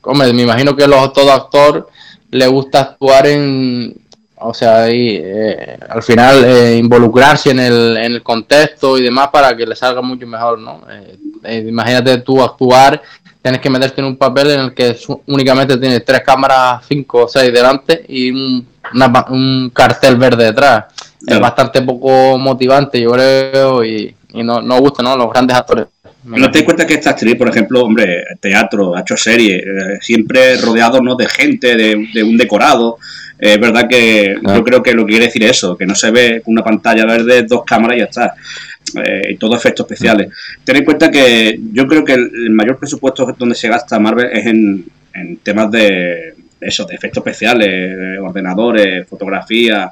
hombre, 0.01 0.33
me 0.33 0.41
imagino 0.41 0.75
que 0.75 0.87
los, 0.87 1.13
todo 1.13 1.31
actor 1.31 1.87
le 2.31 2.47
gusta 2.47 2.81
actuar 2.81 3.27
en, 3.27 3.95
o 4.37 4.53
sea, 4.55 4.83
ahí, 4.83 5.19
eh, 5.21 5.77
al 5.87 6.01
final 6.01 6.45
eh, 6.45 6.77
involucrarse 6.77 7.51
en 7.51 7.59
el, 7.59 7.97
en 7.97 8.13
el 8.13 8.23
contexto 8.23 8.97
y 8.97 9.03
demás 9.03 9.27
para 9.31 9.55
que 9.55 9.67
le 9.67 9.75
salga 9.75 10.01
mucho 10.01 10.25
mejor, 10.25 10.57
¿no? 10.57 10.81
Eh, 10.89 11.17
eh, 11.43 11.65
imagínate 11.67 12.17
tú 12.19 12.41
actuar, 12.41 13.01
tienes 13.41 13.61
que 13.61 13.69
meterte 13.69 14.01
en 14.01 14.07
un 14.07 14.17
papel 14.17 14.51
en 14.51 14.59
el 14.59 14.73
que 14.73 14.93
su- 14.95 15.21
únicamente 15.27 15.77
tienes 15.77 16.03
tres 16.03 16.21
cámaras, 16.25 16.83
cinco 16.87 17.23
o 17.25 17.27
seis 17.27 17.51
delante 17.53 18.05
y 18.07 18.31
un, 18.31 18.67
una 18.93 19.25
un 19.29 19.71
cartel 19.73 20.15
verde 20.17 20.45
detrás. 20.45 20.85
Claro. 21.19 21.35
Es 21.35 21.39
bastante 21.41 21.81
poco 21.81 22.37
motivante, 22.37 22.99
yo 23.01 23.11
creo, 23.11 23.83
y, 23.83 24.15
y 24.33 24.43
no, 24.43 24.61
no 24.61 24.79
gusta, 24.79 25.03
¿no? 25.03 25.17
Los 25.17 25.31
grandes 25.31 25.57
actores. 25.57 25.87
No 26.23 26.33
te 26.33 26.39
imagino. 26.39 26.65
cuenta 26.65 26.87
que 26.87 26.93
esta 26.95 27.11
actriz, 27.11 27.35
por 27.35 27.49
ejemplo, 27.49 27.81
hombre, 27.81 28.23
teatro, 28.39 28.95
ha 28.95 29.01
hecho 29.01 29.17
serie, 29.17 29.57
eh, 29.57 29.97
siempre 30.01 30.57
rodeado 30.57 31.01
¿no? 31.01 31.15
de 31.15 31.27
gente, 31.27 31.75
de, 31.75 32.07
de 32.13 32.23
un 32.23 32.37
decorado. 32.37 32.97
Eh, 33.39 33.53
Es 33.53 33.59
verdad 33.59 33.87
que 33.89 34.35
yo 34.41 34.63
creo 34.63 34.83
que 34.83 34.93
lo 34.93 35.05
que 35.05 35.11
quiere 35.11 35.25
decir 35.25 35.43
es 35.43 35.51
eso, 35.51 35.77
que 35.77 35.85
no 35.85 35.95
se 35.95 36.11
ve 36.11 36.41
una 36.45 36.63
pantalla 36.63 37.05
verde, 37.05 37.43
dos 37.43 37.63
cámaras 37.65 37.97
y 37.97 37.99
ya 37.99 38.05
está. 38.05 38.35
Eh, 38.95 39.31
y 39.31 39.35
todo 39.37 39.55
efectos 39.55 39.85
especiales. 39.85 40.29
Ten 40.63 40.77
en 40.77 40.85
cuenta 40.85 41.11
que 41.11 41.59
yo 41.73 41.85
creo 41.87 42.03
que 42.03 42.13
el, 42.13 42.49
mayor 42.51 42.77
presupuesto 42.77 43.35
donde 43.37 43.55
se 43.55 43.67
gasta 43.67 43.99
Marvel 43.99 44.29
es 44.31 44.45
en, 44.45 44.85
en 45.13 45.37
temas 45.37 45.69
de 45.69 46.33
eso, 46.59 46.85
de 46.85 46.95
efectos 46.95 47.21
especiales, 47.25 47.67
de 47.67 48.19
ordenadores, 48.19 49.07
fotografía, 49.07 49.91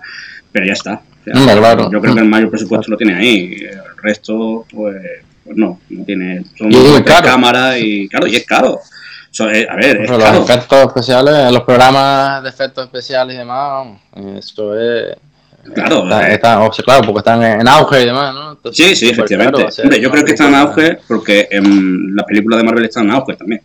pero 0.51 0.65
ya 0.65 0.73
está. 0.73 0.93
O 0.93 1.23
sea, 1.23 1.33
Hombre, 1.35 1.57
claro. 1.57 1.91
Yo 1.91 2.01
creo 2.01 2.15
que 2.15 2.21
el 2.21 2.27
mayor 2.27 2.49
presupuesto 2.49 2.89
lo 2.91 2.97
tiene 2.97 3.15
ahí. 3.15 3.57
El 3.61 3.97
resto, 4.01 4.65
pues, 4.73 4.95
pues 5.43 5.57
no, 5.57 5.79
no 5.89 6.03
tiene. 6.03 6.43
Son 6.57 6.71
Y 6.71 7.03
cámaras 7.03 7.77
y 7.79 8.07
claro, 8.07 8.27
y 8.27 8.35
es 8.35 8.45
caro. 8.45 8.79
So, 9.29 9.49
eh, 9.49 9.67
a 9.69 9.75
ver, 9.75 10.01
es 10.01 10.09
caro. 10.09 10.39
los 10.39 10.49
efectos 10.49 10.87
especiales, 10.87 11.51
los 11.51 11.63
programas 11.63 12.41
de 12.43 12.49
efectos 12.49 12.85
especiales 12.85 13.35
y 13.35 13.37
demás, 13.37 13.87
eso 14.37 14.79
es. 14.79 15.17
Claro, 15.73 16.03
Está, 16.03 16.29
está- 16.31 16.61
o 16.61 16.71
sea, 16.73 16.83
claro, 16.85 17.01
porque 17.05 17.19
están 17.19 17.43
en 17.43 17.67
auge 17.67 18.01
y 18.03 18.05
demás, 18.05 18.33
¿no? 18.33 18.51
Entonces, 18.53 18.85
Sí, 18.85 18.95
sí, 18.95 19.05
súper 19.07 19.25
efectivamente. 19.25 19.81
Hombre, 19.83 19.99
yo 20.01 20.11
creo 20.11 20.23
que 20.25 20.31
están 20.31 20.49
en 20.49 20.55
auge 20.55 20.97
porque 21.07 21.47
en 21.51 22.15
las 22.15 22.25
películas 22.25 22.57
de 22.59 22.63
Marvel 22.63 22.85
están 22.85 23.05
en 23.05 23.11
auge 23.11 23.35
también. 23.35 23.61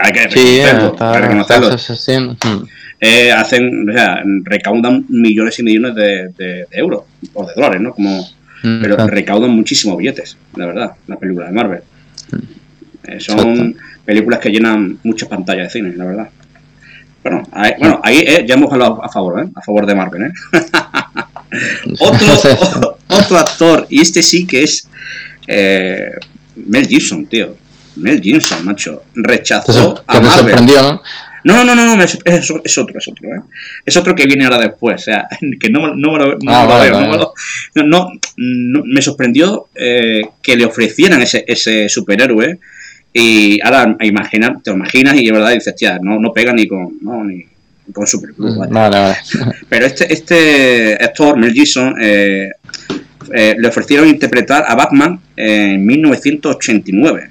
Hay 0.00 0.12
que- 0.12 0.28
que 0.28 0.30
Sí, 0.30 0.60
reconocerlo, 0.62 0.88
está, 0.92 1.06
hay 1.08 1.12
que 1.12 1.18
está 1.18 1.20
reconocerlo. 1.20 1.68
asesino. 1.68 2.32
Mm. 2.44 2.64
Eh, 3.00 3.32
hacen, 3.32 3.88
o 3.88 3.92
sea, 3.92 4.22
recaudan 4.44 5.04
millones 5.08 5.58
y 5.58 5.62
millones 5.62 5.94
de, 5.94 6.28
de- 6.36 6.66
de 6.66 6.66
euros 6.72 7.02
o 7.34 7.46
de 7.46 7.54
dólares, 7.54 7.80
¿no? 7.80 7.92
Como, 7.94 8.26
Mm, 8.64 8.82
pero 8.82 9.06
recaudan 9.06 9.50
muchísimos 9.50 9.96
billetes, 9.96 10.36
la 10.56 10.66
verdad, 10.66 10.92
las 11.06 11.18
películas 11.18 11.48
de 11.50 11.54
Marvel. 11.54 11.80
Eh, 13.06 13.20
son 13.20 13.38
Exacto. 13.38 13.78
películas 14.04 14.40
que 14.40 14.48
llenan 14.50 14.98
muchas 15.04 15.28
pantallas 15.28 15.72
de 15.72 15.78
cine, 15.78 15.92
la 15.96 16.04
verdad. 16.06 16.28
Bueno, 17.22 17.42
ahí, 17.52 17.72
bueno, 17.78 18.00
ahí 18.02 18.18
eh, 18.18 18.44
ya 18.46 18.54
hemos 18.54 18.72
hablado 18.72 19.04
a 19.04 19.08
favor, 19.08 19.40
¿eh? 19.40 19.48
A 19.54 19.62
favor 19.62 19.86
de 19.86 19.94
Marvel, 19.94 20.22
¿eh? 20.22 20.32
otro, 22.00 22.98
otro 23.08 23.38
actor, 23.38 23.86
y 23.88 24.00
este 24.00 24.22
sí 24.22 24.46
que 24.46 24.62
es, 24.62 24.88
eh, 25.46 26.12
Mel 26.56 26.86
Gibson, 26.86 27.26
tío. 27.26 27.56
Mel 27.96 28.20
Gibson, 28.20 28.64
macho. 28.64 29.02
Rechazó 29.14 30.04
a 30.06 30.20
Marvel. 30.20 30.30
sorprendió, 30.30 30.82
¿no? 30.82 31.02
No, 31.44 31.64
no, 31.64 31.74
no, 31.74 31.96
no, 31.96 32.02
es, 32.02 32.18
es, 32.24 32.50
otro, 32.50 32.62
es 32.64 33.08
otro, 33.08 33.28
¿eh? 33.28 33.40
Es 33.84 33.96
otro 33.96 34.14
que 34.14 34.26
viene 34.26 34.44
ahora 34.44 34.58
después, 34.58 35.00
o 35.00 35.04
sea, 35.04 35.28
que 35.60 35.70
no, 35.70 35.94
no, 35.94 36.12
me 36.12 36.18
lo, 36.18 36.38
no 36.38 36.52
ah, 36.52 36.80
veo, 36.80 37.32
no, 37.74 38.10
no, 38.36 38.82
me 38.84 39.02
sorprendió 39.02 39.68
eh, 39.74 40.22
que 40.42 40.56
le 40.56 40.64
ofrecieran 40.64 41.22
ese, 41.22 41.44
ese 41.46 41.88
superhéroe 41.88 42.58
y 43.12 43.60
ahora 43.62 43.96
imagina, 44.00 44.60
te 44.62 44.70
lo 44.70 44.76
imaginas 44.76 45.16
y 45.16 45.26
de 45.26 45.32
verdad 45.32 45.52
dices, 45.52 45.74
tía, 45.74 45.98
no, 46.02 46.18
no 46.18 46.32
pega 46.32 46.52
ni 46.52 46.66
con, 46.66 46.98
no, 47.00 47.24
ni 47.24 47.44
con 47.92 48.06
Super 48.06 48.30
mm, 48.36 48.72
¿vale? 48.72 49.16
Pero 49.68 49.86
este, 49.86 50.12
este 50.12 50.94
actor, 50.94 51.36
Mel 51.36 51.52
Gibson, 51.52 51.94
eh, 52.00 52.50
eh, 53.32 53.56
le 53.58 53.68
ofrecieron 53.68 54.08
interpretar 54.08 54.64
a 54.66 54.74
Batman 54.74 55.20
en 55.36 55.84
1989 55.84 57.30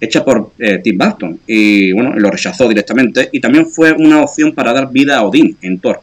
hecha 0.00 0.24
por 0.24 0.52
eh, 0.58 0.80
Tim 0.82 0.98
Burton 0.98 1.40
y 1.46 1.92
bueno, 1.92 2.14
lo 2.14 2.30
rechazó 2.30 2.68
directamente 2.68 3.28
y 3.32 3.40
también 3.40 3.66
fue 3.66 3.92
una 3.92 4.22
opción 4.22 4.52
para 4.52 4.72
dar 4.72 4.90
vida 4.90 5.16
a 5.16 5.22
Odín 5.22 5.56
en 5.62 5.78
Thor. 5.78 6.00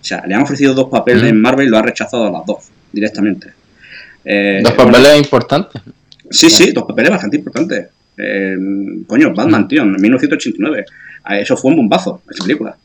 O 0.00 0.04
sea, 0.04 0.24
le 0.26 0.34
han 0.34 0.42
ofrecido 0.42 0.74
dos 0.74 0.88
papeles 0.88 1.24
en 1.24 1.40
Marvel 1.40 1.66
y 1.66 1.70
lo 1.70 1.78
ha 1.78 1.82
rechazado 1.82 2.28
a 2.28 2.30
las 2.30 2.46
dos 2.46 2.58
directamente. 2.92 3.48
Dos 4.62 4.72
papeles 4.74 5.18
importantes. 5.18 5.82
Sí, 6.30 6.50
sí, 6.50 6.70
dos 6.70 6.84
papeles 6.84 7.10
bastante 7.10 7.36
importantes. 7.36 7.88
Eh, 8.18 8.56
coño, 9.06 9.34
Batman, 9.34 9.68
tío, 9.68 9.82
en 9.82 9.92
1989. 9.92 10.84
Eso 11.40 11.56
fue 11.56 11.70
un 11.72 11.78
bombazo, 11.78 12.22
esa 12.30 12.44
película. 12.44 12.76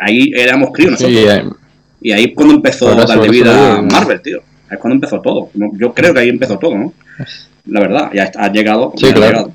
ahí 0.00 0.32
éramos 0.34 0.70
críos 0.72 0.92
nosotros. 0.92 1.56
y 2.00 2.12
ahí 2.12 2.34
cuando 2.34 2.54
empezó 2.54 2.88
a 2.88 3.04
darle 3.06 3.28
vida 3.28 3.78
a 3.78 3.82
Marvel, 3.82 4.20
tío. 4.20 4.42
Es 4.70 4.78
cuando 4.78 4.94
empezó 4.96 5.20
todo. 5.20 5.50
Yo 5.78 5.92
creo 5.94 6.12
que 6.12 6.20
ahí 6.20 6.28
empezó 6.28 6.58
todo, 6.58 6.76
¿no? 6.76 6.92
La 7.66 7.80
verdad, 7.80 8.10
ya 8.12 8.30
ha 8.36 8.52
llegado. 8.52 8.92
Sí, 8.96 9.06
ha 9.06 9.14
llegado. 9.14 9.52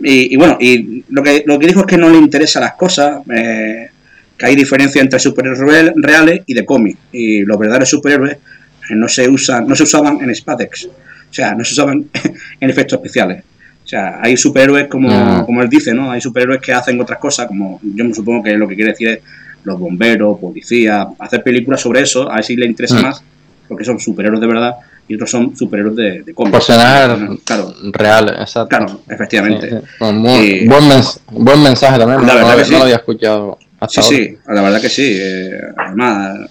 Y, 0.00 0.36
bueno, 0.36 0.56
y 0.60 1.04
lo 1.08 1.22
que, 1.22 1.42
lo 1.44 1.58
que 1.58 1.66
dijo 1.66 1.80
es 1.80 1.86
que 1.86 1.96
no 1.96 2.08
le 2.08 2.18
interesan 2.18 2.62
las 2.62 2.74
cosas, 2.74 3.20
eh, 3.34 3.88
que 4.36 4.46
hay 4.46 4.54
diferencia 4.54 5.02
entre 5.02 5.18
superhéroes 5.18 5.92
reales 5.96 6.42
y 6.46 6.54
de 6.54 6.64
cómic. 6.64 6.96
Y 7.12 7.42
los 7.42 7.58
verdaderos 7.58 7.90
superhéroes 7.90 8.34
eh, 8.34 8.94
no 8.94 9.08
se 9.08 9.28
usan, 9.28 9.66
no 9.66 9.74
se 9.74 9.82
usaban 9.82 10.20
en 10.20 10.34
Spadex, 10.34 10.86
o 10.86 11.34
sea, 11.34 11.54
no 11.54 11.64
se 11.64 11.72
usaban 11.72 12.06
en 12.60 12.70
efectos 12.70 12.98
especiales. 12.98 13.42
O 13.88 13.90
sea, 13.90 14.18
hay 14.20 14.36
superhéroes 14.36 14.86
como, 14.86 15.46
como 15.46 15.62
él 15.62 15.68
dice, 15.70 15.94
¿no? 15.94 16.10
Hay 16.10 16.20
superhéroes 16.20 16.60
que 16.60 16.74
hacen 16.74 17.00
otras 17.00 17.18
cosas, 17.18 17.46
como 17.46 17.80
yo 17.82 18.04
me 18.04 18.12
supongo 18.12 18.42
que 18.42 18.52
lo 18.52 18.68
que 18.68 18.74
quiere 18.74 18.90
decir 18.90 19.08
es 19.08 19.20
los 19.64 19.80
bomberos, 19.80 20.38
policías, 20.38 21.06
hacer 21.18 21.42
películas 21.42 21.80
sobre 21.80 22.02
eso, 22.02 22.30
a 22.30 22.34
ver 22.34 22.44
si 22.44 22.54
le 22.54 22.66
interesa 22.66 22.96
mm. 22.98 23.02
más, 23.02 23.24
porque 23.66 23.86
son 23.86 23.98
superhéroes 23.98 24.42
de 24.42 24.46
verdad, 24.46 24.74
y 25.08 25.14
otros 25.14 25.30
son 25.30 25.56
superhéroes 25.56 25.96
de, 25.96 26.22
de 26.22 26.34
cómics. 26.34 26.58
Personajes 26.58 27.40
claro, 27.46 27.74
reales, 27.92 28.34
exacto. 28.38 28.68
Claro, 28.68 29.00
efectivamente. 29.08 29.80
buen, 29.98 31.62
mensaje 31.62 31.98
también, 31.98 32.26
la 32.26 32.34
verdad 32.34 32.50
no, 32.50 32.58
que 32.58 32.64
sí. 32.66 32.72
lo 32.72 32.82
había 32.82 32.96
escuchado 32.96 33.58
hasta 33.80 34.02
Sí, 34.02 34.16
sí, 34.16 34.36
la 34.48 34.60
verdad 34.60 34.82
que 34.82 34.90
sí. 34.90 35.16
Eh, 35.18 35.60
además, 35.78 36.50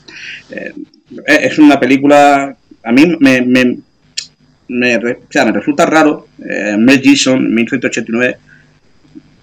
eh, 0.49 0.73
es 1.27 1.59
una 1.59 1.79
película, 1.79 2.55
a 2.83 2.91
mí 2.91 3.15
me, 3.19 3.43
me, 3.43 3.77
me, 4.70 4.97
o 4.97 5.01
sea, 5.30 5.45
me 5.45 5.51
resulta 5.51 5.86
raro 5.86 6.28
eh, 6.39 6.76
Mel 6.78 7.01
Gibson, 7.01 7.38
en 7.38 7.55
1989, 7.55 8.38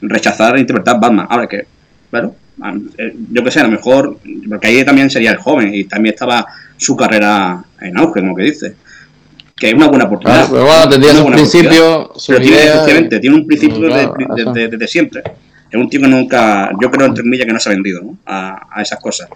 rechazar 0.02 0.56
e 0.56 0.60
interpretar 0.60 1.00
Batman. 1.00 1.26
Ahora 1.28 1.46
que, 1.46 1.66
bueno, 2.10 2.34
eh, 2.98 3.14
yo 3.30 3.42
que 3.44 3.50
sé, 3.50 3.60
a 3.60 3.64
lo 3.64 3.70
mejor, 3.70 4.18
porque 4.48 4.68
ahí 4.68 4.84
también 4.84 5.10
sería 5.10 5.32
el 5.32 5.38
joven 5.38 5.74
y 5.74 5.84
también 5.84 6.14
estaba 6.14 6.46
su 6.76 6.96
carrera 6.96 7.64
en 7.80 7.98
auge, 7.98 8.20
como 8.20 8.34
que 8.34 8.44
dice 8.44 8.74
que 9.56 9.68
es 9.68 9.74
una 9.74 9.86
buena 9.86 10.04
oportunidad. 10.04 10.48
pero 10.50 10.64
bueno, 10.64 10.88
tendría 10.88 11.22
un 11.22 11.32
principio, 11.32 12.12
pero 12.26 12.40
tiene, 12.40 13.08
tiene 13.20 13.36
un 13.36 13.46
principio 13.46 13.88
desde 14.34 14.76
de, 14.76 14.88
siempre. 14.88 15.22
Es 15.70 15.80
un 15.80 15.88
tío 15.88 16.00
que 16.00 16.08
nunca, 16.08 16.70
yo 16.80 16.90
creo, 16.90 17.06
entre 17.06 17.22
comillas, 17.22 17.46
que 17.46 17.52
no 17.52 17.60
se 17.60 17.68
ha 17.68 17.72
vendido 17.72 18.02
¿no? 18.02 18.18
A, 18.26 18.66
a, 18.70 18.82
esas 18.82 19.00
cosas. 19.00 19.28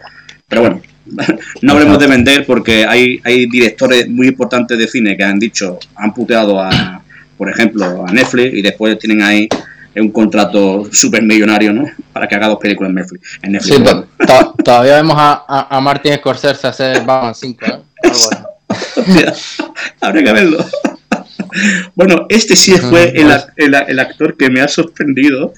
Pero 0.49 0.63
bueno, 0.63 0.81
no 1.63 1.73
hablemos 1.73 1.99
de 1.99 2.07
vender 2.07 2.47
porque 2.47 2.85
hay, 2.87 3.21
hay 3.25 3.47
directores 3.47 4.09
muy 4.09 4.29
importantes 4.29 4.79
de 4.79 4.87
cine 4.87 5.17
que 5.17 5.25
han 5.25 5.39
dicho, 5.39 5.79
han 5.97 6.13
puteado 6.13 6.61
a, 6.61 7.03
por 7.37 7.49
ejemplo, 7.51 8.05
a 8.07 8.13
Netflix 8.13 8.55
y 8.55 8.63
después 8.63 8.99
tienen 8.99 9.23
ahí 9.23 9.49
un 9.97 10.11
contrato 10.11 10.89
súper 10.93 11.23
millonario, 11.23 11.73
¿no? 11.73 11.87
Para 12.13 12.29
que 12.29 12.35
haga 12.35 12.49
dos 12.49 12.59
películas 12.59 12.91
en 12.91 12.95
Netflix. 12.97 13.39
En 13.43 13.53
Netflix 13.53 13.77
sí, 13.77 14.65
todavía 14.65 14.97
vemos 14.97 15.17
a, 15.19 15.67
a, 15.69 15.81
Martin 15.81 16.15
Scorsese 16.15 16.67
hacer 16.67 17.05
Batman 17.05 17.35
5, 17.35 17.67
¿eh? 17.67 17.79
Habría 20.01 20.25
que 20.25 20.33
verlo. 20.33 20.65
Bueno, 21.95 22.27
este 22.29 22.57
sí 22.57 22.73
fue 22.73 23.13
el, 23.17 23.31
el, 23.57 23.99
actor 23.99 24.37
que 24.37 24.51
me 24.51 24.61
ha 24.61 24.69
sorprendido 24.69 25.53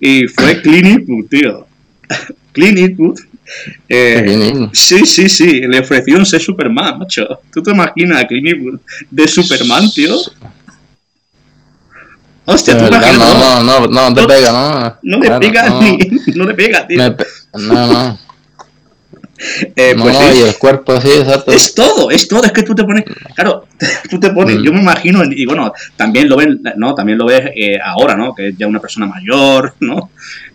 y 0.00 0.26
fue 0.28 0.60
Clint 0.62 0.86
Eastwood, 0.86 1.26
tío. 1.28 1.66
Clint 2.52 2.78
Eastwood. 2.78 3.18
Eh, 3.88 4.68
sí, 4.72 5.06
sí, 5.06 5.28
sí, 5.28 5.60
le 5.62 5.80
ofreció 5.80 6.16
un 6.16 6.26
ser 6.26 6.40
Superman, 6.40 6.98
macho. 6.98 7.40
¿Tú 7.52 7.62
te 7.62 7.70
imaginas 7.70 8.22
a 8.22 8.26
Clint 8.26 8.80
de 9.10 9.28
Superman, 9.28 9.90
tío? 9.92 10.16
Hostia, 12.44 12.78
tú 12.78 12.86
imaginas. 12.86 13.18
No, 13.18 13.62
no, 13.62 13.86
no, 13.86 14.10
no 14.10 14.14
te 14.14 14.26
pega, 14.26 14.52
¿no? 14.52 14.98
No 15.02 15.18
le 15.18 15.38
pega 15.38 15.80
ni. 15.80 15.98
No 16.34 16.44
le 16.44 16.54
pega, 16.54 16.86
tío. 16.86 17.16
no, 17.54 17.86
no. 17.86 18.28
Eh, 19.76 19.94
pues 19.96 20.36
y 20.36 20.42
el 20.42 20.56
cuerpo, 20.56 21.00
sí, 21.00 21.10
exacto. 21.10 21.52
Es 21.52 21.74
todo, 21.74 22.10
es 22.10 22.26
todo, 22.26 22.42
es 22.44 22.52
que 22.52 22.64
tú 22.64 22.74
te 22.74 22.82
pones, 22.82 23.04
claro, 23.34 23.66
tú 24.10 24.18
te 24.18 24.30
pones, 24.30 24.56
mm. 24.58 24.62
yo 24.62 24.72
me 24.72 24.80
imagino, 24.80 25.22
y 25.24 25.46
bueno, 25.46 25.72
también 25.96 26.28
lo 26.28 26.36
ven, 26.36 26.60
¿no? 26.76 26.94
También 26.94 27.18
lo 27.18 27.26
ves 27.26 27.52
eh, 27.54 27.78
ahora, 27.82 28.16
¿no? 28.16 28.34
Que 28.34 28.48
es 28.48 28.58
ya 28.58 28.66
una 28.66 28.80
persona 28.80 29.06
mayor, 29.06 29.74
¿no? 29.80 30.10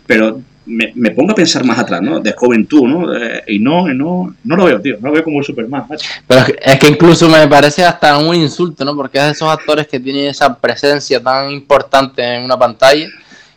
Pero 0.06 0.42
me, 0.66 0.92
me, 0.96 1.12
pongo 1.12 1.32
a 1.32 1.36
pensar 1.36 1.64
más 1.64 1.80
atrás, 1.80 2.02
¿no? 2.02 2.20
De 2.20 2.34
juventud, 2.34 2.88
¿no? 2.88 3.16
Eh, 3.16 3.44
y 3.48 3.60
no, 3.60 3.88
no, 3.94 4.36
no 4.44 4.56
lo 4.56 4.66
veo, 4.66 4.82
tío, 4.82 4.98
no 5.00 5.10
lo 5.10 5.14
veo 5.16 5.24
como 5.24 5.40
el 5.40 5.46
Superman. 5.46 5.86
Pero 6.28 6.46
es 6.62 6.80
que, 6.80 6.88
incluso 6.88 7.28
me 7.30 7.48
parece 7.48 7.84
hasta 7.84 8.18
un 8.18 8.36
insulto, 8.36 8.86
¿no? 8.86 8.96
Porque 8.96 9.18
es 9.18 9.26
de 9.26 9.32
esos 9.32 9.50
actores 9.50 9.88
que 9.88 10.00
tienen 10.00 10.28
esa 10.28 10.56
presencia 10.56 11.22
tan 11.22 11.52
importante 11.52 12.22
en 12.22 12.44
una 12.44 12.58
pantalla 12.58 13.08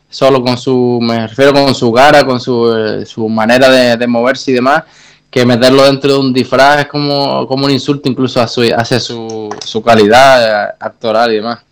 solo 0.09 0.43
con 0.43 0.57
su, 0.57 0.99
me 1.03 1.27
refiero 1.27 1.53
con 1.53 1.75
su 1.75 1.93
cara, 1.93 2.25
con 2.25 2.41
su, 2.41 3.05
su 3.07 3.29
manera 3.29 3.69
de, 3.69 3.97
de, 3.97 4.07
moverse 4.07 4.51
y 4.51 4.55
demás, 4.55 4.85
que 5.31 5.45
meterlo 5.45 5.85
dentro 5.85 6.13
de 6.13 6.19
un 6.21 6.33
disfraz 6.33 6.81
es 6.81 6.87
como, 6.87 7.47
como 7.47 7.67
un 7.67 7.71
insulto 7.71 8.09
incluso 8.09 8.41
a 8.41 8.49
su, 8.49 8.63
hacia 8.75 8.99
su, 8.99 9.55
su 9.65 9.83
calidad 9.83 10.77
actoral 10.81 11.33
y 11.33 11.37
demás. 11.37 11.66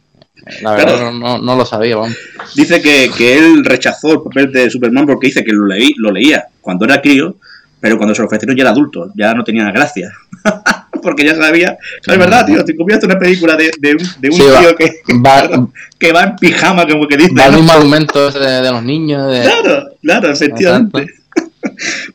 La 0.62 0.72
verdad 0.72 1.12
no, 1.12 1.38
no, 1.38 1.56
lo 1.56 1.64
sabía, 1.64 1.96
vamos. 1.96 2.16
Dice 2.54 2.82
que, 2.82 3.10
que, 3.16 3.38
él 3.38 3.64
rechazó 3.64 4.12
el 4.12 4.22
papel 4.22 4.52
de 4.52 4.70
Superman 4.70 5.06
porque 5.06 5.28
dice 5.28 5.44
que 5.44 5.52
lo, 5.52 5.66
leí, 5.66 5.94
lo 5.96 6.10
leía 6.10 6.46
cuando 6.60 6.84
era 6.84 7.00
crío, 7.00 7.36
pero 7.80 7.96
cuando 7.96 8.14
se 8.14 8.22
lo 8.22 8.26
ofrecieron 8.26 8.56
ya 8.56 8.62
era 8.62 8.70
adulto, 8.70 9.12
ya 9.14 9.34
no 9.34 9.44
tenía 9.44 9.70
gracia. 9.70 10.12
porque 11.02 11.24
ya 11.24 11.34
sabía. 11.34 11.78
Es 12.04 12.18
verdad, 12.18 12.46
tío, 12.46 12.64
te 12.64 12.74
comías 12.76 13.02
una 13.04 13.18
película 13.18 13.56
de, 13.56 13.70
de, 13.78 13.92
un, 13.92 14.20
de 14.20 14.30
un 14.30 14.36
tío 14.36 14.76
que, 14.76 15.02
va, 15.14 15.68
que 15.98 16.12
va 16.12 16.22
en 16.24 16.36
pijama, 16.36 16.86
como 16.86 17.06
que 17.06 17.16
dice. 17.16 17.34
Va 17.34 17.46
el 17.46 17.56
mismo 17.56 17.72
argumento 17.72 18.30
de, 18.30 18.62
de, 18.62 18.70
los 18.70 18.82
niños. 18.82 19.40
Claro, 19.42 19.88
claro, 20.02 20.30
efectivamente. 20.30 21.06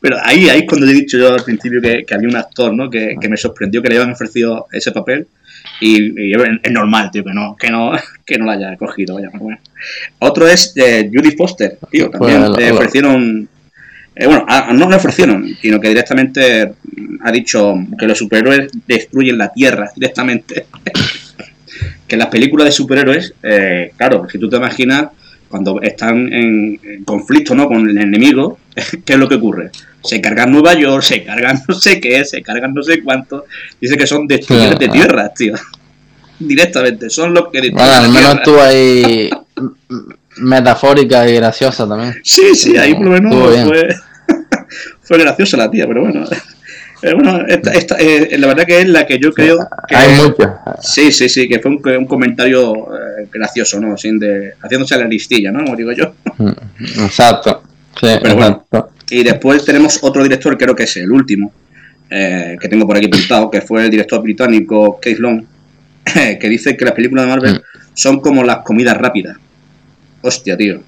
Pero 0.02 0.18
ahí, 0.24 0.50
ahí 0.50 0.66
cuando 0.66 0.88
he 0.88 0.94
dicho 0.94 1.18
yo 1.18 1.34
al 1.34 1.44
principio 1.44 1.82
que, 1.82 2.06
que 2.06 2.14
había 2.14 2.30
un 2.30 2.36
actor, 2.36 2.74
¿no? 2.74 2.90
Que, 2.90 3.16
que, 3.20 3.30
me 3.30 3.38
sorprendió 3.38 3.82
que 3.82 3.90
le 3.90 3.98
habían 3.98 4.12
ofrecido 4.12 4.68
ese 4.72 4.92
papel. 4.92 5.28
Y, 5.82 6.34
es 6.34 6.72
normal, 6.72 7.10
tío, 7.12 7.24
que 7.24 7.34
no, 7.34 7.56
que 7.58 7.70
no, 7.70 7.92
que 8.26 8.38
no 8.38 8.46
lo 8.46 8.52
haya 8.52 8.76
cogido, 8.78 9.16
vaya, 9.16 9.30
bueno. 9.34 9.60
Otro 10.20 10.48
es 10.48 10.74
eh, 10.76 11.10
Judy 11.14 11.32
Foster, 11.32 11.78
tío, 11.90 12.10
también 12.10 12.52
le 12.52 12.72
ofrecieron. 12.72 13.48
Eh, 14.16 14.26
bueno, 14.26 14.46
no 14.74 14.90
le 14.90 14.96
ofrecieron, 14.98 15.48
sino 15.62 15.80
que 15.80 15.88
directamente 15.88 16.74
ha 17.22 17.32
dicho 17.32 17.76
que 17.98 18.06
los 18.06 18.18
superhéroes 18.18 18.70
destruyen 18.86 19.38
la 19.38 19.54
Tierra 19.54 19.92
directamente. 19.96 20.66
que 22.08 22.18
las 22.18 22.28
películas 22.28 22.66
de 22.66 22.72
superhéroes, 22.72 23.34
eh, 23.44 23.94
claro, 23.96 24.28
si 24.30 24.38
tú 24.38 24.50
te 24.50 24.58
imaginas, 24.58 25.10
cuando 25.50 25.82
están 25.82 26.32
en, 26.32 27.04
conflicto 27.04 27.56
¿no? 27.56 27.68
con 27.68 27.90
el 27.90 27.98
enemigo, 27.98 28.60
¿qué 29.06 29.14
es 29.14 29.20
lo 29.20 29.28
que 29.28 29.36
ocurre? 29.36 29.72
Se 30.04 30.22
cargan 30.22 30.52
Nueva 30.52 30.76
York, 30.76 31.04
se 31.04 31.24
cargan 31.24 31.62
no 31.68 31.76
sé 31.76 32.00
qué, 32.00 32.24
se 32.24 32.42
cargan 32.42 32.74
no 32.74 32.84
sé 32.84 33.04
cuánto. 33.04 33.46
Dice 33.82 33.98
que 33.98 34.08
son 34.08 34.28
destructores 34.28 34.80
de 34.80 34.88
tierra, 34.88 35.34
tío. 35.34 35.56
Directamente, 36.40 37.10
son 37.10 37.34
los 37.34 37.50
que 37.50 37.70
Bueno, 37.72 37.94
al 37.94 38.10
menos 38.10 38.42
tú 38.44 38.58
ahí 38.62 39.30
metafórica 40.38 41.28
y 41.28 41.36
graciosa 41.36 41.86
también. 41.86 42.16
Sí, 42.24 42.56
sí, 42.56 42.78
ahí 42.78 42.94
por 42.94 43.06
lo 43.06 43.12
menos 43.12 43.36
fue, 43.68 43.90
fue 45.02 45.18
graciosa 45.18 45.58
la 45.58 45.70
tía, 45.70 45.86
pero 45.86 46.02
bueno. 46.02 46.24
Eh, 47.02 47.14
bueno, 47.14 47.46
esta, 47.48 47.72
esta, 47.72 47.96
eh, 47.98 48.38
la 48.38 48.48
verdad 48.48 48.66
que 48.66 48.80
es 48.80 48.88
la 48.88 49.06
que 49.06 49.20
yo 49.20 49.32
creo 49.32 49.58
que... 49.88 49.96
Hay 49.96 50.16
muchas. 50.16 50.52
Sí, 50.82 51.12
sí, 51.12 51.30
sí, 51.30 51.48
que 51.48 51.60
fue 51.60 51.72
un, 51.72 51.82
un 51.98 52.06
comentario 52.06 52.74
eh, 52.74 53.09
gracioso, 53.32 53.80
¿no? 53.80 53.98
Sin 53.98 54.20
de, 54.20 54.54
haciéndose 54.62 54.98
la 54.98 55.06
listilla, 55.06 55.52
¿no? 55.52 55.64
Como 55.64 55.76
digo 55.76 55.92
yo. 55.92 56.14
Mm, 56.38 56.50
exacto. 57.04 57.64
Sí, 58.00 58.08
Pero 58.22 58.36
Bueno, 58.36 58.66
y 59.10 59.24
después 59.24 59.66
tenemos 59.66 60.00
otro 60.02 60.24
director, 60.24 60.58
creo 60.58 60.76
que 60.76 60.84
es 60.84 60.98
el 60.98 61.12
último, 61.12 61.52
que 62.10 62.68
tengo 62.70 62.88
por 62.88 62.98
aquí 62.98 63.08
pintado, 63.08 63.50
que 63.50 63.62
fue 63.62 63.86
el 63.86 63.92
director 63.92 64.22
británico 64.22 65.00
Keith 65.02 65.20
Long, 65.20 65.44
que 66.14 66.50
dice 66.50 66.78
que 66.78 66.86
las 66.86 66.94
películas 66.94 67.26
de 67.26 67.30
Marvel 67.32 67.56
mm. 67.56 67.62
son 67.94 68.20
como 68.20 68.44
las 68.44 68.60
comidas 68.60 68.98
rápidas. 68.98 69.38
Hostia, 70.22 70.58
tío. 70.58 70.82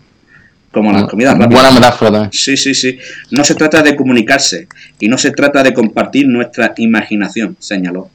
Como 0.72 0.92
las 0.92 1.06
comidas 1.06 1.38
rápidas. 1.38 1.62
Buena 1.62 1.72
metáfora 1.72 2.12
también. 2.12 2.32
Sí, 2.32 2.56
sí, 2.56 2.74
sí. 2.74 2.98
No 3.32 3.44
se 3.44 3.56
trata 3.56 3.82
de 3.82 3.96
comunicarse 3.96 4.68
y 5.00 5.08
no 5.08 5.18
se 5.18 5.32
trata 5.32 5.64
de 5.64 5.74
compartir 5.74 6.28
nuestra 6.28 6.74
imaginación, 6.78 7.58
señaló. 7.60 8.10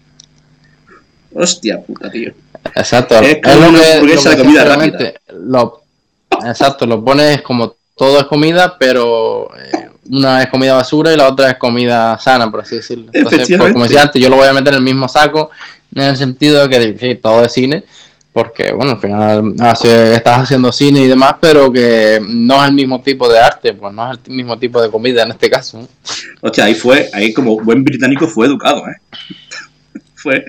Hostia 1.34 1.80
puta, 1.80 2.10
tío. 2.10 2.32
Exacto. 2.74 3.18
Es 3.20 3.38
como 3.42 3.68
una 3.68 3.80
hamburguesa 3.94 4.30
de 4.30 4.36
comida 4.38 4.64
Lo, 5.40 5.82
exacto, 6.44 6.86
lo 6.86 7.04
pones 7.04 7.42
como 7.42 7.76
todo 7.96 8.20
es 8.20 8.26
comida, 8.26 8.76
pero 8.78 9.48
eh, 9.56 9.88
una 10.10 10.42
es 10.42 10.48
comida 10.50 10.74
basura 10.74 11.12
y 11.12 11.16
la 11.16 11.28
otra 11.28 11.50
es 11.50 11.56
comida 11.56 12.18
sana, 12.18 12.50
por 12.50 12.60
así 12.60 12.76
decirlo. 12.76 13.10
Entonces, 13.12 13.48
pues, 13.58 13.72
como 13.72 13.84
decía 13.84 14.02
antes, 14.02 14.20
yo 14.22 14.28
lo 14.28 14.36
voy 14.36 14.46
a 14.46 14.52
meter 14.52 14.74
en 14.74 14.78
el 14.78 14.82
mismo 14.84 15.08
saco, 15.08 15.50
en 15.94 16.02
el 16.02 16.16
sentido 16.16 16.66
de 16.66 16.68
que 16.68 16.98
sí, 16.98 17.14
todo 17.16 17.42
es 17.44 17.52
cine, 17.52 17.84
porque 18.32 18.70
bueno, 18.72 18.92
al 18.92 18.98
final 19.00 19.54
hace- 19.60 20.14
estás 20.14 20.42
haciendo 20.42 20.70
cine 20.70 21.00
y 21.00 21.06
demás, 21.08 21.36
pero 21.40 21.72
que 21.72 22.20
no 22.28 22.62
es 22.62 22.68
el 22.68 22.74
mismo 22.74 23.00
tipo 23.00 23.28
de 23.30 23.38
arte, 23.38 23.72
pues 23.72 23.94
no 23.94 24.12
es 24.12 24.18
el 24.26 24.34
mismo 24.34 24.58
tipo 24.58 24.80
de 24.82 24.90
comida 24.90 25.22
en 25.22 25.30
este 25.30 25.48
caso. 25.48 25.88
Hostia, 26.42 26.64
ahí 26.64 26.74
fue, 26.74 27.08
ahí 27.14 27.32
como 27.32 27.58
buen 27.60 27.82
británico 27.82 28.26
fue 28.28 28.46
educado, 28.46 28.86
¿eh? 28.88 28.96
fue, 30.16 30.44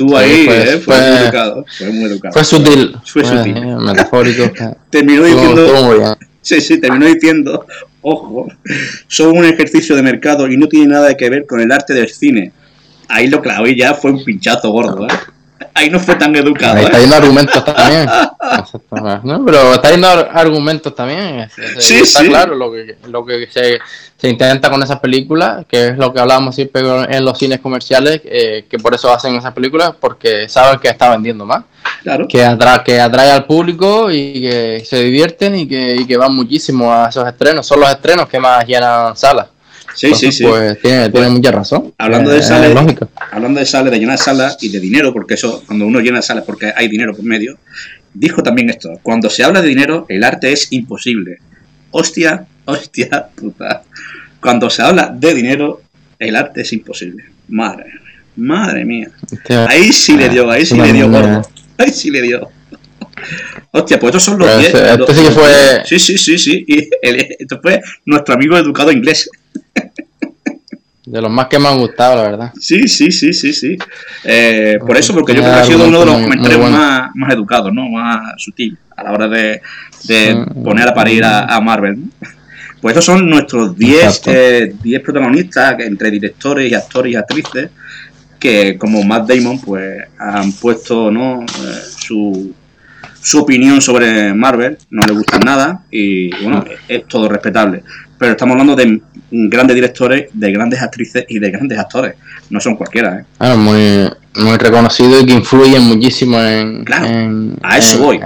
estuvo 0.00 0.18
Sí, 0.18 0.24
ahí, 0.24 0.44
fue- 0.46 0.62
¿eh? 0.62 0.66
Fue, 0.78 0.78
fue- 0.80 1.10
muy 1.10 1.16
educado, 1.18 1.64
fue 1.78 1.86
muy 1.90 2.04
educado. 2.04 2.32
Fue 2.32 2.44
sutil, 2.44 2.96
Fue 3.04 3.24
sutil. 3.24 3.56
eh, 3.56 3.76
metafórico. 3.78 4.50
Terminó 4.90 5.24
diciendo, 5.24 6.08
sí, 6.40 6.60
sí, 6.60 6.78
terminó 6.78 7.06
diciendo, 7.06 7.66
ojo, 8.00 8.48
son 9.06 9.36
un 9.36 9.44
ejercicio 9.44 9.94
de 9.96 10.02
mercado 10.02 10.48
y 10.48 10.56
no 10.56 10.66
tiene 10.68 10.86
nada 10.86 11.14
que 11.16 11.28
ver 11.28 11.46
con 11.46 11.60
el 11.60 11.70
arte 11.70 11.92
del 11.92 12.08
cine. 12.08 12.52
Ahí 13.08 13.28
lo 13.28 13.42
clavó 13.42 13.66
y 13.66 13.76
ya 13.76 13.94
fue 13.94 14.12
un 14.12 14.24
pinchazo 14.24 14.70
gordo, 14.70 15.06
¿eh? 15.06 15.10
Ahí 15.74 15.90
no 15.90 16.00
fue 16.00 16.14
tan 16.16 16.34
educado, 16.34 16.76
Ahí 16.78 16.84
está 16.84 16.98
¿eh? 16.98 17.00
yendo 17.02 17.16
argumentos 17.16 17.64
también. 17.64 18.08
No, 19.22 19.44
pero 19.44 19.74
está 19.74 19.90
yendo 19.90 20.08
ar- 20.08 20.30
argumentos 20.34 20.94
también. 20.94 21.40
Es- 21.40 21.58
es- 21.58 21.84
Sí, 21.84 21.94
está 22.00 22.20
sí. 22.20 22.28
claro 22.28 22.54
lo 22.54 22.72
que, 22.72 22.96
lo 23.08 23.24
que 23.24 23.46
se, 23.50 23.78
se 24.16 24.28
intenta 24.28 24.70
con 24.70 24.82
esas 24.82 24.98
películas, 25.00 25.64
que 25.68 25.88
es 25.88 25.96
lo 25.98 26.12
que 26.12 26.20
hablábamos 26.20 26.54
siempre 26.54 26.82
en 27.08 27.24
los 27.24 27.38
cines 27.38 27.60
comerciales, 27.60 28.20
eh, 28.24 28.64
que 28.68 28.78
por 28.78 28.94
eso 28.94 29.12
hacen 29.12 29.34
esas 29.36 29.52
películas, 29.52 29.92
porque 29.98 30.48
saben 30.48 30.78
que 30.80 30.88
está 30.88 31.10
vendiendo 31.10 31.44
más, 31.46 31.64
Claro. 32.02 32.26
que 32.28 32.44
atrae, 32.44 32.82
que 32.84 33.00
atrae 33.00 33.30
al 33.30 33.44
público 33.44 34.10
y 34.10 34.40
que 34.40 34.82
se 34.84 35.02
divierten 35.02 35.54
y 35.56 35.68
que, 35.68 35.96
y 35.96 36.06
que 36.06 36.16
van 36.16 36.34
muchísimo 36.34 36.92
a 36.92 37.08
esos 37.08 37.26
estrenos. 37.26 37.66
Son 37.66 37.78
los 37.80 37.90
estrenos 37.90 38.28
que 38.28 38.40
más 38.40 38.66
llenan 38.66 39.16
salas. 39.16 39.46
Sí, 39.94 40.06
sí, 40.06 40.06
Entonces, 40.06 40.36
sí. 40.36 40.44
Pues 40.44 40.80
tiene, 40.80 41.10
tiene 41.10 41.28
mucha 41.30 41.50
razón. 41.52 41.92
Hablando 41.98 42.30
Eh, 42.30 42.34
de 42.34 42.40
es 42.40 42.46
sales, 42.48 42.76
hablando 43.32 43.58
de 43.60 43.66
sales, 43.66 43.92
de 43.92 43.98
llenar 43.98 44.18
salas 44.18 44.56
y 44.60 44.68
de 44.68 44.80
dinero, 44.80 45.12
porque 45.12 45.34
eso, 45.34 45.62
cuando 45.66 45.86
uno 45.86 46.00
llena 46.00 46.22
salas 46.22 46.44
porque 46.44 46.72
hay 46.74 46.88
dinero 46.88 47.14
por 47.14 47.24
medio, 47.24 47.58
dijo 48.14 48.42
también 48.42 48.70
esto, 48.70 48.98
cuando 49.02 49.28
se 49.30 49.42
habla 49.44 49.60
de 49.62 49.68
dinero, 49.68 50.06
el 50.08 50.22
arte 50.24 50.52
es 50.52 50.68
imposible. 50.72 51.38
Hostia, 51.90 52.46
hostia, 52.66 53.28
puta. 53.34 53.82
Cuando 54.40 54.70
se 54.70 54.82
habla 54.82 55.12
de 55.14 55.34
dinero, 55.34 55.82
el 56.18 56.36
arte 56.36 56.60
es 56.62 56.72
imposible. 56.72 57.24
Madre, 57.48 57.86
mía, 58.36 58.56
madre 58.56 58.84
mía. 58.84 59.10
Ahí 59.68 59.92
sí 59.92 60.16
le 60.16 60.28
dio, 60.28 60.48
ahí 60.50 60.64
sí 60.64 60.76
le 60.76 60.92
dio 60.92 61.10
gordo. 61.10 61.42
Ahí 61.78 61.90
sí 61.90 62.10
le 62.10 62.20
dio. 62.22 62.48
Hostia, 63.72 63.98
pues 63.98 64.10
estos 64.10 64.24
son 64.24 64.38
los 64.38 64.48
Pues 64.48 64.58
10. 64.58 64.74
este- 64.74 64.90
este 65.02 65.14
sí 65.14 65.22
que 65.22 65.30
fue- 65.30 65.48
10. 65.48 65.82
Sí, 65.88 65.98
sí, 65.98 66.18
sí, 66.18 66.38
sí. 66.38 66.64
Y 66.66 66.88
el- 67.02 67.26
esto 67.38 67.58
fue 67.62 67.80
nuestro 68.04 68.34
amigo 68.34 68.56
educado 68.56 68.92
inglés. 68.92 69.30
De 71.10 71.20
los 71.20 71.30
más 71.30 71.46
que 71.48 71.58
me 71.58 71.68
han 71.68 71.78
gustado, 71.78 72.16
la 72.16 72.22
verdad. 72.22 72.52
Sí, 72.58 72.86
sí, 72.86 73.10
sí, 73.10 73.32
sí, 73.32 73.52
sí. 73.52 73.76
Eh, 74.24 74.78
por 74.86 74.96
eso, 74.96 75.12
porque 75.12 75.34
yo 75.34 75.40
creo 75.40 75.54
que 75.54 75.60
ha 75.60 75.64
sido 75.64 75.88
uno 75.88 76.00
de 76.00 76.06
los 76.06 76.14
comentarios 76.14 76.60
muy 76.60 76.70
buenos. 76.70 76.78
más, 76.78 77.10
más 77.14 77.32
educados, 77.34 77.72
¿no? 77.72 77.88
Más 77.88 78.34
sutil 78.36 78.78
a 78.96 79.02
la 79.02 79.12
hora 79.12 79.26
de, 79.26 79.60
de 80.04 80.46
poner 80.62 80.88
a 80.88 80.94
parir 80.94 81.24
a, 81.24 81.44
a 81.46 81.60
Marvel. 81.60 82.00
¿no? 82.00 82.08
Pues 82.80 82.92
estos 82.92 83.04
son 83.04 83.28
nuestros 83.28 83.76
10 83.76 84.04
Exacto. 84.04 84.30
eh, 84.32 84.74
10 84.82 85.02
protagonistas 85.02 85.80
entre 85.80 86.10
directores 86.10 86.70
y 86.70 86.74
actores 86.74 87.12
y 87.12 87.16
actrices 87.16 87.70
que 88.38 88.78
como 88.78 89.02
Matt 89.02 89.28
Damon 89.28 89.60
pues 89.60 90.02
han 90.18 90.52
puesto 90.52 91.10
¿no? 91.10 91.42
Eh, 91.42 91.46
su, 91.98 92.54
su 93.20 93.40
opinión 93.40 93.82
sobre 93.82 94.32
Marvel, 94.32 94.78
no 94.88 95.02
le 95.06 95.12
gusta 95.12 95.38
nada 95.40 95.82
y 95.90 96.30
bueno, 96.42 96.64
es 96.88 97.06
todo 97.06 97.28
respetable. 97.28 97.82
Pero 98.20 98.32
estamos 98.32 98.52
hablando 98.52 98.76
de 98.76 99.00
grandes 99.30 99.74
directores, 99.74 100.28
de 100.34 100.52
grandes 100.52 100.82
actrices 100.82 101.24
y 101.26 101.38
de 101.38 101.50
grandes 101.50 101.78
actores. 101.78 102.16
No 102.50 102.60
son 102.60 102.76
cualquiera, 102.76 103.20
¿eh? 103.20 103.24
Claro, 103.38 103.56
muy, 103.56 104.10
muy 104.36 104.58
reconocido 104.58 105.18
y 105.20 105.24
que 105.24 105.32
influyen 105.32 105.82
muchísimo 105.84 106.38
en, 106.38 106.84
Claro, 106.84 107.06
en- 107.06 107.56
a 107.62 107.78
eso 107.78 107.96
en- 107.96 108.02
voy. 108.02 108.20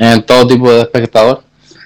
En, 0.00 0.22
todo 0.24 0.48
tipo 0.48 0.72
de 0.72 0.80
espectador. 0.80 1.44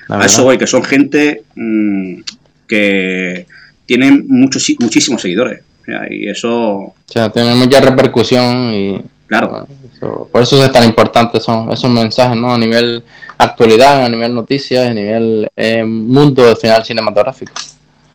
A 0.09 0.15
verdad. 0.15 0.27
eso 0.27 0.45
voy, 0.45 0.57
que 0.57 0.67
son 0.67 0.83
gente 0.83 1.43
mm, 1.55 2.21
que 2.67 3.47
tienen 3.85 4.25
muchos, 4.29 4.67
muchísimos 4.81 5.21
seguidores. 5.21 5.61
Y 6.09 6.27
eso, 6.29 6.51
O 6.53 6.95
sea, 7.05 7.29
tiene 7.31 7.55
mucha 7.55 7.81
repercusión 7.83 8.73
y 8.73 9.03
claro, 9.27 9.67
eso- 9.95 10.27
por 10.33 10.41
eso 10.43 10.65
es 10.65 10.73
tan 10.73 10.85
importante 10.85 11.39
son 11.39 11.71
esos 11.71 11.91
mensajes, 11.91 12.37
¿no? 12.37 12.55
A 12.55 12.59
nivel 12.59 13.03
actualidad, 13.45 14.05
a 14.05 14.09
nivel 14.09 14.35
noticias, 14.35 14.89
a 14.89 14.95
nivel 14.95 15.49
eh, 15.57 15.85
mundo 15.85 16.47
del 16.47 16.57
final 16.57 16.85
cinematográfico. 16.85 17.53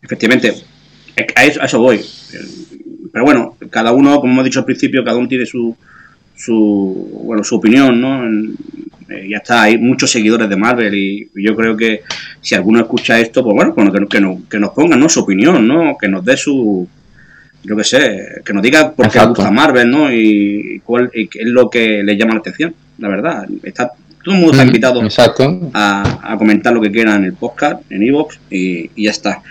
efectivamente, 0.02 0.54
a 1.36 1.46
eso, 1.46 1.62
a 1.62 1.66
eso 1.66 1.80
voy. 1.80 2.02
Pero 3.12 3.26
bueno, 3.26 3.58
cada 3.70 3.92
uno, 3.92 4.20
como 4.20 4.34
hemos 4.34 4.46
dicho 4.46 4.60
al 4.60 4.66
principio, 4.66 5.04
cada 5.04 5.18
uno 5.18 5.28
tiene 5.28 5.46
su, 5.46 5.76
su, 6.36 7.22
bueno, 7.24 7.44
su 7.44 7.56
opinión, 7.56 8.00
¿no? 8.02 8.24
En- 8.26 8.56
eh, 9.08 9.28
ya 9.30 9.38
está, 9.38 9.62
hay 9.62 9.78
muchos 9.78 10.10
seguidores 10.10 10.50
de 10.50 10.56
Marvel 10.56 10.94
y 10.96 11.30
yo 11.36 11.56
creo 11.56 11.78
que 11.78 12.02
si 12.42 12.56
alguno 12.56 12.80
escucha 12.80 13.20
esto, 13.20 13.44
pues 13.44 13.54
bueno, 13.56 13.72
bueno, 13.76 13.92
que, 13.92 14.04
que, 14.08 14.20
nos, 14.20 14.44
que 14.50 14.58
nos 14.60 14.72
ponga 14.72 14.96
¿no? 14.98 15.08
su 15.10 15.20
opinión, 15.20 15.68
¿no? 15.68 15.96
Que 15.96 16.08
nos 16.08 16.26
dé 16.26 16.36
su, 16.36 16.88
yo 17.64 17.76
qué 17.78 17.84
sé, 17.84 18.26
que 18.44 18.52
nos 18.52 18.64
diga 18.64 18.92
por 18.94 19.12
qué 19.12 19.20
gusta 19.24 19.52
Marvel, 19.52 19.92
¿no? 19.92 20.12
Y, 20.12 20.82
cuál 20.84 21.12
y 21.14 21.28
qué 21.28 21.40
es 21.42 21.46
lo 21.48 21.70
que 21.70 22.02
le 22.04 22.18
llama 22.18 22.34
la 22.34 22.40
atención, 22.40 22.74
la 22.98 23.08
verdad. 23.10 23.46
Está, 23.62 23.92
todo 24.26 24.34
el 24.36 24.42
mundo 24.42 24.52
está 24.54 24.64
Mm, 24.64 24.68
invitado 24.68 25.02
Exacto. 25.04 25.60
a, 25.74 26.34
a 26.34 26.38
comentar 26.38 26.74
lo 26.74 26.82
que 26.82 26.92
quieran 26.92 27.18
en 27.18 27.26
el 27.26 27.34
podcast, 27.34 27.82
en 27.92 28.04
Evox 28.04 28.40
y, 28.50 28.90
y 28.96 29.06
ya 29.06 29.12
está. 29.12 29.42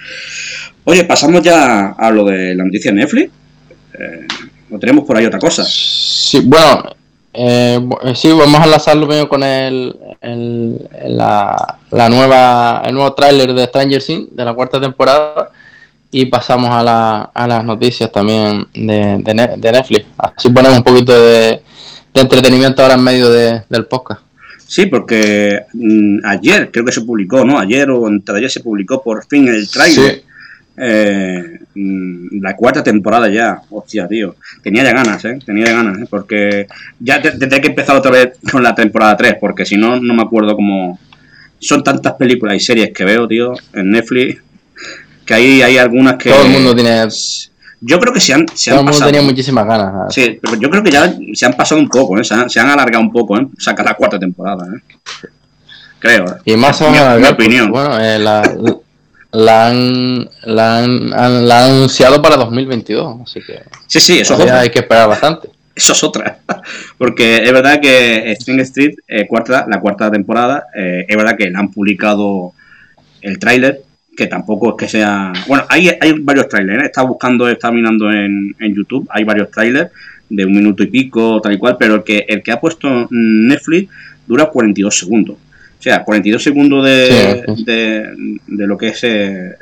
Oye, 0.85 1.05
pasamos 1.05 1.41
ya 1.43 1.91
a 1.97 2.11
lo 2.11 2.25
de 2.25 2.55
la 2.55 2.65
noticia 2.65 2.91
de 2.93 2.99
Netflix. 2.99 3.31
Eh, 3.99 4.27
¿O 4.71 4.79
tenemos 4.79 5.05
por 5.05 5.17
ahí 5.17 5.25
otra 5.25 5.39
cosa? 5.39 5.65
Sí, 5.67 6.41
bueno, 6.45 6.83
eh, 7.33 7.81
eh, 8.05 8.15
sí, 8.15 8.31
vamos 8.33 8.61
a 8.61 8.65
enlazarlo 8.65 9.07
primero 9.07 9.29
con 9.29 9.43
el, 9.45 9.97
el- 10.21 10.89
la, 11.07 11.79
la 11.93 12.09
nueva, 12.09 12.83
el 12.85 12.95
nuevo 12.95 13.13
tráiler 13.15 13.55
de 13.55 13.65
Stranger 13.67 14.03
Things 14.03 14.29
de 14.37 14.45
la 14.45 14.53
cuarta 14.53 14.81
temporada 14.81 15.51
y 16.11 16.27
pasamos 16.27 16.71
a, 16.71 16.83
la, 16.83 17.31
a 17.33 17.47
las 17.47 17.65
noticias 17.65 18.11
también 18.11 18.67
de, 18.75 19.19
de, 19.23 19.55
de 19.57 19.73
Netflix. 19.73 20.07
Así 20.19 20.49
ponemos 20.51 20.79
un 20.79 20.85
poquito 20.85 21.13
de, 21.13 21.63
de 22.13 22.21
entretenimiento 22.21 22.83
ahora 22.83 22.95
en 22.95 23.03
medio 23.03 23.31
de- 23.31 23.63
del 23.69 23.87
podcast. 23.87 24.21
Sí, 24.75 24.87
porque 24.87 25.61
mm, 25.73 26.19
ayer 26.25 26.69
creo 26.73 26.85
que 26.85 26.91
se 26.91 27.03
publicó, 27.03 27.45
¿no? 27.45 27.61
Ayer 27.61 27.89
o 27.91 28.09
entre 28.09 28.39
ayer 28.39 28.51
se 28.51 28.59
publicó 28.59 29.01
por 29.05 29.25
fin 29.25 29.47
el 29.47 29.69
tráiler. 29.71 30.15
Sí. 30.17 30.23
Eh, 30.77 31.61
mm, 31.77 32.41
la 32.43 32.57
cuarta 32.57 32.83
temporada 32.83 33.29
ya, 33.29 33.61
hostia, 33.71 34.09
tío. 34.09 34.35
Tenía 34.65 34.83
ya 34.83 34.93
ganas, 34.93 35.25
¿eh? 35.27 35.39
Tenía 35.47 35.67
ya 35.67 35.75
ganas, 35.75 35.99
¿eh? 36.03 36.07
Porque 36.11 36.67
ya 36.99 37.23
te- 37.23 37.39
tendré 37.39 37.61
que 37.61 37.69
empezar 37.69 37.95
otra 37.95 38.11
vez 38.11 38.31
con 38.51 38.65
la 38.65 38.75
temporada 38.75 39.17
3, 39.17 39.37
porque 39.41 39.65
si 39.65 39.77
no, 39.77 40.01
no 40.01 40.13
me 40.13 40.23
acuerdo 40.23 40.57
cómo... 40.57 40.99
Son 41.61 41.85
tantas 41.85 42.15
películas 42.15 42.57
y 42.57 42.61
series 42.61 42.91
que 42.93 43.05
veo, 43.05 43.29
tío, 43.29 43.53
en 43.75 43.93
Netflix, 43.93 44.43
que 45.25 45.35
ahí 45.35 45.63
hay 45.63 45.79
algunas 45.79 46.17
que... 46.17 46.31
Todo 46.31 46.47
el 46.47 46.51
mundo 46.51 46.75
tiene, 46.75 47.07
Yo 47.87 47.99
creo 48.01 48.13
que 48.13 48.21
se 48.21 48.33
han, 48.33 48.47
se 48.55 48.71
todo 48.71 48.81
han 48.81 48.87
pasado. 48.87 49.07
tenía 49.11 49.23
muchísimas 49.23 49.67
ganas. 49.67 50.15
Sí, 50.15 50.39
pero 50.41 50.55
yo 50.57 50.71
creo 50.71 50.83
que 50.83 50.91
ya 50.91 51.15
se 51.35 51.47
han 51.47 51.55
pasado 51.55 51.81
un 51.81 51.89
poco, 51.89 52.19
¿eh? 52.19 52.25
Se 52.25 52.35
han, 52.35 52.49
se 52.49 52.59
han 52.61 52.69
alargado 52.71 53.03
un 53.03 53.13
poco, 53.13 53.39
¿eh? 53.39 53.47
Saca 53.59 53.83
la 53.83 53.95
cuarta 53.95 54.19
temporada, 54.19 54.67
¿eh? 54.75 54.81
Creo, 55.99 56.25
¿eh? 56.27 56.37
Y 56.45 56.57
más 56.57 56.81
Mi- 56.81 56.87
van 56.87 56.97
a 56.97 57.15
mi 57.17 57.23
porque, 57.27 57.33
opinión. 57.35 57.71
Bueno, 57.71 57.99
eh, 58.01 58.19
la, 58.19 58.43
la, 59.33 59.67
han, 59.69 60.29
la, 60.45 60.79
han, 60.79 61.13
han- 61.15 61.49
la 61.49 61.65
han 61.65 61.71
anunciado 61.73 62.21
para 62.23 62.37
2022, 62.37 63.23
así 63.23 63.41
que 63.47 63.63
Sí, 63.87 64.01
sí, 64.01 64.19
eso 64.21 64.35
es 64.35 64.41
otra. 64.41 64.61
hay 64.61 64.71
que 64.71 64.81
esperar 64.81 65.09
bastante. 65.09 65.51
Eso 65.75 65.93
es 65.93 66.05
otra. 66.05 66.39
Porque 66.99 67.39
es 67.45 67.53
verdad 67.53 67.81
que 67.81 68.31
Spring 68.33 68.61
Street, 68.61 68.95
eh, 69.09 69.27
cuarta, 69.27 69.67
la 69.69 69.81
cuarta 69.81 70.11
temporada, 70.11 70.67
eh, 70.77 71.05
es 71.09 71.17
verdad 71.17 71.37
que 71.37 71.51
le 71.51 71.57
han 71.59 71.71
publicado 71.71 72.53
el 73.23 73.39
tráiler, 73.39 73.83
que 74.17 74.27
tampoco 74.27 74.71
es 74.71 74.77
que 74.79 74.89
sea... 74.89 75.33
Bueno, 75.47 75.65
hay, 75.69 75.91
hay 76.01 76.13
varios 76.21 76.49
trailers, 76.49 76.83
¿eh? 76.83 76.87
Estaba 76.87 77.09
buscando, 77.09 77.49
estaba 77.49 77.75
mirando 77.75 78.11
en, 78.11 78.55
en 78.59 78.75
YouTube, 78.75 79.09
hay 79.11 79.25
varios 79.25 79.51
trailers 79.51 79.91
de 80.29 80.45
un 80.45 80.53
minuto 80.53 80.83
y 80.83 80.87
pico, 80.87 81.41
tal 81.41 81.53
y 81.53 81.59
cual, 81.59 81.77
pero 81.79 81.97
el 81.97 82.03
que, 82.03 82.25
el 82.29 82.43
que 82.43 82.53
ha 82.53 82.61
puesto 82.61 83.09
Netflix 83.11 83.91
dura 84.27 84.47
42 84.47 84.97
segundos. 84.97 85.37
O 85.37 85.83
sea, 85.83 86.03
42 86.03 86.43
segundos 86.43 86.85
de, 86.85 87.43
Sí, 87.47 87.55
sí. 87.57 87.65
de, 87.65 88.39
de 88.47 88.67
lo 88.67 88.79
que 88.79 88.89
es 88.89 89.05
eh, 89.05 89.53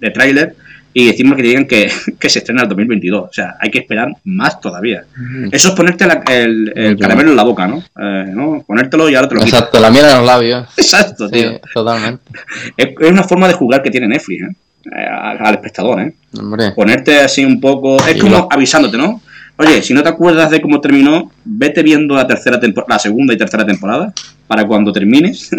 de 0.00 0.10
tráiler 0.10 0.54
y 0.98 1.08
decimos 1.08 1.36
que 1.36 1.42
digan 1.42 1.66
que, 1.66 1.90
que 2.18 2.30
se 2.30 2.38
estrena 2.38 2.62
el 2.62 2.68
2022. 2.70 3.28
O 3.28 3.32
sea, 3.32 3.56
hay 3.60 3.70
que 3.70 3.80
esperar 3.80 4.16
más 4.24 4.58
todavía. 4.62 5.04
Eso 5.52 5.68
es 5.68 5.74
ponerte 5.74 6.04
el, 6.04 6.96
caramelo 6.98 7.32
en 7.32 7.36
la 7.36 7.42
boca, 7.42 7.66
¿no? 7.66 7.84
Eh, 8.00 8.30
¿no? 8.32 8.64
Ponértelo 8.66 9.06
y 9.10 9.14
ahora 9.14 9.28
te 9.28 9.34
lo 9.34 9.42
Exacto, 9.42 9.78
la 9.78 9.90
miel 9.90 10.06
en 10.06 10.16
los 10.16 10.24
labios. 10.24 10.66
Exacto, 10.78 11.28
tío. 11.28 11.60
Totalmente. 11.74 12.22
Es, 12.78 12.94
una 13.10 13.22
forma 13.24 13.46
de 13.46 13.52
jugar 13.52 13.82
que 13.82 13.90
tiene 13.90 14.08
Netflix, 14.08 14.44
¿eh? 14.44 14.56
eh 14.86 15.06
al 15.38 15.54
espectador, 15.54 16.00
¿eh? 16.00 16.14
Hombre. 16.38 16.70
Ponerte 16.70 17.20
así 17.20 17.44
un 17.44 17.60
poco. 17.60 17.98
Es 18.06 18.18
como 18.18 18.48
avisándote, 18.50 18.96
¿no? 18.96 19.20
Oye, 19.58 19.82
si 19.82 19.92
no 19.92 20.02
te 20.02 20.08
acuerdas 20.08 20.50
de 20.50 20.62
cómo 20.62 20.80
terminó, 20.80 21.30
vete 21.44 21.82
viendo 21.82 22.14
la 22.14 22.26
tercera 22.26 22.58
la 22.88 22.98
segunda 22.98 23.34
y 23.34 23.36
tercera 23.36 23.66
temporada 23.66 24.14
para 24.46 24.66
cuando 24.66 24.92
termines, 24.92 25.50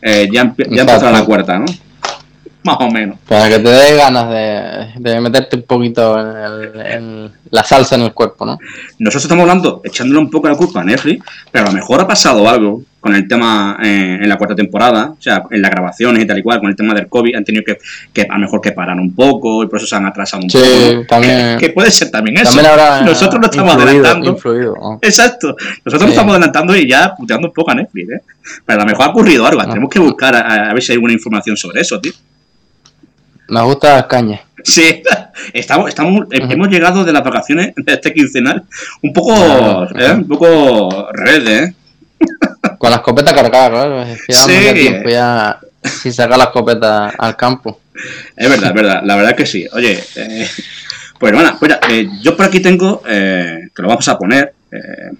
eh, 0.00 0.28
ya, 0.32 0.54
ya 0.56 0.80
empezará 0.80 1.12
la 1.12 1.24
cuarta, 1.26 1.58
¿no? 1.58 1.66
Más 2.64 2.76
o 2.80 2.90
menos. 2.90 3.18
Para 3.28 3.48
que 3.48 3.58
te 3.58 3.68
dé 3.68 3.96
ganas 3.96 4.30
de, 4.30 5.20
meterte 5.20 5.56
un 5.56 5.62
poquito 5.62 6.18
en, 6.18 7.30
la 7.50 7.62
salsa 7.62 7.96
en 7.96 8.02
el 8.02 8.14
cuerpo, 8.14 8.46
¿no? 8.46 8.58
Nosotros 8.98 9.24
estamos 9.24 9.42
hablando, 9.42 9.82
echándole 9.84 10.18
un 10.18 10.30
poco 10.30 10.48
la 10.48 10.56
culpa 10.56 10.80
a 10.80 10.84
Netflix, 10.84 11.22
pero 11.52 11.66
a 11.66 11.68
lo 11.68 11.74
mejor 11.74 12.00
ha 12.00 12.06
pasado 12.06 12.48
algo 12.48 12.82
con 13.00 13.14
el 13.14 13.28
tema 13.28 13.76
eh, 13.84 14.18
en 14.22 14.28
la 14.30 14.38
cuarta 14.38 14.56
temporada, 14.56 15.10
o 15.10 15.20
sea, 15.20 15.44
en 15.50 15.60
las 15.60 15.70
grabaciones 15.70 16.22
y 16.22 16.26
tal 16.26 16.38
y 16.38 16.42
cual, 16.42 16.60
con 16.60 16.70
el 16.70 16.74
tema 16.74 16.94
del 16.94 17.06
COVID, 17.06 17.36
han 17.36 17.44
tenido 17.44 17.62
que, 17.62 17.76
que 18.14 18.22
a 18.22 18.32
lo 18.32 18.40
mejor 18.40 18.62
que 18.62 18.72
parar 18.72 18.96
un 18.98 19.14
poco 19.14 19.62
y 19.62 19.66
por 19.66 19.78
eso 19.78 19.86
se 19.86 19.96
han 19.96 20.06
atrasado 20.06 20.42
un 20.42 20.48
poco. 20.48 21.06
también. 21.06 21.58
Que, 21.58 21.68
puede 21.68 21.90
ser 21.90 22.10
también 22.10 22.38
eso. 22.38 22.58
Nosotros 23.04 23.42
lo 23.42 23.50
estamos 23.50 23.74
adelantando. 23.74 24.38
Exacto. 25.02 25.54
Nosotros 25.84 26.08
lo 26.08 26.12
estamos 26.12 26.32
adelantando 26.32 26.74
y 26.74 26.88
ya 26.88 27.14
puteando 27.14 27.48
un 27.48 27.52
poco 27.52 27.72
a 27.72 27.74
Netflix, 27.74 28.10
¿eh? 28.10 28.22
Pero 28.64 28.80
a 28.80 28.84
lo 28.84 28.90
mejor 28.90 29.04
ha 29.04 29.10
ocurrido 29.10 29.46
algo. 29.46 29.60
Tenemos 29.60 29.90
que 29.90 29.98
buscar 29.98 30.34
a, 30.34 30.70
a 30.70 30.72
ver 30.72 30.82
si 30.82 30.92
hay 30.92 30.96
alguna 30.96 31.12
información 31.12 31.58
sobre 31.58 31.82
eso, 31.82 32.00
tío. 32.00 32.14
Me 33.48 33.62
gusta 33.62 33.94
las 33.94 34.06
cañas. 34.06 34.40
Sí, 34.62 35.02
estamos, 35.52 35.88
estamos, 35.88 36.26
hemos 36.30 36.68
llegado 36.68 37.04
de 37.04 37.12
las 37.12 37.22
vacaciones 37.22 37.74
de 37.76 37.92
este 37.92 38.12
quincenal 38.12 38.64
un 39.02 39.12
poco, 39.12 39.34
¿eh? 39.98 40.12
un 40.12 40.28
poco 40.28 41.08
red, 41.12 41.48
¿eh? 41.48 41.74
Con 42.78 42.90
la 42.90 42.96
escopeta 42.96 43.34
cargada, 43.34 43.68
claro. 43.68 44.06
sí. 44.28 44.90
ya 45.06 45.58
sin 45.82 46.12
sacar 46.12 46.38
la 46.38 46.44
escopeta 46.44 47.10
al 47.10 47.36
campo. 47.36 47.80
Es 48.36 48.48
verdad, 48.48 48.70
es 48.70 48.74
verdad. 48.74 49.02
La 49.04 49.16
verdad 49.16 49.36
que 49.36 49.46
sí. 49.46 49.66
Oye, 49.72 50.02
eh, 50.16 50.48
pues 51.18 51.32
bueno, 51.32 51.56
pues, 51.58 51.76
eh, 51.90 52.08
yo 52.22 52.36
por 52.36 52.46
aquí 52.46 52.60
tengo, 52.60 53.02
eh, 53.06 53.68
que 53.74 53.82
lo 53.82 53.88
vamos 53.88 54.08
a 54.08 54.18
poner, 54.18 54.54
eh, 54.72 55.12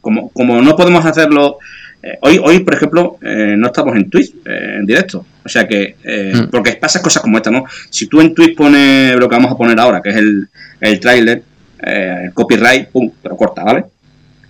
como, 0.00 0.30
como 0.30 0.62
no 0.62 0.76
podemos 0.76 1.04
hacerlo 1.04 1.58
eh, 2.02 2.18
hoy, 2.22 2.40
hoy, 2.42 2.60
por 2.60 2.74
ejemplo, 2.74 3.18
eh, 3.22 3.54
no 3.58 3.66
estamos 3.66 3.94
en 3.96 4.08
Twitch 4.08 4.34
eh, 4.46 4.76
en 4.78 4.86
directo. 4.86 5.24
O 5.44 5.48
sea 5.48 5.66
que, 5.66 5.96
mm. 6.04 6.50
porque 6.50 6.72
pasa 6.72 7.00
cosas 7.00 7.22
como 7.22 7.38
esta, 7.38 7.50
¿no? 7.50 7.64
Si 7.88 8.06
tú 8.06 8.20
en 8.20 8.34
Twitch 8.34 8.56
pones 8.56 9.16
lo 9.16 9.28
que 9.28 9.36
vamos 9.36 9.52
a 9.52 9.56
poner 9.56 9.78
ahora, 9.80 10.02
que 10.02 10.10
es 10.10 10.16
el, 10.16 10.48
el 10.80 11.00
tráiler, 11.00 11.42
el 11.82 12.32
copyright, 12.34 12.88
pum, 12.88 13.10
pero 13.22 13.36
corta, 13.36 13.64
¿vale? 13.64 13.84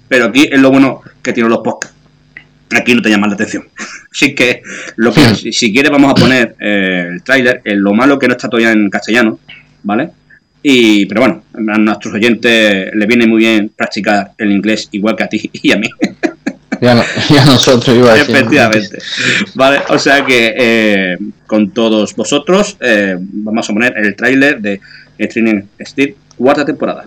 Pero 0.09 0.27
aquí 0.27 0.49
es 0.51 0.59
lo 0.59 0.71
bueno 0.71 1.03
que 1.23 1.33
tienen 1.33 1.51
los 1.51 1.61
podcasts. 1.61 1.97
Aquí 2.73 2.95
no 2.95 3.03
te 3.03 3.11
llaman 3.11 3.31
la 3.31 3.35
atención. 3.35 3.65
Así 4.13 4.35
que, 4.35 4.63
lo 4.97 5.13
que 5.13 5.35
si, 5.35 5.73
quieres, 5.73 5.91
vamos 5.91 6.11
a 6.11 6.15
poner 6.15 6.57
el 6.59 7.23
tráiler. 7.23 7.63
Lo 7.65 7.95
malo 7.95 8.19
que 8.19 8.27
no 8.27 8.35
está 8.35 8.49
todavía 8.49 8.73
en 8.73 8.91
castellano, 8.91 9.39
¿vale? 9.85 10.11
Y, 10.63 11.07
pero 11.07 11.21
bueno, 11.23 11.45
a 11.55 11.79
nuestros 11.79 12.15
oyentes 12.15 12.91
les 12.93 13.09
viene 13.09 13.27
muy 13.27 13.39
bien 13.39 13.71
practicar 13.75 14.33
el 14.37 14.53
inglés 14.53 14.89
igual 14.93 15.17
que 15.17 15.23
a 15.23 15.29
ti 15.29 15.51
y 15.53 15.73
a 15.73 15.77
mí. 15.77 15.89
Ya, 17.31 17.45
nosotros 17.45 17.97
iba 17.97 18.13
a 18.13 18.15
decir. 18.15 18.35
Efectivamente. 18.35 18.99
Vale, 19.55 19.83
o 19.89 19.99
sea 19.99 20.25
que 20.25 20.55
eh, 20.57 21.19
con 21.47 21.71
todos 21.71 22.17
vosotros 22.17 22.77
eh, 22.81 23.17
vamos 23.19 23.69
a 23.69 23.73
poner 23.73 23.97
el 23.99 24.17
tráiler 24.17 24.61
de 24.61 24.81
Training 25.19 25.63
Steel, 25.85 26.17
cuarta 26.37 26.65
temporada. 26.65 27.07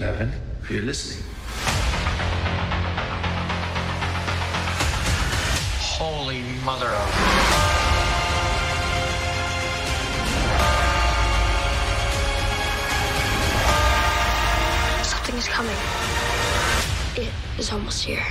11, 0.00 0.28
you're 0.70 0.82
listening. 0.82 1.22
Holy 5.80 6.42
mother 6.64 6.88
of... 6.88 7.44
Something 15.04 15.93
coming. 17.14 17.30
is 17.58 17.72
almost 17.72 18.06
here. 18.06 18.22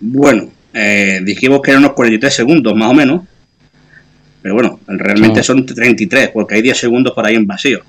Bueno, 0.00 0.50
eh, 0.72 1.20
dijimos 1.22 1.60
que 1.60 1.72
eran 1.72 1.82
unos 1.82 1.94
43 1.94 2.32
segundos 2.32 2.74
más 2.74 2.90
o 2.90 2.94
menos. 2.94 3.22
Pero 4.40 4.54
bueno, 4.54 4.80
realmente 4.86 5.42
son 5.42 5.66
33, 5.66 6.28
porque 6.28 6.54
hay 6.54 6.62
10 6.62 6.78
segundos 6.78 7.12
por 7.12 7.26
ahí 7.26 7.34
en 7.34 7.46
vacío, 7.46 7.82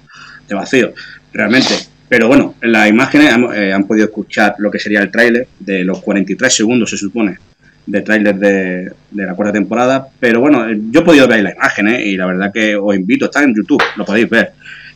de 0.48 0.56
vacío, 0.56 0.94
realmente. 1.32 1.74
Pero 2.10 2.28
bueno, 2.28 2.56
en 2.60 2.72
las 2.72 2.90
imágenes 2.90 3.32
han, 3.32 3.44
eh, 3.54 3.72
han 3.72 3.86
podido 3.86 4.08
escuchar 4.08 4.56
lo 4.58 4.72
que 4.72 4.80
sería 4.80 5.00
el 5.02 5.12
tráiler 5.12 5.48
de 5.60 5.84
los 5.84 6.02
43 6.02 6.52
segundos, 6.52 6.90
se 6.90 6.98
supone, 6.98 7.38
de 7.86 8.02
tráiler 8.02 8.36
de, 8.36 8.92
la 9.14 9.34
cuarta 9.34 9.54
temporada. 9.54 10.08
Pero 10.20 10.40
bueno, 10.42 10.66
yo 10.92 11.02
he 11.02 11.04
podido 11.04 11.28
ver 11.28 11.44
la 11.44 11.54
imagen 11.54 11.88
¿eh? 11.88 12.06
y 12.06 12.18
la 12.18 12.26
verdad 12.26 12.52
que 12.54 12.76
os 12.76 12.96
invito, 12.96 13.26
está 13.26 13.44
en 13.44 13.54
YouTube, 13.56 13.82
lo 13.96 14.06
podéis 14.06 14.30
ver. 14.30 14.54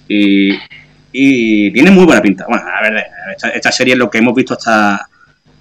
Y, 0.08 0.52
y 1.12 1.72
tiene 1.72 1.92
muy 1.92 2.06
buena 2.06 2.22
pinta. 2.22 2.46
Bueno, 2.48 2.64
a 2.66 2.82
ver, 2.82 3.06
esta, 3.54 3.72
serie 3.72 3.94
es 3.94 4.00
lo 4.00 4.10
que 4.10 4.18
hemos 4.18 4.36
visto 4.36 4.54
hasta 4.54 5.08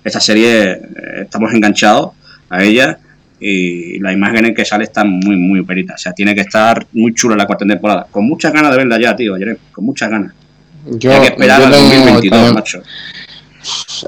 esta 0.03 0.21
serie, 0.21 0.73
eh, 0.73 0.81
estamos 1.23 1.53
enganchados 1.55 2.11
a 2.49 2.63
ella 2.63 2.99
y 3.39 3.99
las 3.99 4.15
imágenes 4.15 4.55
que 4.55 4.65
sale 4.65 4.85
están 4.85 5.11
muy, 5.11 5.37
muy 5.37 5.63
peritas. 5.63 6.01
O 6.01 6.03
sea, 6.03 6.13
tiene 6.13 6.35
que 6.35 6.43
estar 6.43 6.87
muy 6.93 7.13
chula 7.13 7.37
la 7.37 7.47
cuarta 7.47 7.67
temporada. 7.67 8.07
Con 8.11 8.27
muchas 8.27 8.53
ganas 8.53 8.71
de 8.71 8.77
verla 8.79 9.01
ya, 9.01 9.17
tío, 9.17 9.35
con 9.73 9.85
muchas 9.85 10.11
ganas. 10.11 10.33
Yo, 10.87 11.13
Hay 11.13 11.21
que 11.21 11.27
esperar 11.29 11.63
al 11.63 11.71
2022, 11.71 12.55
macho. 12.55 12.83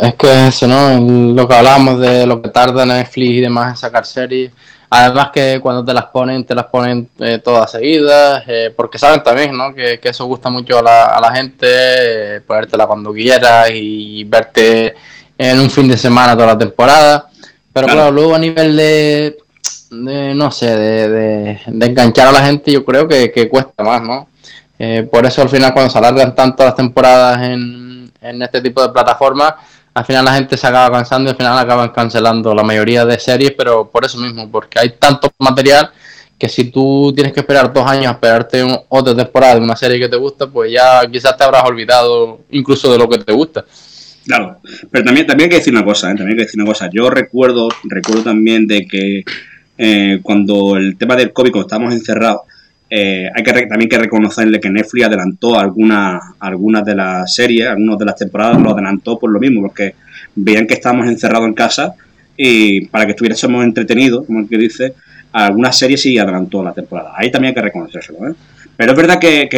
Es 0.00 0.14
que 0.14 0.48
eso, 0.48 0.66
¿no? 0.66 1.34
Lo 1.34 1.46
que 1.46 1.54
hablamos 1.54 2.00
de 2.00 2.26
lo 2.26 2.42
que 2.42 2.48
tarda 2.48 2.84
Netflix 2.84 3.30
y 3.30 3.40
demás 3.40 3.70
en 3.70 3.76
sacar 3.76 4.04
series. 4.04 4.50
Además 4.90 5.30
que 5.32 5.58
cuando 5.60 5.84
te 5.84 5.92
las 5.92 6.06
ponen, 6.06 6.44
te 6.44 6.54
las 6.54 6.66
ponen 6.66 7.08
eh, 7.18 7.40
todas 7.42 7.70
seguidas, 7.72 8.44
eh, 8.46 8.72
porque 8.76 8.98
saben 8.98 9.22
también, 9.22 9.56
¿no? 9.56 9.74
Que, 9.74 9.98
eso 10.02 10.24
gusta 10.26 10.50
mucho 10.50 10.78
a 10.78 10.82
la, 10.82 11.04
a 11.06 11.20
la 11.20 11.34
gente, 11.34 11.66
eh, 11.68 12.40
ponértela 12.40 12.86
cuando 12.86 13.12
quieras 13.12 13.70
y 13.72 14.22
verte 14.24 14.94
en 15.36 15.58
un 15.58 15.70
fin 15.70 15.88
de 15.88 15.96
semana 15.96 16.34
toda 16.34 16.48
la 16.48 16.58
temporada. 16.58 17.28
Pero 17.72 17.88
claro, 17.88 18.10
luego 18.12 18.36
a 18.36 18.38
nivel 18.38 18.76
de, 18.76 19.36
no 19.90 20.50
sé, 20.52 20.76
de, 20.76 21.60
enganchar 21.66 22.28
a 22.28 22.32
la 22.32 22.46
gente, 22.46 22.70
yo 22.70 22.84
creo 22.84 23.08
que, 23.08 23.32
que 23.32 23.48
cuesta 23.48 23.82
más, 23.82 24.02
¿no? 24.02 24.28
por 25.10 25.24
eso 25.24 25.40
al 25.40 25.48
final 25.48 25.72
cuando 25.72 25.90
se 25.90 25.96
alargan 25.96 26.34
tanto 26.34 26.62
las 26.62 26.74
temporadas 26.74 27.40
en 27.42 28.03
en 28.24 28.42
este 28.42 28.60
tipo 28.60 28.82
de 28.82 28.88
plataformas, 28.88 29.54
al 29.92 30.04
final 30.04 30.24
la 30.24 30.34
gente 30.34 30.56
se 30.56 30.66
acaba 30.66 30.90
cansando 30.90 31.28
y 31.28 31.32
al 31.32 31.36
final 31.36 31.58
acaban 31.58 31.90
cancelando 31.90 32.54
la 32.54 32.64
mayoría 32.64 33.04
de 33.04 33.18
series, 33.18 33.52
pero 33.52 33.88
por 33.88 34.04
eso 34.04 34.18
mismo, 34.18 34.50
porque 34.50 34.80
hay 34.80 34.90
tanto 34.98 35.30
material 35.38 35.90
que 36.38 36.48
si 36.48 36.64
tú 36.64 37.12
tienes 37.14 37.32
que 37.32 37.40
esperar 37.40 37.72
dos 37.72 37.86
años 37.86 38.08
a 38.08 38.12
esperarte 38.12 38.64
otra 38.88 39.14
temporada 39.14 39.54
de 39.54 39.60
una 39.60 39.76
serie 39.76 40.00
que 40.00 40.08
te 40.08 40.16
gusta, 40.16 40.48
pues 40.48 40.72
ya 40.72 41.08
quizás 41.10 41.36
te 41.36 41.44
habrás 41.44 41.62
olvidado 41.64 42.40
incluso 42.50 42.90
de 42.90 42.98
lo 42.98 43.08
que 43.08 43.18
te 43.18 43.32
gusta. 43.32 43.64
Claro, 44.26 44.58
pero 44.90 45.04
también, 45.04 45.26
también 45.26 45.48
hay 45.48 45.50
que 45.50 45.58
decir 45.58 45.72
una 45.72 45.84
cosa, 45.84 46.08
¿eh? 46.10 46.16
también 46.16 46.30
hay 46.30 46.36
que 46.36 46.44
decir 46.44 46.60
una 46.60 46.70
cosa. 46.70 46.88
Yo 46.92 47.08
recuerdo, 47.10 47.68
recuerdo 47.84 48.24
también 48.24 48.66
de 48.66 48.86
que 48.86 49.22
eh, 49.76 50.20
cuando 50.22 50.76
el 50.76 50.96
tema 50.96 51.14
del 51.14 51.32
COVID, 51.32 51.52
cuando 51.52 51.66
estábamos 51.66 51.94
encerrados, 51.94 52.40
eh, 52.96 53.28
hay 53.34 53.42
que 53.42 53.66
también 53.66 53.88
que 53.88 53.98
reconocerle 53.98 54.60
que 54.60 54.70
Netflix 54.70 55.06
adelantó 55.06 55.58
algunas 55.58 56.22
algunas 56.38 56.84
de 56.84 56.94
las 56.94 57.34
series, 57.34 57.66
algunas 57.66 57.98
de 57.98 58.04
las 58.04 58.14
temporadas 58.14 58.62
lo 58.62 58.70
adelantó 58.70 59.18
por 59.18 59.32
lo 59.32 59.40
mismo, 59.40 59.62
porque 59.62 59.96
veían 60.36 60.64
que 60.64 60.74
estábamos 60.74 61.08
encerrados 61.08 61.48
en 61.48 61.54
casa 61.54 61.96
y 62.36 62.86
para 62.86 63.04
que 63.04 63.10
estuviésemos 63.10 63.64
entretenidos, 63.64 64.24
como 64.26 64.38
el 64.38 64.48
que 64.48 64.58
dice, 64.58 64.94
algunas 65.32 65.76
series 65.76 66.02
sí 66.02 66.16
adelantó 66.18 66.62
la 66.62 66.72
temporada. 66.72 67.14
Ahí 67.16 67.32
también 67.32 67.50
hay 67.50 67.54
que 67.56 67.62
reconocérselo, 67.62 68.28
¿eh? 68.28 68.34
Pero 68.76 68.92
es 68.92 68.96
verdad 68.96 69.18
que, 69.18 69.48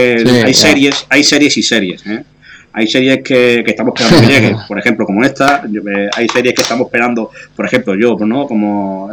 hay 0.43 0.55
series, 0.55 1.07
hay 1.11 1.23
series 1.23 1.59
y 1.59 1.63
series, 1.63 2.07
¿eh? 2.07 2.25
Hay 2.73 2.87
series 2.87 3.23
que, 3.23 3.63
estamos 3.67 3.93
esperando 3.95 4.27
que 4.27 4.33
lleguen, 4.33 4.57
por 4.67 4.79
ejemplo, 4.79 5.05
como 5.05 5.23
esta, 5.23 5.63
hay 6.15 6.29
series 6.29 6.55
que 6.55 6.63
estamos 6.63 6.87
esperando, 6.87 7.31
por 7.55 7.67
ejemplo, 7.67 7.95
yo, 7.95 8.17
¿no? 8.25 8.47
Como 8.47 9.11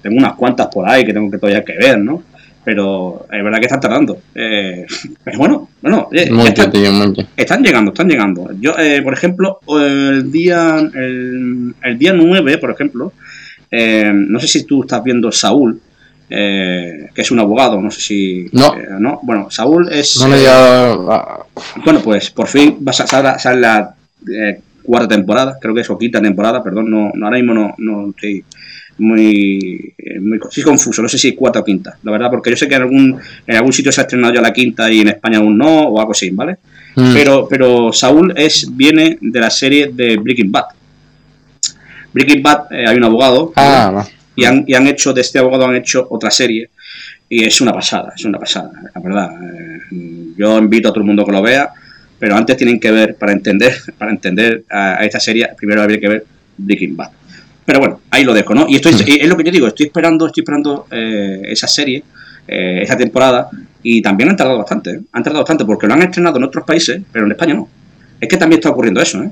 tengo 0.00 0.16
unas 0.16 0.32
cuantas 0.36 0.68
por 0.68 0.88
ahí 0.88 1.04
que 1.04 1.12
tengo 1.12 1.30
que 1.30 1.36
todavía 1.36 1.62
que 1.62 1.76
ver, 1.76 1.98
¿no? 1.98 2.22
Pero 2.66 3.28
es 3.30 3.44
verdad 3.44 3.60
que 3.60 3.66
están 3.66 3.78
tardando. 3.78 4.18
Eh, 4.34 4.84
pero 5.24 5.38
bueno, 5.38 5.68
bueno, 5.80 6.08
están, 7.36 7.62
llegando, 7.62 7.92
están 7.92 8.08
llegando. 8.08 8.50
Yo, 8.60 8.74
eh, 8.76 9.02
por 9.02 9.12
ejemplo, 9.12 9.60
el 9.68 10.32
día 10.32 10.76
el, 10.78 11.74
día 11.96 12.12
9, 12.12 12.58
por 12.58 12.72
ejemplo, 12.72 13.12
eh, 13.70 14.10
no 14.12 14.40
sé 14.40 14.48
si 14.48 14.64
tú 14.64 14.82
estás 14.82 15.04
viendo 15.04 15.30
Saúl, 15.30 15.80
eh, 16.28 17.08
que 17.14 17.22
es 17.22 17.30
un 17.30 17.38
abogado, 17.38 17.80
no 17.80 17.92
sé 17.92 18.00
si... 18.00 18.46
No. 18.50 18.76
eh, 18.76 18.88
no. 18.98 19.20
Bueno, 19.22 19.48
Saúl 19.48 19.88
es... 19.92 20.16
No 20.26 20.34
eh, 20.34 21.46
bueno, 21.84 22.00
pues 22.02 22.32
por 22.32 22.48
fin 22.48 22.78
va 22.84 22.90
a 22.90 23.38
sale 23.38 23.60
la 23.60 23.94
eh, 24.28 24.60
cuarta 24.82 25.14
temporada, 25.14 25.56
creo 25.60 25.72
que 25.72 25.82
es, 25.82 25.90
o 25.90 25.96
quinta 25.96 26.20
temporada, 26.20 26.64
perdón, 26.64 26.90
no, 26.90 27.12
no 27.14 27.26
ahora 27.26 27.38
mismo 27.38 27.54
no, 27.54 27.74
no 27.78 28.10
estoy 28.10 28.44
muy, 28.98 29.94
eh, 29.98 30.18
muy 30.20 30.38
sí, 30.50 30.62
confuso, 30.62 31.02
no 31.02 31.08
sé 31.08 31.18
si 31.18 31.34
cuarta 31.34 31.60
o 31.60 31.64
quinta, 31.64 31.96
la 32.02 32.12
verdad, 32.12 32.30
porque 32.30 32.50
yo 32.50 32.56
sé 32.56 32.66
que 32.68 32.74
en 32.76 32.82
algún, 32.82 33.18
en 33.46 33.56
algún 33.56 33.72
sitio 33.72 33.92
se 33.92 34.00
ha 34.00 34.04
estrenado 34.04 34.34
ya 34.34 34.40
la 34.40 34.52
quinta 34.52 34.90
y 34.90 35.00
en 35.00 35.08
España 35.08 35.38
aún 35.38 35.56
no, 35.58 35.88
o 35.88 36.00
algo 36.00 36.12
así, 36.12 36.30
¿vale? 36.30 36.56
Mm. 36.94 37.12
Pero, 37.12 37.46
pero 37.48 37.92
Saúl 37.92 38.32
es, 38.36 38.74
viene 38.74 39.18
de 39.20 39.40
la 39.40 39.50
serie 39.50 39.90
de 39.92 40.16
Breaking 40.16 40.50
Bad. 40.50 40.64
Breaking 42.12 42.42
Bad, 42.42 42.72
eh, 42.72 42.86
hay 42.86 42.96
un 42.96 43.04
abogado, 43.04 43.52
Ah, 43.56 43.90
no. 43.92 44.06
y 44.34 44.44
han, 44.44 44.64
y 44.66 44.74
han 44.74 44.86
hecho, 44.86 45.12
de 45.12 45.20
este 45.20 45.38
abogado 45.38 45.66
han 45.66 45.76
hecho 45.76 46.06
otra 46.10 46.30
serie, 46.30 46.70
y 47.28 47.44
es 47.44 47.60
una 47.60 47.72
pasada, 47.72 48.12
es 48.16 48.24
una 48.24 48.38
pasada, 48.38 48.70
la 48.94 49.00
verdad. 49.00 49.30
Eh, 49.42 50.32
yo 50.38 50.58
invito 50.58 50.88
a 50.88 50.92
todo 50.92 51.00
el 51.00 51.06
mundo 51.06 51.24
que 51.24 51.32
lo 51.32 51.42
vea, 51.42 51.68
pero 52.18 52.34
antes 52.36 52.56
tienen 52.56 52.80
que 52.80 52.90
ver, 52.90 53.16
para 53.16 53.32
entender, 53.32 53.74
para 53.98 54.10
entender 54.10 54.64
a, 54.70 55.00
a 55.00 55.04
esta 55.04 55.20
serie, 55.20 55.48
primero 55.56 55.82
habría 55.82 56.00
que 56.00 56.08
ver 56.08 56.24
Breaking 56.56 56.96
Bad. 56.96 57.10
Pero 57.66 57.80
bueno, 57.80 58.00
ahí 58.10 58.24
lo 58.24 58.32
dejo, 58.32 58.54
¿no? 58.54 58.66
Y 58.68 58.76
estoy, 58.76 58.92
es 58.92 59.28
lo 59.28 59.36
que 59.36 59.44
yo 59.44 59.50
digo, 59.50 59.66
estoy 59.66 59.86
esperando, 59.86 60.26
estoy 60.26 60.42
esperando 60.42 60.86
eh, 60.90 61.42
esa 61.46 61.66
serie, 61.66 62.02
eh, 62.46 62.80
esa 62.82 62.96
temporada, 62.96 63.50
y 63.82 64.00
también 64.00 64.30
han 64.30 64.36
tardado 64.36 64.58
bastante, 64.58 64.90
¿eh? 64.90 65.00
han 65.12 65.22
tardado 65.22 65.42
bastante, 65.42 65.64
porque 65.64 65.88
lo 65.88 65.94
han 65.94 66.02
estrenado 66.02 66.38
en 66.38 66.44
otros 66.44 66.64
países, 66.64 67.02
pero 67.12 67.26
en 67.26 67.32
España 67.32 67.54
no. 67.54 67.68
Es 68.20 68.28
que 68.28 68.36
también 68.36 68.60
está 68.60 68.70
ocurriendo 68.70 69.00
eso, 69.02 69.22
¿eh? 69.22 69.30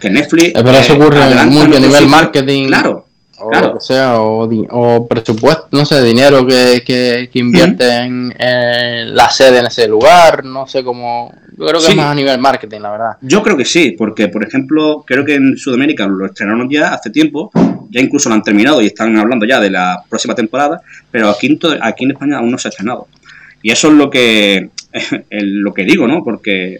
Que 0.00 0.10
Netflix... 0.10 0.48
Eh, 0.48 0.52
pero 0.54 0.72
eso 0.72 0.94
ocurre 0.94 1.22
adelanta 1.22 1.54
mucho 1.54 1.76
a 1.76 1.80
nivel 1.80 2.06
marketing. 2.08 2.66
Claro, 2.66 3.07
o 3.40 3.48
Claro. 3.50 3.68
lo 3.68 3.74
que 3.74 3.80
sea, 3.80 4.20
o, 4.20 4.48
o 4.70 5.08
presupuesto, 5.08 5.68
no 5.72 5.84
sé, 5.84 6.02
dinero 6.02 6.46
que, 6.46 6.82
que, 6.84 7.28
que 7.32 7.38
invierte 7.38 7.88
en, 7.98 8.34
en 8.38 9.14
la 9.14 9.28
sede 9.30 9.58
en 9.60 9.66
ese 9.66 9.86
lugar, 9.88 10.44
no 10.44 10.66
sé 10.66 10.82
cómo. 10.84 11.32
Yo 11.56 11.66
creo 11.66 11.80
que 11.80 11.86
Sí. 11.86 11.90
es 11.92 11.96
más 11.96 12.12
a 12.12 12.14
nivel 12.14 12.38
marketing, 12.40 12.80
la 12.80 12.90
verdad. 12.90 13.10
Yo 13.20 13.42
creo 13.42 13.56
que 13.56 13.64
sí, 13.64 13.92
porque 13.98 14.28
por 14.28 14.44
ejemplo, 14.46 15.04
creo 15.06 15.24
que 15.24 15.34
en 15.34 15.56
Sudamérica 15.56 16.06
lo 16.06 16.26
estrenaron 16.26 16.68
ya 16.70 16.94
hace 16.94 17.10
tiempo, 17.10 17.50
ya 17.90 18.00
incluso 18.00 18.28
lo 18.28 18.36
han 18.36 18.42
terminado 18.42 18.80
y 18.82 18.86
están 18.86 19.16
hablando 19.18 19.44
ya 19.46 19.58
de 19.60 19.70
la 19.70 20.02
próxima 20.08 20.34
temporada, 20.34 20.80
pero 21.10 21.28
aquí 21.30 21.58
aquí 21.82 22.04
en 22.04 22.10
España 22.12 22.38
aún 22.38 22.50
no 22.50 22.58
se 22.58 22.68
ha 22.68 22.70
estrenado. 22.70 23.08
Y 23.62 23.72
eso 23.72 23.88
es 23.88 23.94
lo 23.94 24.08
que, 24.08 24.70
el- 25.30 25.60
lo 25.60 25.74
que 25.74 25.84
digo, 25.84 26.06
¿no? 26.06 26.22
Porque 26.22 26.78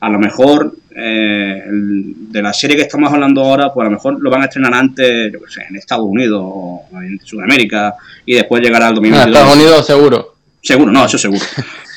a 0.00 0.08
lo 0.08 0.18
mejor 0.18 0.74
eh, 0.96 1.62
el- 1.68 2.14
de 2.32 2.42
la 2.42 2.52
serie 2.52 2.76
que 2.76 2.82
estamos 2.82 3.12
hablando 3.12 3.42
ahora, 3.42 3.72
pues 3.72 3.84
a 3.86 3.90
lo 3.90 3.96
mejor 3.96 4.20
lo 4.20 4.30
van 4.30 4.42
a 4.42 4.44
estrenar 4.46 4.74
antes, 4.74 5.32
yo 5.32 5.38
qué 5.40 5.50
sé, 5.52 5.62
en 5.68 5.76
Estados 5.76 6.04
Unidos 6.06 6.40
o 6.44 6.88
en 7.00 7.18
Sudamérica 7.24 7.94
y 8.26 8.34
después 8.34 8.62
llegará 8.62 8.86
al 8.88 8.92
En 8.92 9.02
2022. 9.02 9.36
Estados 9.36 9.56
Unidos 9.56 9.86
seguro. 9.86 10.34
Seguro, 10.62 10.90
no, 10.92 11.04
eso 11.06 11.16
seguro. 11.18 11.44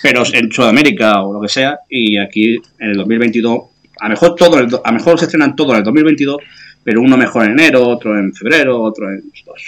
Pero 0.02 0.24
en 0.34 0.52
Sudamérica 0.52 1.22
o 1.24 1.34
lo 1.34 1.42
que 1.42 1.50
sea, 1.50 1.80
y 1.90 2.18
aquí 2.18 2.56
en 2.80 2.90
el 2.92 2.98
2022, 2.98 3.60
a 4.00 4.06
lo 4.06 4.10
mejor 4.12 4.36
todo, 4.36 4.60
el 4.60 4.68
a 4.84 4.92
lo 4.92 4.98
mejor 4.98 5.18
se 5.18 5.26
estrenan 5.26 5.56
todo 5.56 5.72
en 5.72 5.78
el 5.80 5.84
2022, 5.84 6.38
pero 6.84 7.02
uno 7.02 7.16
mejor 7.18 7.46
en 7.46 7.52
enero, 7.52 7.88
otro 7.88 8.18
en 8.18 8.34
febrero, 8.34 8.82
otro 8.82 9.10
en 9.10 9.24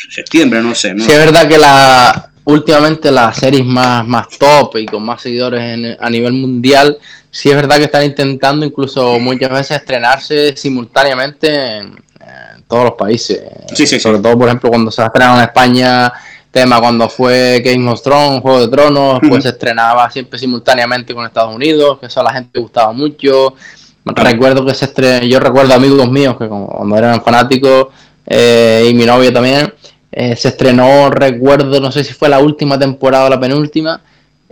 septiembre, 0.09 0.61
no 0.61 0.75
sé. 0.75 0.93
¿no? 0.93 1.03
Sí, 1.03 1.11
es 1.11 1.17
verdad 1.17 1.47
que 1.47 1.57
la 1.57 2.29
últimamente 2.45 3.11
las 3.11 3.37
series 3.37 3.65
más, 3.65 4.07
más 4.07 4.27
top 4.37 4.77
y 4.77 4.85
con 4.85 5.03
más 5.03 5.21
seguidores 5.21 5.61
en- 5.61 5.97
a 5.99 6.09
nivel 6.09 6.33
mundial, 6.33 6.97
sí 7.29 7.49
es 7.49 7.55
verdad 7.55 7.77
que 7.77 7.83
están 7.85 8.05
intentando 8.05 8.65
incluso 8.65 9.19
muchas 9.19 9.49
veces 9.51 9.77
estrenarse 9.77 10.55
simultáneamente 10.55 11.77
en, 11.77 11.85
en 11.85 12.63
todos 12.67 12.85
los 12.85 12.93
países. 12.93 13.41
Sí, 13.69 13.75
sí, 13.75 13.87
sí. 13.87 13.99
Sobre 13.99 14.19
todo, 14.19 14.37
por 14.37 14.47
ejemplo, 14.47 14.69
cuando 14.69 14.89
se 14.91 15.03
estrenaron 15.03 15.37
en 15.37 15.43
España, 15.43 16.11
tema 16.51 16.79
cuando 16.79 17.09
fue 17.09 17.61
Game 17.65 17.89
of 17.91 18.01
Thrones, 18.01 18.41
Juego 18.41 18.61
de 18.61 18.67
Tronos, 18.69 19.19
pues 19.27 19.43
se 19.43 19.49
estrenaba 19.49 20.09
siempre 20.09 20.39
simultáneamente 20.39 21.13
con 21.13 21.25
Estados 21.25 21.53
Unidos, 21.53 21.99
que 21.99 22.05
eso 22.05 22.21
a 22.21 22.23
la 22.23 22.33
gente 22.33 22.59
gustaba 22.59 22.93
mucho. 22.93 23.55
Recuerdo 24.05 24.63
que 24.65 24.73
se 24.73 24.85
estrenó, 24.85 25.25
yo 25.25 25.39
recuerdo 25.39 25.73
amigos 25.73 26.09
míos 26.09 26.37
que 26.39 26.47
cuando 26.47 26.95
eran 26.97 27.21
fanáticos 27.23 27.87
eh, 28.25 28.87
y 28.89 28.93
mi 28.93 29.03
novio 29.05 29.33
también, 29.33 29.73
eh, 30.17 30.37
se 30.37 30.47
estrenó, 30.47 31.09
recuerdo, 31.09 31.81
no 31.81 31.91
sé 31.91 32.01
si 32.05 32.13
fue 32.13 32.29
la 32.29 32.39
última 32.39 32.79
temporada 32.79 33.25
o 33.25 33.29
la 33.29 33.39
penúltima, 33.39 33.99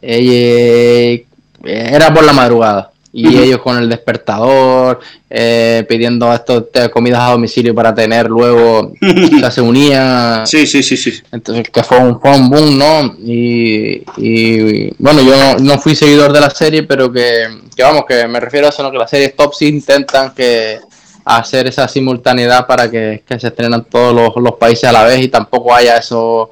eh, 0.01 1.25
era 1.63 2.13
por 2.13 2.25
la 2.25 2.33
madrugada. 2.33 2.91
Y 3.15 3.37
ellos 3.37 3.61
con 3.61 3.77
el 3.77 3.87
despertador, 3.87 4.99
eh, 5.29 5.85
pidiendo 5.87 6.33
estos 6.33 6.65
eh, 6.73 6.89
comidas 6.89 7.21
a 7.21 7.31
domicilio 7.31 7.73
para 7.73 7.93
tener 7.95 8.27
luego, 8.27 8.91
o 9.35 9.39
sea, 9.39 9.51
se 9.51 9.61
unían. 9.61 10.45
Sí, 10.45 10.67
sí, 10.67 10.83
sí, 10.83 10.97
sí. 10.97 11.21
Entonces, 11.31 11.69
que 11.69 11.83
fue 11.83 11.99
un, 11.99 12.19
fue 12.19 12.35
un 12.35 12.49
boom, 12.49 12.77
¿no? 12.77 13.15
Y, 13.23 14.03
y, 14.17 14.91
bueno, 14.97 15.21
yo 15.21 15.37
no, 15.37 15.59
no 15.59 15.77
fui 15.77 15.95
seguidor 15.95 16.33
de 16.33 16.41
la 16.41 16.49
serie, 16.49 16.83
pero 16.83 17.09
que, 17.09 17.45
que 17.73 17.83
vamos, 17.83 18.03
que 18.05 18.27
me 18.27 18.41
refiero 18.41 18.65
a 18.65 18.69
eso, 18.71 18.83
¿no? 18.83 18.91
Que 18.91 18.97
las 18.97 19.11
series 19.11 19.35
top 19.35 19.53
sí 19.53 19.67
intentan 19.67 20.33
que 20.33 20.79
hacer 21.25 21.67
esa 21.67 21.87
simultaneidad 21.87 22.65
para 22.67 22.89
que, 22.89 23.23
que 23.25 23.39
se 23.39 23.47
estrenen 23.47 23.83
todos 23.85 24.13
los, 24.13 24.43
los 24.43 24.55
países 24.55 24.85
a 24.85 24.91
la 24.91 25.03
vez 25.03 25.21
y 25.21 25.27
tampoco 25.29 25.73
haya 25.73 25.97
eso. 25.97 26.51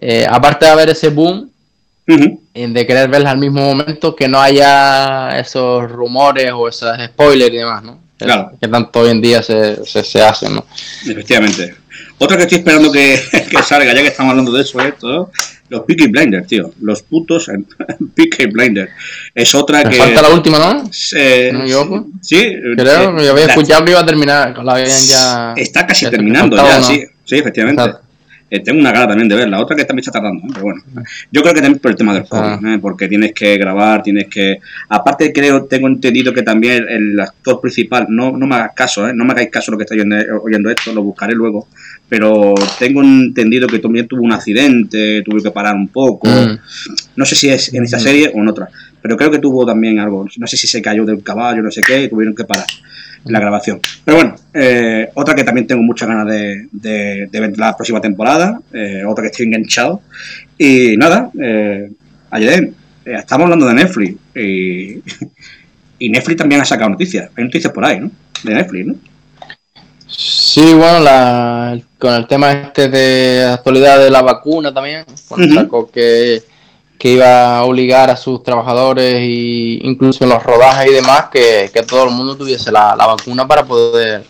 eh, 0.00 0.26
aparte 0.28 0.66
de 0.66 0.70
haber 0.72 0.90
ese 0.90 1.08
boom 1.08 1.50
eh, 2.06 2.68
de 2.68 2.86
querer 2.86 3.08
verlas 3.10 3.32
al 3.32 3.38
mismo 3.38 3.60
momento, 3.60 4.16
que 4.16 4.28
no 4.28 4.40
haya 4.40 5.38
esos 5.38 5.90
rumores 5.90 6.50
o 6.54 6.68
esos 6.68 6.96
spoilers 7.06 7.52
y 7.52 7.58
demás, 7.58 7.82
¿no? 7.82 7.98
Claro. 8.16 8.52
Que 8.60 8.66
tanto 8.66 9.00
hoy 9.00 9.10
en 9.10 9.20
día 9.20 9.42
se, 9.42 9.84
se, 9.84 10.02
se 10.02 10.22
hacen, 10.22 10.54
¿no? 10.54 10.64
Efectivamente. 11.06 11.74
Otra 12.18 12.36
que 12.36 12.44
estoy 12.44 12.58
esperando 12.58 12.90
que, 12.90 13.20
que 13.50 13.62
salga, 13.62 13.94
ya 13.94 14.00
que 14.02 14.08
estamos 14.08 14.30
hablando 14.30 14.52
de 14.52 14.62
eso, 14.62 14.80
esto, 14.80 15.30
los 15.68 15.82
Peaky 15.82 16.08
Blinders, 16.08 16.46
tío. 16.46 16.72
Los 16.80 17.02
putos 17.02 17.50
Peaky 18.14 18.46
Blinders. 18.46 18.90
Es 19.34 19.54
otra 19.54 19.84
Me 19.84 19.90
que... 19.90 19.96
falta 19.96 20.22
la 20.22 20.30
última, 20.30 20.58
¿no? 20.58 20.90
eh, 21.16 21.50
¿No 21.52 22.06
sí, 22.20 22.54
Creo 22.76 23.16
que 23.16 23.24
yo 23.24 23.32
había 23.32 23.46
escuchado 23.46 23.84
que 23.84 23.90
iba 23.92 24.00
a 24.00 24.06
terminar, 24.06 24.58
la 24.64 24.72
habían 24.72 24.88
ya... 24.88 25.54
Está 25.56 25.86
casi 25.86 26.08
terminando 26.10 26.56
ya, 26.56 26.82
sí, 26.82 27.04
sí, 27.24 27.36
efectivamente. 27.36 27.82
Exacto. 27.82 28.08
Eh, 28.50 28.60
tengo 28.60 28.80
una 28.80 28.92
gana 28.92 29.08
también 29.08 29.28
de 29.28 29.34
verla, 29.34 29.60
otra 29.60 29.76
que 29.76 29.84
también 29.84 30.00
está 30.00 30.12
tardando, 30.12 30.42
¿eh? 30.46 30.50
pero 30.50 30.62
bueno. 30.62 30.82
Yo 31.30 31.42
creo 31.42 31.54
que 31.54 31.60
también 31.60 31.80
por 31.80 31.90
el 31.90 31.96
tema 31.98 32.14
del. 32.14 32.26
COVID, 32.26 32.66
¿eh? 32.66 32.78
porque 32.80 33.06
tienes 33.06 33.32
que 33.34 33.58
grabar, 33.58 34.02
tienes 34.02 34.26
que... 34.28 34.58
Aparte 34.88 35.32
creo, 35.34 35.64
tengo 35.64 35.86
entendido 35.86 36.32
que 36.32 36.42
también 36.42 36.86
el 36.88 37.20
actor 37.20 37.60
principal, 37.60 38.06
no, 38.08 38.32
no 38.32 38.46
me 38.46 38.54
hagas 38.54 38.72
caso, 38.74 39.06
¿eh? 39.06 39.12
no 39.14 39.26
me 39.26 39.32
hagáis 39.32 39.50
caso 39.50 39.70
lo 39.70 39.76
que 39.76 39.84
estáis 39.84 40.00
oyendo, 40.00 40.42
oyendo 40.42 40.70
esto, 40.70 40.92
lo 40.94 41.02
buscaré 41.02 41.34
luego, 41.34 41.68
pero 42.08 42.54
tengo 42.78 43.02
entendido 43.02 43.66
que 43.66 43.78
también 43.78 44.06
tuvo 44.08 44.22
un 44.22 44.32
accidente, 44.32 45.22
tuvo 45.22 45.42
que 45.42 45.50
parar 45.50 45.74
un 45.74 45.88
poco, 45.88 46.28
Mm. 46.28 46.58
no 47.16 47.24
sé 47.24 47.34
si 47.34 47.48
es 47.50 47.72
en 47.74 47.84
esta 47.84 47.98
Mm. 47.98 48.00
serie 48.00 48.32
o 48.34 48.38
en 48.38 48.48
otra, 48.48 48.68
pero 49.02 49.16
creo 49.16 49.30
que 49.30 49.38
tuvo 49.38 49.66
también 49.66 49.98
algo, 49.98 50.26
no 50.38 50.46
sé 50.46 50.56
si 50.56 50.66
se 50.66 50.80
cayó 50.82 51.04
del 51.04 51.22
caballo, 51.22 51.62
no 51.62 51.70
sé 51.70 51.80
qué, 51.82 52.04
y 52.04 52.08
tuvieron 52.08 52.34
que 52.34 52.44
parar 52.44 52.66
la 53.24 53.40
grabación. 53.40 53.80
Pero 54.04 54.16
bueno, 54.16 54.36
eh, 54.54 55.08
otra 55.14 55.34
que 55.34 55.44
también 55.44 55.66
tengo 55.66 55.82
muchas 55.82 56.08
ganas 56.08 56.26
de, 56.28 56.66
de- 56.72 57.28
de 57.30 57.40
ver 57.40 57.58
la 57.58 57.76
próxima 57.76 58.00
temporada, 58.00 58.58
eh, 58.72 59.02
otra 59.06 59.22
que 59.22 59.28
estoy 59.30 59.46
enganchado. 59.46 60.00
Y 60.56 60.96
nada, 60.96 61.30
eh, 61.38 61.90
ayer 62.30 62.70
eh, 63.04 63.14
estamos 63.18 63.44
hablando 63.44 63.66
de 63.66 63.74
Netflix 63.74 64.16
y, 64.34 65.02
y 65.98 66.08
Netflix 66.08 66.38
también 66.38 66.60
ha 66.60 66.64
sacado 66.64 66.88
noticias, 66.90 67.28
hay 67.36 67.44
noticias 67.44 67.72
por 67.72 67.84
ahí, 67.84 68.00
¿no? 68.00 68.10
De 68.44 68.54
Netflix, 68.54 68.86
¿no? 68.86 68.94
Sí, 70.06 70.47
bueno, 70.74 71.00
la, 71.00 71.78
con 71.98 72.14
el 72.14 72.26
tema 72.26 72.52
este 72.52 72.88
de 72.88 73.44
actualidad 73.44 73.98
de 73.98 74.10
la 74.10 74.22
vacuna 74.22 74.72
también, 74.72 75.04
sacó 75.54 75.90
que, 75.90 76.42
que 76.98 77.12
iba 77.12 77.58
a 77.58 77.64
obligar 77.64 78.10
a 78.10 78.16
sus 78.16 78.42
trabajadores 78.42 79.20
y 79.20 79.80
incluso 79.82 80.24
en 80.24 80.30
los 80.30 80.42
rodajes 80.42 80.90
y 80.90 80.94
demás 80.94 81.26
que, 81.30 81.70
que 81.72 81.82
todo 81.82 82.04
el 82.04 82.10
mundo 82.10 82.36
tuviese 82.36 82.72
la, 82.72 82.96
la 82.96 83.06
vacuna 83.06 83.46
para 83.46 83.64
poder 83.64 84.24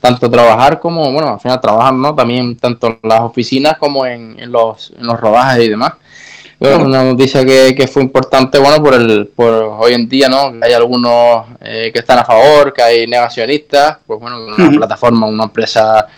tanto 0.00 0.30
trabajar 0.30 0.80
como, 0.80 1.12
bueno, 1.12 1.34
al 1.34 1.40
final 1.40 1.60
trabajar, 1.60 1.94
¿no? 1.94 2.14
También 2.14 2.56
tanto 2.56 2.88
en 2.88 2.98
las 3.02 3.20
oficinas 3.20 3.76
como 3.78 4.06
en, 4.06 4.38
en 4.38 4.50
los, 4.50 4.92
en 4.98 5.06
los 5.06 5.20
rodajes 5.20 5.64
y 5.64 5.68
demás. 5.68 5.92
Bueno, 6.60 6.86
una 6.86 7.04
noticia 7.04 7.44
que, 7.44 7.72
que 7.74 7.86
fue 7.86 8.02
importante, 8.02 8.58
bueno, 8.58 8.82
por 8.82 8.94
el 8.94 9.28
por 9.28 9.76
hoy 9.78 9.94
en 9.94 10.08
día, 10.08 10.28
¿no? 10.28 10.52
Hay 10.60 10.72
algunos 10.72 11.46
eh, 11.60 11.90
que 11.92 12.00
están 12.00 12.18
a 12.18 12.24
favor, 12.24 12.72
que 12.72 12.82
hay 12.82 13.06
negacionistas, 13.06 13.98
pues 14.04 14.18
bueno, 14.18 14.44
una 14.44 14.70
plataforma, 14.76 15.26
una 15.26 15.44
empresa 15.44 16.08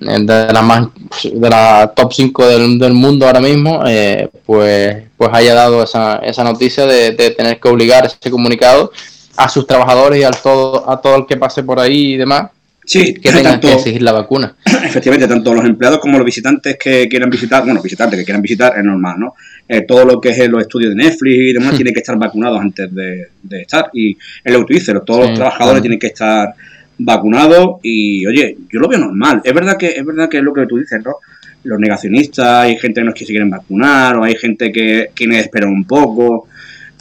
eh, 0.00 0.18
de 0.20 0.52
las 0.52 0.62
más 0.62 0.88
de 1.22 1.50
la 1.50 1.92
top 1.94 2.14
5 2.14 2.46
del, 2.46 2.78
del 2.78 2.94
mundo 2.94 3.26
ahora 3.26 3.40
mismo, 3.40 3.82
eh, 3.86 4.30
pues 4.46 5.04
pues 5.18 5.30
haya 5.34 5.54
dado 5.54 5.82
esa, 5.82 6.16
esa 6.16 6.44
noticia 6.44 6.86
de, 6.86 7.12
de 7.12 7.32
tener 7.32 7.60
que 7.60 7.68
obligar 7.68 8.06
ese 8.06 8.30
comunicado 8.30 8.92
a 9.36 9.50
sus 9.50 9.66
trabajadores 9.66 10.18
y 10.18 10.22
al 10.24 10.36
todo 10.40 10.90
a 10.90 10.98
todo 10.98 11.16
el 11.16 11.26
que 11.26 11.36
pase 11.36 11.62
por 11.62 11.78
ahí 11.78 12.14
y 12.14 12.16
demás 12.16 12.50
Sí, 12.90 13.14
que 13.14 13.30
tengan 13.30 13.52
tanto, 13.52 13.68
que 13.68 13.74
exigir 13.74 14.02
la 14.02 14.10
vacuna. 14.10 14.56
efectivamente, 14.84 15.28
tanto 15.28 15.54
los 15.54 15.64
empleados 15.64 16.00
como 16.00 16.18
los 16.18 16.24
visitantes 16.24 16.76
que 16.76 17.08
quieran 17.08 17.30
visitar, 17.30 17.62
bueno, 17.64 17.80
visitantes 17.80 18.18
que 18.18 18.24
quieran 18.24 18.42
visitar 18.42 18.76
es 18.76 18.82
normal, 18.82 19.14
¿no? 19.20 19.34
Eh, 19.68 19.82
todo 19.82 20.04
lo 20.04 20.20
que 20.20 20.30
es 20.30 20.48
los 20.48 20.60
estudios 20.62 20.90
de 20.90 20.96
Netflix 20.96 21.36
y 21.36 21.52
demás 21.52 21.74
tienen 21.76 21.94
que 21.94 22.00
estar 22.00 22.18
vacunados 22.18 22.60
antes 22.60 22.92
de, 22.92 23.28
de 23.44 23.62
estar. 23.62 23.90
Y 23.92 24.18
es 24.42 24.52
lo 24.52 24.60
que 24.60 24.64
tú 24.66 24.72
dices, 24.72 24.92
todos 25.06 25.22
Sí, 25.22 25.28
los 25.28 25.34
trabajadores 25.38 25.74
claro. 25.74 25.82
tienen 25.82 25.98
que 26.00 26.08
estar 26.08 26.52
vacunados 26.98 27.76
y, 27.80 28.26
oye, 28.26 28.56
yo 28.72 28.80
lo 28.80 28.88
veo 28.88 28.98
normal. 28.98 29.40
Es 29.44 29.54
verdad 29.54 29.76
que 29.76 29.90
es 29.90 30.04
verdad 30.04 30.28
que 30.28 30.38
es 30.38 30.42
lo 30.42 30.52
que 30.52 30.66
tú 30.66 30.76
dices, 30.78 31.00
¿no? 31.04 31.14
los 31.62 31.78
negacionistas, 31.78 32.64
hay 32.64 32.76
gente 32.76 33.00
que 33.00 33.04
no 33.04 33.12
se 33.14 33.24
quieren 33.24 33.50
vacunar, 33.50 34.16
o 34.16 34.24
hay 34.24 34.34
gente 34.34 34.72
que 34.72 35.10
quiere 35.14 35.38
esperar 35.38 35.68
un 35.68 35.84
poco. 35.84 36.48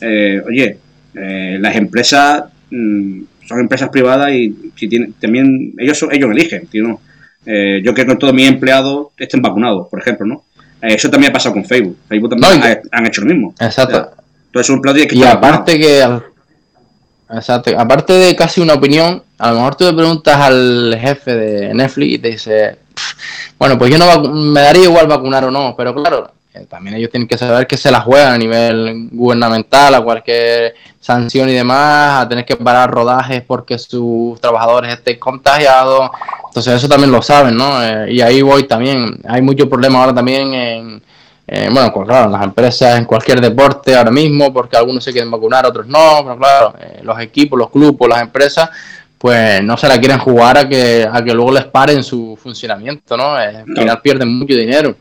Eh, 0.02 0.40
oye, 0.46 0.78
eh, 1.16 1.58
las 1.60 1.76
empresas 1.76 2.44
mm, 2.70 3.22
son 3.50 3.60
empresas 3.60 3.90
privadas 3.90 4.32
y 4.32 4.72
si 4.76 4.88
tienen, 4.88 5.14
también 5.14 5.74
ellos 5.80 6.06
ellos 6.12 6.32
eligen, 6.32 6.68
tío, 6.68 7.00
eh, 7.46 7.82
yo 7.84 7.96
quiero 7.96 8.12
que 8.12 8.18
todos 8.18 8.34
mis 8.34 8.48
empleados 8.48 9.08
estén 9.18 9.42
vacunados, 9.42 9.88
por 9.90 10.00
ejemplo, 10.00 10.26
¿no? 10.28 10.44
eso 10.82 11.10
también 11.10 11.32
ha 11.32 11.34
pasado 11.34 11.56
con 11.56 11.66
Facebook. 11.66 11.98
Facebook 12.08 12.30
también 12.30 12.80
han 12.92 13.06
hecho 13.06 13.22
lo 13.22 13.28
mismo. 13.28 13.54
Exacto. 13.60 14.12
entonces 14.46 14.70
un 14.70 14.76
empleado 14.78 15.00
que 15.08 15.16
y 15.16 15.24
aparte 15.24 15.78
que 15.78 16.06
Exacto. 17.32 17.72
Aparte 17.78 18.14
de 18.14 18.36
casi 18.36 18.62
una 18.62 18.74
opinión, 18.74 19.22
a 19.38 19.50
lo 19.50 19.58
mejor 19.58 19.76
tú 19.76 19.86
le 19.86 19.94
preguntas 19.94 20.36
al 20.36 20.98
jefe 21.00 21.36
de 21.36 21.74
Netflix 21.74 22.14
y 22.14 22.18
te 22.18 22.28
dice, 22.30 22.80
bueno, 23.60 23.78
pues 23.78 23.92
yo 23.92 23.98
no 23.98 24.34
me 24.34 24.62
daría 24.62 24.86
igual 24.86 25.08
vacunar 25.08 25.44
o 25.44 25.52
no, 25.52 25.76
pero 25.78 25.94
claro, 25.94 26.32
eh, 26.60 26.66
también 26.70 26.96
ellos 26.96 27.10
tienen 27.10 27.28
que 27.28 27.38
saber 27.38 27.68
que 27.68 27.78
se 27.78 27.92
la 27.92 28.02
juegan 28.02 28.34
a 28.34 28.38
nivel 28.38 29.10
gubernamental, 29.12 29.96
a 29.96 30.02
cualquier 30.02 30.76
sanción 31.00 31.50
y 31.50 31.54
demás, 31.54 32.24
a 32.24 32.30
tener 32.30 32.46
que 32.46 32.56
parar 32.56 32.92
rodajes 32.92 33.42
porque 33.46 33.78
sus 33.78 34.40
trabajadores 34.42 34.94
estén 34.94 35.18
contagiados. 35.20 36.10
Entonces 36.48 36.74
eso 36.74 36.88
también 36.90 37.12
lo 37.12 37.22
saben, 37.22 37.56
¿no? 37.56 37.84
Eh, 37.84 38.14
y 38.14 38.22
ahí 38.22 38.42
voy 38.42 38.64
también. 38.64 39.20
Hay 39.28 39.42
muchos 39.42 39.68
problemas 39.68 40.02
ahora 40.02 40.14
también 40.14 40.54
en 40.54 41.02
eh, 41.52 41.68
bueno, 41.72 41.92
claro, 42.06 42.30
las 42.30 42.44
empresas 42.44 43.00
en 43.00 43.06
cualquier 43.06 43.42
deporte 43.42 43.96
ahora 43.96 44.12
mismo, 44.12 44.54
porque 44.54 44.78
algunos 44.78 45.04
se 45.04 45.12
quieren 45.12 45.32
vacunar, 45.32 45.66
otros 45.66 45.88
no, 45.88 46.20
pero 46.24 46.38
claro, 46.38 46.74
los 47.02 47.20
equipos, 47.20 47.58
los 47.58 47.72
clubes, 47.72 48.08
las 48.08 48.22
empresas, 48.22 48.70
pues 49.18 49.64
no 49.64 49.76
se 49.76 49.88
la 49.88 50.00
quieren 50.00 50.20
jugar 50.20 50.60
a 50.60 50.70
que, 50.70 51.10
a 51.12 51.24
que 51.24 51.34
luego 51.34 51.52
les 51.52 51.66
paren 51.66 52.04
su 52.04 52.38
funcionamiento, 52.40 53.18
¿no? 53.18 53.34
Al 53.34 53.66
final 53.66 54.00
pierden 54.00 54.30
mucho 54.30 54.54
dinero. 54.54 54.96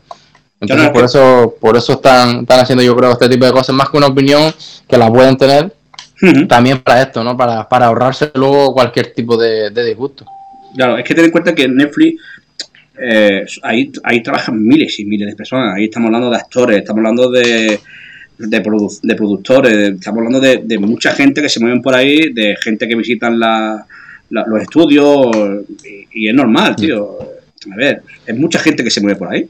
Entonces, 0.61 0.89
por 0.89 1.03
eso, 1.05 1.55
por 1.59 1.77
eso 1.77 1.93
están, 1.93 2.41
están 2.41 2.59
haciendo, 2.59 2.83
yo 2.83 2.95
creo, 2.95 3.11
este 3.11 3.29
tipo 3.29 3.45
de 3.45 3.51
cosas, 3.51 3.75
más 3.75 3.89
que 3.89 3.97
una 3.97 4.07
opinión 4.07 4.53
que 4.87 4.97
la 4.97 5.11
pueden 5.11 5.37
tener 5.37 5.73
también 6.47 6.79
para 6.79 7.03
esto, 7.03 7.23
¿no? 7.23 7.37
Para, 7.37 7.67
para 7.69 7.85
ahorrarse 7.85 8.29
luego 8.33 8.73
cualquier 8.73 9.13
tipo 9.13 9.37
de, 9.37 9.69
de 9.69 9.85
disgusto. 9.85 10.25
Claro, 10.75 10.97
es 10.97 11.05
que 11.05 11.15
ten 11.15 11.25
en 11.25 11.31
cuenta 11.31 11.55
que 11.55 11.67
Netflix 11.67 12.21
eh, 13.01 13.45
ahí, 13.63 13.91
ahí 14.03 14.21
trabajan 14.21 14.61
miles 14.61 14.99
y 14.99 15.05
miles 15.05 15.29
de 15.29 15.35
personas. 15.35 15.75
Ahí 15.75 15.85
estamos 15.85 16.07
hablando 16.07 16.29
de 16.29 16.35
actores, 16.35 16.77
estamos 16.77 16.99
hablando 16.99 17.31
de, 17.31 17.79
de, 18.37 18.61
productores, 19.15 19.93
estamos 19.95 20.17
hablando 20.19 20.39
de, 20.39 20.77
mucha 20.79 21.11
gente 21.13 21.41
que 21.41 21.49
se 21.49 21.59
mueven 21.59 21.81
por 21.81 21.95
ahí, 21.95 22.33
de 22.33 22.55
gente 22.61 22.87
que 22.87 22.95
visitan 22.95 23.39
los 23.39 24.61
estudios, 24.61 25.27
y, 26.13 26.27
es 26.27 26.33
normal, 26.33 26.75
tío. 26.75 27.17
A 27.71 27.75
ver, 27.75 28.01
es 28.25 28.37
mucha 28.37 28.59
gente 28.59 28.83
que 28.83 28.91
se 28.91 29.01
mueve 29.01 29.17
por 29.17 29.31
ahí. 29.31 29.47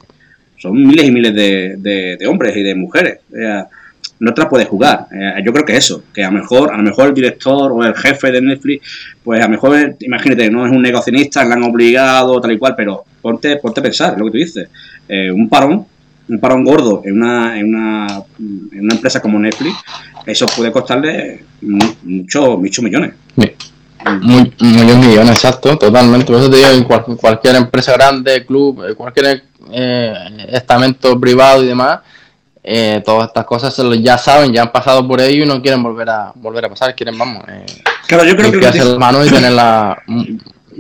Son 0.60 0.74
miles 0.74 1.08
y 1.08 1.12
miles 1.12 1.34
de, 1.34 2.28
hombres 2.28 2.56
y 2.56 2.64
de 2.64 2.76
mujeres 2.76 3.20
no 4.20 4.34
te 4.34 4.42
la 4.42 4.50
puedes 4.50 4.68
jugar. 4.68 5.08
Eh, 5.12 5.42
yo 5.44 5.52
creo 5.54 5.66
que 5.66 5.78
eso, 5.78 6.04
que 6.14 6.24
a 6.24 6.30
lo 6.30 6.40
mejor, 6.40 6.74
a 6.74 6.78
lo 6.78 6.84
mejor 6.84 7.08
el 7.08 7.14
director 7.14 7.72
o 7.72 7.84
el 7.84 7.96
jefe 7.96 8.32
de 8.32 8.42
Netflix, 8.42 8.86
pues 9.24 9.40
a 9.40 9.46
lo 9.46 9.50
mejor, 9.50 9.96
imagínate, 10.00 10.50
no 10.50 10.66
es 10.66 10.72
un 10.72 10.82
negacionista, 10.82 11.44
le 11.46 11.54
han 11.54 11.64
obligado, 11.64 12.40
tal 12.42 12.52
y 12.52 12.58
cual, 12.58 12.76
pero 12.76 13.06
ponte, 13.22 13.58
ponte 13.58 13.80
a 13.80 13.84
pensar, 13.84 14.18
lo 14.18 14.26
que 14.26 14.32
tú 14.32 14.38
dices. 14.38 14.68
Eh, 15.08 15.32
un 15.32 15.48
parón, 15.48 15.86
un 16.28 16.40
parón 16.40 16.64
gordo 16.64 17.02
en 17.06 17.14
una, 17.14 17.58
en 17.58 17.74
una, 17.74 18.08
en 18.38 18.84
una 18.84 18.96
empresa 18.96 19.22
como 19.22 19.40
Netflix, 19.40 19.76
eso 20.26 20.46
puede 20.56 20.72
costarle 20.72 21.44
muchos 21.62 22.60
muchos 22.60 22.84
millones. 22.84 23.14
Muy, 23.36 24.54
muchos 24.60 24.98
millones, 24.98 25.32
exacto, 25.32 25.78
totalmente. 25.78 26.26
Por 26.26 26.36
eso 26.36 26.50
te 26.50 26.58
digo, 26.58 26.70
en, 26.70 27.18
cualquier 27.18 27.56
empresa 27.56 27.94
grande, 27.94 28.46
club, 28.46 28.96
cualquier 28.96 29.44
eh, 29.72 30.14
estamento 30.50 31.20
privado 31.20 31.64
y 31.64 31.68
demás, 31.68 32.00
eh, 32.64 33.02
todas 33.06 33.28
estas 33.28 33.46
cosas 33.46 33.76
ya 34.02 34.18
saben, 34.18 34.52
ya 34.52 34.64
han 34.64 34.72
pasado 34.72 35.08
por 35.08 35.22
ello 35.22 35.44
y 35.44 35.48
no 35.48 35.62
quieren 35.62 35.82
volver 35.82 36.10
a 36.10 36.32
volver 36.36 36.66
a 36.66 36.70
pasar, 36.70 36.96
quieren, 36.96 37.18
vamos, 37.18 37.44
eh, 37.48 37.66
claro, 38.08 38.26
yo 38.26 38.36
creo 38.36 38.52
que, 38.52 38.68
hacer 38.68 38.98
mano 38.98 39.26
y 39.26 39.30
tenerla... 39.30 40.02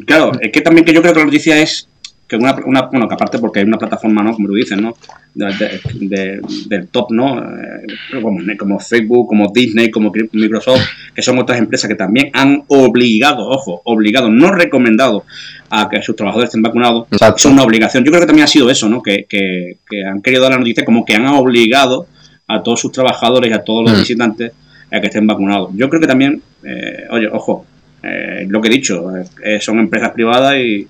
claro, 0.05 0.31
es 0.39 0.51
que 0.51 0.61
también 0.61 0.85
que 0.85 0.93
yo 0.93 1.01
creo 1.01 1.13
que 1.13 1.19
la 1.19 1.25
noticia 1.25 1.57
es 1.57 1.87
que 2.29 2.35
una, 2.35 2.55
una, 2.63 2.83
bueno, 2.83 3.07
que 3.07 3.15
aparte 3.15 3.39
porque 3.39 3.59
hay 3.59 3.65
una 3.65 3.79
plataforma, 3.79 4.21
¿no? 4.21 4.33
Como 4.33 4.47
tú 4.47 4.53
dices, 4.53 4.79
¿no? 4.79 4.93
del 5.33 6.87
top, 6.91 7.11
¿no? 7.11 7.39
Eh, 7.39 8.21
como, 8.21 8.39
como, 8.57 8.79
Facebook, 8.79 9.27
como 9.27 9.51
Disney, 9.51 9.89
como 9.89 10.11
Microsoft, 10.33 10.81
que 11.15 11.23
son 11.23 11.39
otras 11.39 11.57
empresas 11.57 11.89
que 11.89 11.95
también 11.95 12.29
han 12.33 12.63
obligado, 12.67 13.47
ojo, 13.47 13.81
obligado, 13.85 14.29
no 14.29 14.51
recomendado 14.51 15.23
a 15.71 15.89
que 15.89 16.01
sus 16.03 16.15
trabajadores 16.15 16.49
estén 16.49 16.61
vacunados. 16.61 17.07
Es 17.11 17.45
una 17.45 17.63
obligación. 17.63 18.03
Yo 18.03 18.11
creo 18.11 18.21
que 18.21 18.27
también 18.27 18.45
ha 18.45 18.47
sido 18.47 18.69
eso, 18.69 18.87
¿no? 18.89 19.01
Que, 19.01 19.25
que, 19.27 19.77
han 20.03 20.21
querido 20.21 20.43
dar 20.43 20.51
la 20.51 20.59
noticia 20.59 20.85
como 20.85 21.05
que 21.05 21.15
han 21.15 21.25
obligado 21.27 22.05
a 22.47 22.61
todos 22.61 22.79
sus 22.79 22.91
trabajadores 22.91 23.49
y 23.49 23.53
a 23.53 23.63
todos 23.63 23.89
los 23.89 23.97
mm. 23.97 24.01
visitantes 24.01 24.51
a 24.91 25.01
que 25.01 25.07
estén 25.07 25.25
vacunados. 25.25 25.71
Yo 25.73 25.89
creo 25.89 26.01
que 26.01 26.07
también, 26.07 26.41
eh, 26.63 27.05
oye, 27.09 27.27
ojo, 27.27 27.65
eh, 28.03 28.45
lo 28.47 28.61
que 28.61 28.67
he 28.67 28.71
dicho, 28.71 29.11
son 29.59 29.79
empresas 29.79 30.11
privadas 30.11 30.57
y 30.57 30.87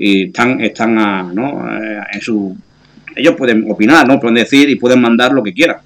y 0.00 0.26
están, 0.28 0.60
están 0.62 0.98
a, 0.98 1.22
¿no? 1.22 1.68
Eh, 1.70 2.00
en 2.14 2.20
su... 2.20 2.56
Ellos 3.14 3.34
pueden 3.36 3.70
opinar, 3.70 4.08
¿no? 4.08 4.18
Pueden 4.18 4.36
decir 4.36 4.68
y 4.70 4.76
pueden 4.76 5.00
mandar 5.00 5.32
lo 5.32 5.42
que 5.42 5.52
quieran. 5.52 5.76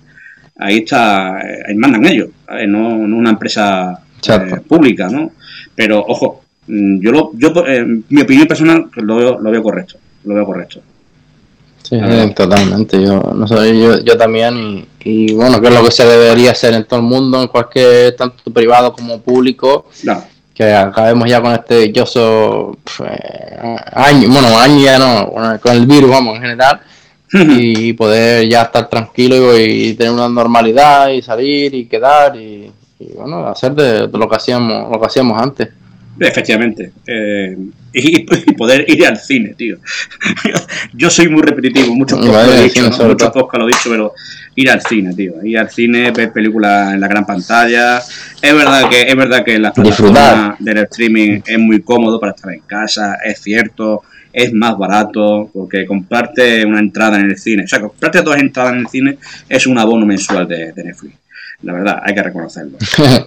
Ahí 0.57 0.79
está, 0.79 1.41
eh, 1.41 1.65
ahí 1.67 1.75
mandan 1.75 2.07
ellos, 2.07 2.29
no, 2.69 2.91
una 2.91 3.31
empresa 3.31 3.99
eh, 4.29 4.61
pública, 4.69 5.09
¿no? 5.09 5.33
Pero, 5.75 5.99
ojo, 6.07 6.45
mm, 6.69 7.01
yo, 7.01 7.11
lo, 7.11 7.33
yo 7.35 7.53
mi 8.09 8.23
opinión 8.23 8.47
personal 8.47 8.89
lo 8.95 9.17
veo, 9.17 9.41
lo 9.41 9.51
veo 9.51 9.62
correcto, 9.65 9.97
lo 10.25 10.35
veo 10.37 10.47
correcto. 10.47 10.81
Sí, 11.83 11.99
totalmente. 12.37 13.03
Yo, 13.03 13.21
no 13.35 13.49
sé, 13.49 13.79
yo, 13.79 14.03
yo 14.03 14.17
también, 14.17 14.57
y, 14.57 14.87
y, 15.01 15.35
bueno, 15.35 15.61
que 15.61 15.69
es 15.69 15.75
lo 15.75 15.85
que 15.85 15.91
se 15.91 16.07
debería 16.07 16.53
hacer 16.53 16.73
en 16.73 16.85
todo 16.85 17.01
el 17.01 17.07
mundo, 17.07 17.43
en 17.43 17.49
cualquier, 17.49 18.15
tanto 18.15 18.53
privado 18.53 18.93
como 18.93 19.21
público. 19.21 19.87
No 20.05 20.34
que 20.55 20.72
acabemos 20.72 21.28
ya 21.28 21.42
con 21.42 21.52
este 21.52 21.80
dichoso 21.80 22.78
eh, 23.05 23.76
año, 23.92 24.28
bueno, 24.28 24.57
año 24.57 24.78
ya 24.78 24.98
no, 24.98 25.30
con 25.61 25.72
el 25.72 25.86
virus, 25.86 26.11
vamos, 26.11 26.36
en 26.36 26.42
general, 26.42 26.80
y 27.32 27.92
poder 27.94 28.48
ya 28.48 28.62
estar 28.62 28.88
tranquilo 28.88 29.59
y, 29.59 29.94
tener 29.94 30.12
una 30.12 30.28
normalidad 30.28 31.09
y 31.09 31.20
salir 31.22 31.74
y 31.74 31.86
quedar 31.86 32.36
y, 32.36 32.72
bueno, 33.16 33.48
hacer 33.48 33.74
de, 33.74 34.07
lo 34.07 34.28
que 34.28 34.36
hacíamos, 34.36 34.90
lo 34.90 35.00
que 35.00 35.07
hacíamos 35.07 35.42
antes. 35.42 35.68
Efectivamente. 36.19 36.93
Eh, 37.07 37.57
y, 37.93 38.27
poder 38.57 38.85
ir 38.89 39.07
al 39.07 39.17
cine, 39.17 39.55
tío. 39.55 39.79
Yo 40.93 41.11
soy 41.11 41.29
muy 41.29 41.43
repetitivo, 41.43 41.95
muchos 41.95 42.19
podcasts 42.19 42.49
lo 42.49 42.55
he 42.55 42.65
dicho, 42.65 42.83
muchos 42.83 42.99
lo 43.53 43.65
he 43.65 43.67
dicho, 43.67 43.91
pero 43.91 44.15
ir 44.57 44.71
al 44.71 44.81
cine, 44.83 45.15
tío. 45.15 45.35
Ir 45.45 45.59
al 45.59 45.71
cine, 45.71 46.11
ver 46.11 46.33
películas 46.33 46.95
en 46.95 47.01
la 47.01 47.09
gran 47.09 47.25
pantalla. 47.25 47.99
Es 47.99 48.55
verdad 48.55 48.89
que 48.89 49.03
es 49.03 49.17
verdad 49.17 49.45
que 49.45 49.59
la 49.59 49.73
plataforma 49.73 50.57
del 50.59 50.79
streaming 50.79 51.41
es 51.47 51.59
muy 51.59 51.83
cómodo 51.83 52.19
para 52.19 52.33
estar 52.33 52.53
en 52.53 52.61
casa, 52.61 53.19
es 53.25 53.41
cierto, 53.41 54.03
es 54.33 54.53
más 54.53 54.77
barato, 54.77 55.49
porque 55.53 55.87
comprarte 55.87 56.65
una 56.67 56.81
entrada 56.81 57.19
en 57.19 57.31
el 57.31 57.39
cine, 57.39 57.65
o 57.65 57.69
sea, 57.69 57.81
comprarte 57.81 58.23
dos 58.23 58.37
entradas 58.37 58.73
en 58.73 58.81
el 58.81 58.89
cine 58.89 59.19
es 59.49 59.67
un 59.67 59.79
abono 59.79 60.05
mensual 60.05 60.49
de, 60.49 60.73
de 60.73 60.85
Netflix. 60.85 61.24
La 61.62 61.72
verdad, 61.72 62.02
hay 62.02 62.14
que 62.14 62.22
reconocerlo. 62.22 62.78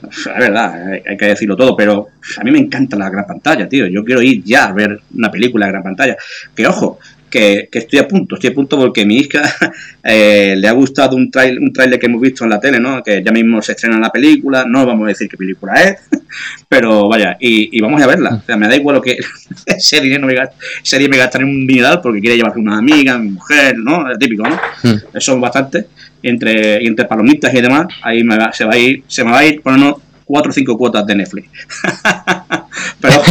Es 0.10 0.26
verdad, 0.26 0.92
hay, 1.06 1.18
que 1.18 1.26
decirlo 1.26 1.56
todo, 1.56 1.76
pero 1.76 2.10
a 2.38 2.44
mí 2.44 2.52
me 2.52 2.60
encanta 2.60 2.96
la 2.98 3.10
gran 3.10 3.26
pantalla, 3.26 3.68
tío. 3.68 3.88
Yo 3.88 4.04
quiero 4.04 4.22
ir 4.22 4.44
ya 4.44 4.66
a 4.66 4.74
ver 4.74 5.00
una 5.16 5.32
película 5.32 5.66
de 5.66 5.72
gran 5.72 5.84
pantalla. 5.84 6.18
Que 6.56 6.68
ojo, 6.68 7.00
que, 7.30 7.70
estoy 7.72 8.00
a 8.00 8.08
punto, 8.08 8.36
estoy 8.36 8.52
a 8.52 8.54
punto 8.54 8.78
porque 8.78 9.02
a 9.02 9.06
mi 9.06 9.18
hija 9.18 9.42
eh, 10.04 10.56
le 10.58 10.68
ha 10.68 10.72
gustado 10.72 11.16
un 11.16 11.30
trailer, 11.30 11.60
un 11.60 11.74
trailer 11.74 12.00
que 12.00 12.06
hemos 12.06 12.22
visto 12.22 12.44
en 12.44 12.50
la 12.50 12.60
tele, 12.60 12.80
¿no? 12.80 13.04
Que 13.04 13.24
ya 13.24 13.32
mismo 13.32 13.62
se 13.62 13.74
estrena 13.74 14.00
la 14.00 14.12
película, 14.12 14.66
no 14.66 14.86
vamos 14.86 15.06
a 15.06 15.10
decir 15.10 15.28
qué 15.30 15.38
película 15.38 15.74
es, 15.82 15.98
pero 16.70 17.08
vaya, 17.08 17.38
y, 17.40 17.80
vamos 17.82 18.02
a 18.02 18.08
verla. 18.08 18.36
O 18.36 18.46
sea, 18.46 18.58
me 18.58 18.68
da 18.68 18.76
igual 18.76 18.98
lo 18.98 19.02
que 19.02 19.18
ese 19.66 20.02
dinero 20.02 20.26
me 20.26 20.36
serie 20.84 21.10
me 21.10 21.18
gastaré 21.18 21.46
un 21.46 21.68
dineral 21.68 22.02
porque 22.02 22.22
quiere 22.22 22.38
llevarse 22.38 22.60
una 22.60 22.78
amiga, 22.78 23.18
mi 23.18 23.32
mujer, 23.32 23.78
¿no? 23.78 24.10
Es 24.12 24.18
típico, 24.20 24.44
¿no? 24.44 24.56
Hmm. 24.84 24.98
Eso 25.14 25.34
es 25.34 25.40
bastante 25.40 25.88
entre, 26.28 26.86
entre 26.86 27.06
palomitas 27.06 27.54
y 27.54 27.62
demás, 27.62 27.88
ahí 28.02 28.24
me 28.24 28.38
va, 28.38 28.54
se 28.54 28.66
va 28.66 28.74
a 28.74 28.78
ir, 28.78 29.04
se 29.08 29.24
me 29.24 29.32
va 29.32 29.40
a 29.40 29.46
ir 29.46 29.62
poniendo 29.62 30.02
cuatro 30.28 30.52
o 30.52 30.54
cinco 30.54 30.78
cuotas 30.78 31.08
de 31.08 31.16
Netflix. 31.16 31.50
pero 33.02 33.22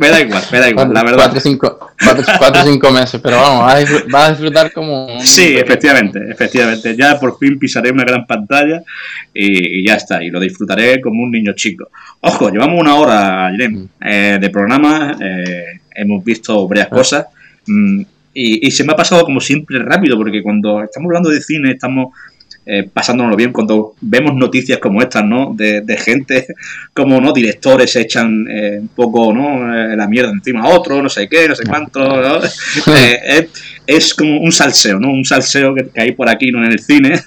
me, 0.00 0.08
da 0.08 0.20
igual, 0.20 0.42
me 0.50 0.58
da 0.58 0.70
igual, 0.70 0.92
la 0.92 1.04
verdad. 1.04 1.18
Cuatro 1.18 1.38
o 1.38 1.42
cinco, 1.42 1.78
cuatro, 2.38 2.62
cinco 2.64 2.90
meses, 2.90 3.20
pero 3.22 3.36
vamos, 3.36 3.62
va 4.12 4.24
a, 4.24 4.30
disfrutar, 4.30 4.72
como... 4.72 5.20
Sí, 5.20 5.54
efectivamente, 5.56 6.18
efectivamente. 6.30 6.96
Ya 6.96 7.20
por 7.20 7.38
fin 7.38 7.58
pisaré 7.58 7.92
una 7.92 8.04
gran 8.04 8.26
pantalla 8.26 8.82
y, 9.34 9.86
ya 9.86 9.96
está, 9.96 10.24
y 10.24 10.30
lo 10.30 10.40
disfrutaré 10.40 11.00
como 11.00 11.22
un 11.22 11.30
niño 11.30 11.52
chico. 11.54 11.90
Ojo, 12.20 12.48
llevamos 12.50 12.80
una 12.80 12.94
hora, 12.96 13.50
mm. 13.50 13.88
eh, 14.00 14.38
de 14.40 14.50
programa, 14.50 15.16
eh, 15.20 15.80
hemos 15.94 16.24
visto 16.24 16.66
varias 16.66 16.88
ah. 16.90 16.94
cosas. 16.94 17.26
Mm, 17.66 18.00
y, 18.32 18.66
y, 18.66 18.70
se 18.70 18.84
me 18.84 18.92
ha 18.92 18.96
pasado 18.96 19.24
como 19.24 19.40
siempre 19.40 19.78
rápido, 19.78 20.16
porque 20.16 20.42
cuando 20.42 20.82
estamos 20.82 21.08
hablando 21.08 21.30
de 21.30 21.40
cine, 21.40 21.72
estamos 21.72 22.14
eh, 22.68 22.90
pasándonos 22.92 23.36
bien 23.36 23.52
cuando 23.52 23.94
vemos 24.00 24.34
noticias 24.34 24.80
como 24.80 25.00
estas, 25.00 25.24
¿no? 25.24 25.54
De, 25.54 25.96
gente, 25.98 26.48
como, 26.92 27.20
¿no? 27.20 27.32
Directores 27.32 27.94
echan 27.94 28.44
eh, 28.50 28.78
un 28.80 28.88
poco, 28.88 29.32
¿no? 29.32 29.72
Eh, 29.72 29.96
la 29.96 30.08
mierda 30.08 30.32
encima 30.32 30.62
a 30.64 30.70
otro, 30.70 31.00
no 31.00 31.08
sé 31.08 31.28
qué, 31.28 31.48
no 31.48 31.54
sé 31.54 31.62
cuánto, 31.64 32.00
¿no? 32.00 32.40
es, 33.86 34.14
como 34.14 34.40
un 34.40 34.50
salseo, 34.50 34.98
¿no? 34.98 35.10
Un 35.10 35.24
salseo 35.24 35.76
que, 35.76 35.92
hay 35.96 36.10
por 36.10 36.28
aquí, 36.28 36.50
¿no? 36.50 36.64
En 36.64 36.72
el 36.72 36.80
cine. 36.80 37.20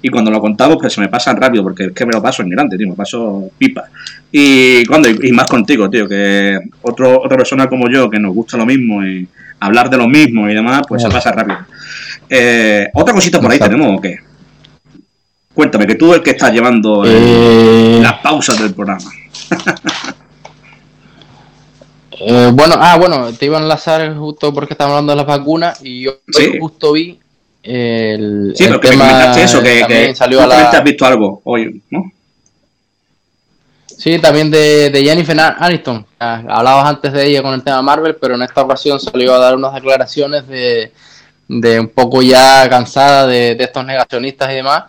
Y 0.00 0.08
cuando 0.08 0.30
lo 0.30 0.40
contamos, 0.40 0.78
pues 0.80 0.92
se 0.92 1.00
me 1.00 1.08
pasan 1.08 1.36
rápido, 1.36 1.64
porque 1.64 1.86
es 1.86 1.92
que 1.92 2.06
me 2.06 2.12
lo 2.12 2.22
paso 2.22 2.42
en 2.42 2.48
grande, 2.48 2.78
tío, 2.78 2.88
me 2.88 2.94
paso 2.94 3.50
pipa. 3.58 3.90
Y 4.30 4.86
cuando, 4.86 5.08
y, 5.08 5.32
más 5.32 5.48
contigo, 5.48 5.90
tío, 5.90 6.08
que 6.08 6.60
otro, 6.82 7.22
otra 7.22 7.36
persona 7.36 7.66
como 7.66 7.90
yo, 7.90 8.08
que 8.08 8.20
nos 8.20 8.32
gusta 8.32 8.56
lo 8.56 8.64
mismo 8.64 9.04
y 9.04 9.26
hablar 9.58 9.90
de 9.90 9.96
lo 9.96 10.06
mismo 10.06 10.48
y 10.48 10.54
demás, 10.54 10.82
pues 10.88 11.02
se 11.02 11.08
pasa 11.08 11.32
rápido. 11.32 11.58
otra 12.94 13.12
cosita 13.12 13.40
por 13.40 13.50
ahí 13.50 13.58
tenemos, 13.58 13.98
¿o 13.98 14.00
qué? 14.00 14.20
Cuéntame, 15.56 15.86
que 15.86 15.94
tú 15.94 16.12
el 16.12 16.22
que 16.22 16.32
estás 16.32 16.52
llevando 16.52 17.02
eh, 17.06 17.98
las 18.02 18.18
pausas 18.20 18.60
del 18.60 18.74
programa. 18.74 19.10
Eh, 22.18 22.50
bueno, 22.50 22.76
ah, 22.78 22.96
bueno, 22.96 23.30
te 23.34 23.44
iba 23.44 23.58
a 23.58 23.60
enlazar 23.60 24.16
justo 24.16 24.52
porque 24.54 24.72
estamos 24.72 24.92
hablando 24.92 25.12
de 25.12 25.16
las 25.18 25.26
vacunas 25.26 25.78
y 25.84 26.00
yo 26.00 26.12
justo 26.58 26.92
vi 26.92 27.20
el, 27.62 28.54
sí, 28.56 28.64
el 28.64 28.80
tema 28.80 29.34
que 29.34 29.42
eso, 29.42 29.62
que, 29.62 29.84
que 29.86 30.14
salió 30.14 30.40
a 30.40 30.46
la... 30.46 30.70
has 30.70 30.82
visto 30.82 31.04
algo 31.04 31.42
hoy, 31.44 31.82
¿no? 31.90 32.10
Sí, 33.86 34.18
también 34.18 34.50
de, 34.50 34.90
Jennifer 35.04 35.38
Aniston. 35.38 36.06
Ah, 36.18 36.42
hablabas 36.48 36.86
antes 36.86 37.12
de 37.12 37.26
ella 37.26 37.42
con 37.42 37.52
el 37.52 37.62
tema 37.62 37.82
Marvel, 37.82 38.16
pero 38.18 38.34
en 38.34 38.42
esta 38.42 38.62
ocasión 38.62 38.98
salió 38.98 39.34
a 39.34 39.38
dar 39.38 39.54
unas 39.54 39.74
declaraciones 39.74 40.48
de, 40.48 40.92
de 41.48 41.80
un 41.80 41.88
poco 41.88 42.22
ya 42.22 42.66
cansada 42.70 43.26
de, 43.26 43.54
de 43.54 43.64
estos 43.64 43.84
negacionistas 43.84 44.50
y 44.52 44.54
demás 44.54 44.84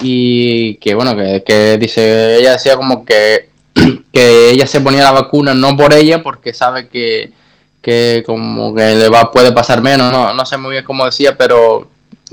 y 0.00 0.76
que 0.76 0.94
bueno, 0.94 1.16
que, 1.16 1.78
dice, 1.78 2.36
ella 2.36 2.52
decía 2.52 2.76
como 2.76 3.04
que, 3.04 3.50
que 4.12 4.50
ella 4.50 4.66
se 4.66 4.80
ponía 4.80 5.02
la 5.02 5.12
vacuna 5.12 5.54
no 5.54 5.76
por 5.76 5.92
ella, 5.92 6.22
porque 6.22 6.52
sabe 6.52 6.88
que, 6.88 7.32
que 7.80 8.22
como 8.26 8.74
que 8.74 8.94
le 8.94 9.08
va, 9.08 9.30
puede 9.30 9.52
pasar 9.52 9.82
menos, 9.82 10.12
no, 10.12 10.34
no 10.34 10.46
sé 10.46 10.56
muy 10.56 10.72
bien 10.72 10.84
cómo 10.84 11.04
decía, 11.04 11.36
pero 11.36 11.88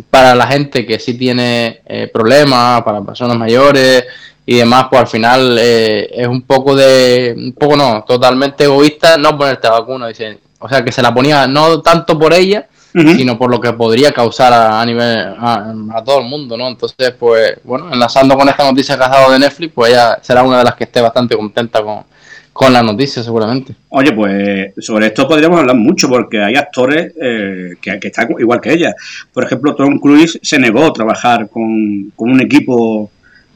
para 0.10 0.36
la 0.36 0.48
gente 0.48 0.86
que 0.86 1.00
sí 1.00 1.14
tiene 1.16 1.82
eh, 1.86 2.10
problemas, 2.12 2.82
para 2.84 3.02
personas 3.02 3.38
mayores 3.38 4.06
y 4.46 4.58
demás, 4.58 4.88
pues 4.90 5.02
al 5.02 5.08
final 5.08 5.58
eh, 5.60 6.10
es 6.12 6.28
un 6.28 6.42
poco 6.42 6.76
de, 6.76 7.34
un 7.38 7.54
poco 7.54 7.76
no, 7.76 8.04
totalmente 8.06 8.66
egoísta 8.66 9.18
no 9.18 9.38
ponerte 9.38 9.68
la 9.68 9.80
vacuna, 9.80 10.08
dice, 10.08 10.40
o 10.60 10.68
sea 10.68 10.84
que 10.84 10.92
se 10.92 11.02
la 11.02 11.14
ponía 11.14 11.48
no 11.48 11.82
tanto 11.82 12.18
por 12.18 12.34
ella, 12.34 12.68
sino 12.94 13.38
por 13.38 13.50
lo 13.50 13.60
que 13.60 13.74
podría 13.74 14.12
causar 14.12 14.54
a, 14.54 14.86
nivel 14.86 15.36
a, 15.40 16.04
todo 16.06 16.20
el 16.20 16.26
mundo, 16.26 16.56
¿no? 16.56 16.68
Entonces, 16.68 17.12
pues, 17.18 17.60
bueno, 17.64 17.92
enlazando 17.92 18.38
con 18.38 18.48
esta 18.48 18.64
noticia 18.64 18.98
que 18.98 19.04
has 19.04 19.12
dado 19.12 19.32
de 19.32 19.40
Netflix, 19.40 19.74
pues 19.74 19.92
ella 19.92 20.20
será 20.22 20.44
una 20.44 20.60
de 20.60 20.64
las 20.64 20.76
que 20.76 20.84
esté 20.84 21.02
bastante 21.02 21.36
contenta 21.36 21.82
con, 21.82 22.04
con 22.52 22.72
la 22.72 22.84
noticia, 22.84 23.24
seguramente. 23.24 23.74
Oye, 23.90 24.12
pues 24.14 24.74
sobre 24.78 25.08
esto 25.08 25.28
podríamos 25.28 25.60
hablar 25.60 25.76
mucho 25.76 26.08
porque 26.08 26.42
hay 26.42 26.56
actores 26.56 27.14
eh, 27.20 27.72
que, 27.82 28.00
que, 28.00 28.08
están 28.08 28.30
igual 28.38 28.62
que 28.62 28.74
ella. 28.74 28.94
Por 29.34 29.44
ejemplo, 29.44 29.74
Tom 29.76 30.00
Cruise 30.00 30.40
se 30.42 30.60
negó 30.60 30.86
a 30.86 30.94
trabajar 30.94 31.50
con, 31.50 32.12
con 32.16 32.30
un 32.30 32.42
equipo 32.42 33.10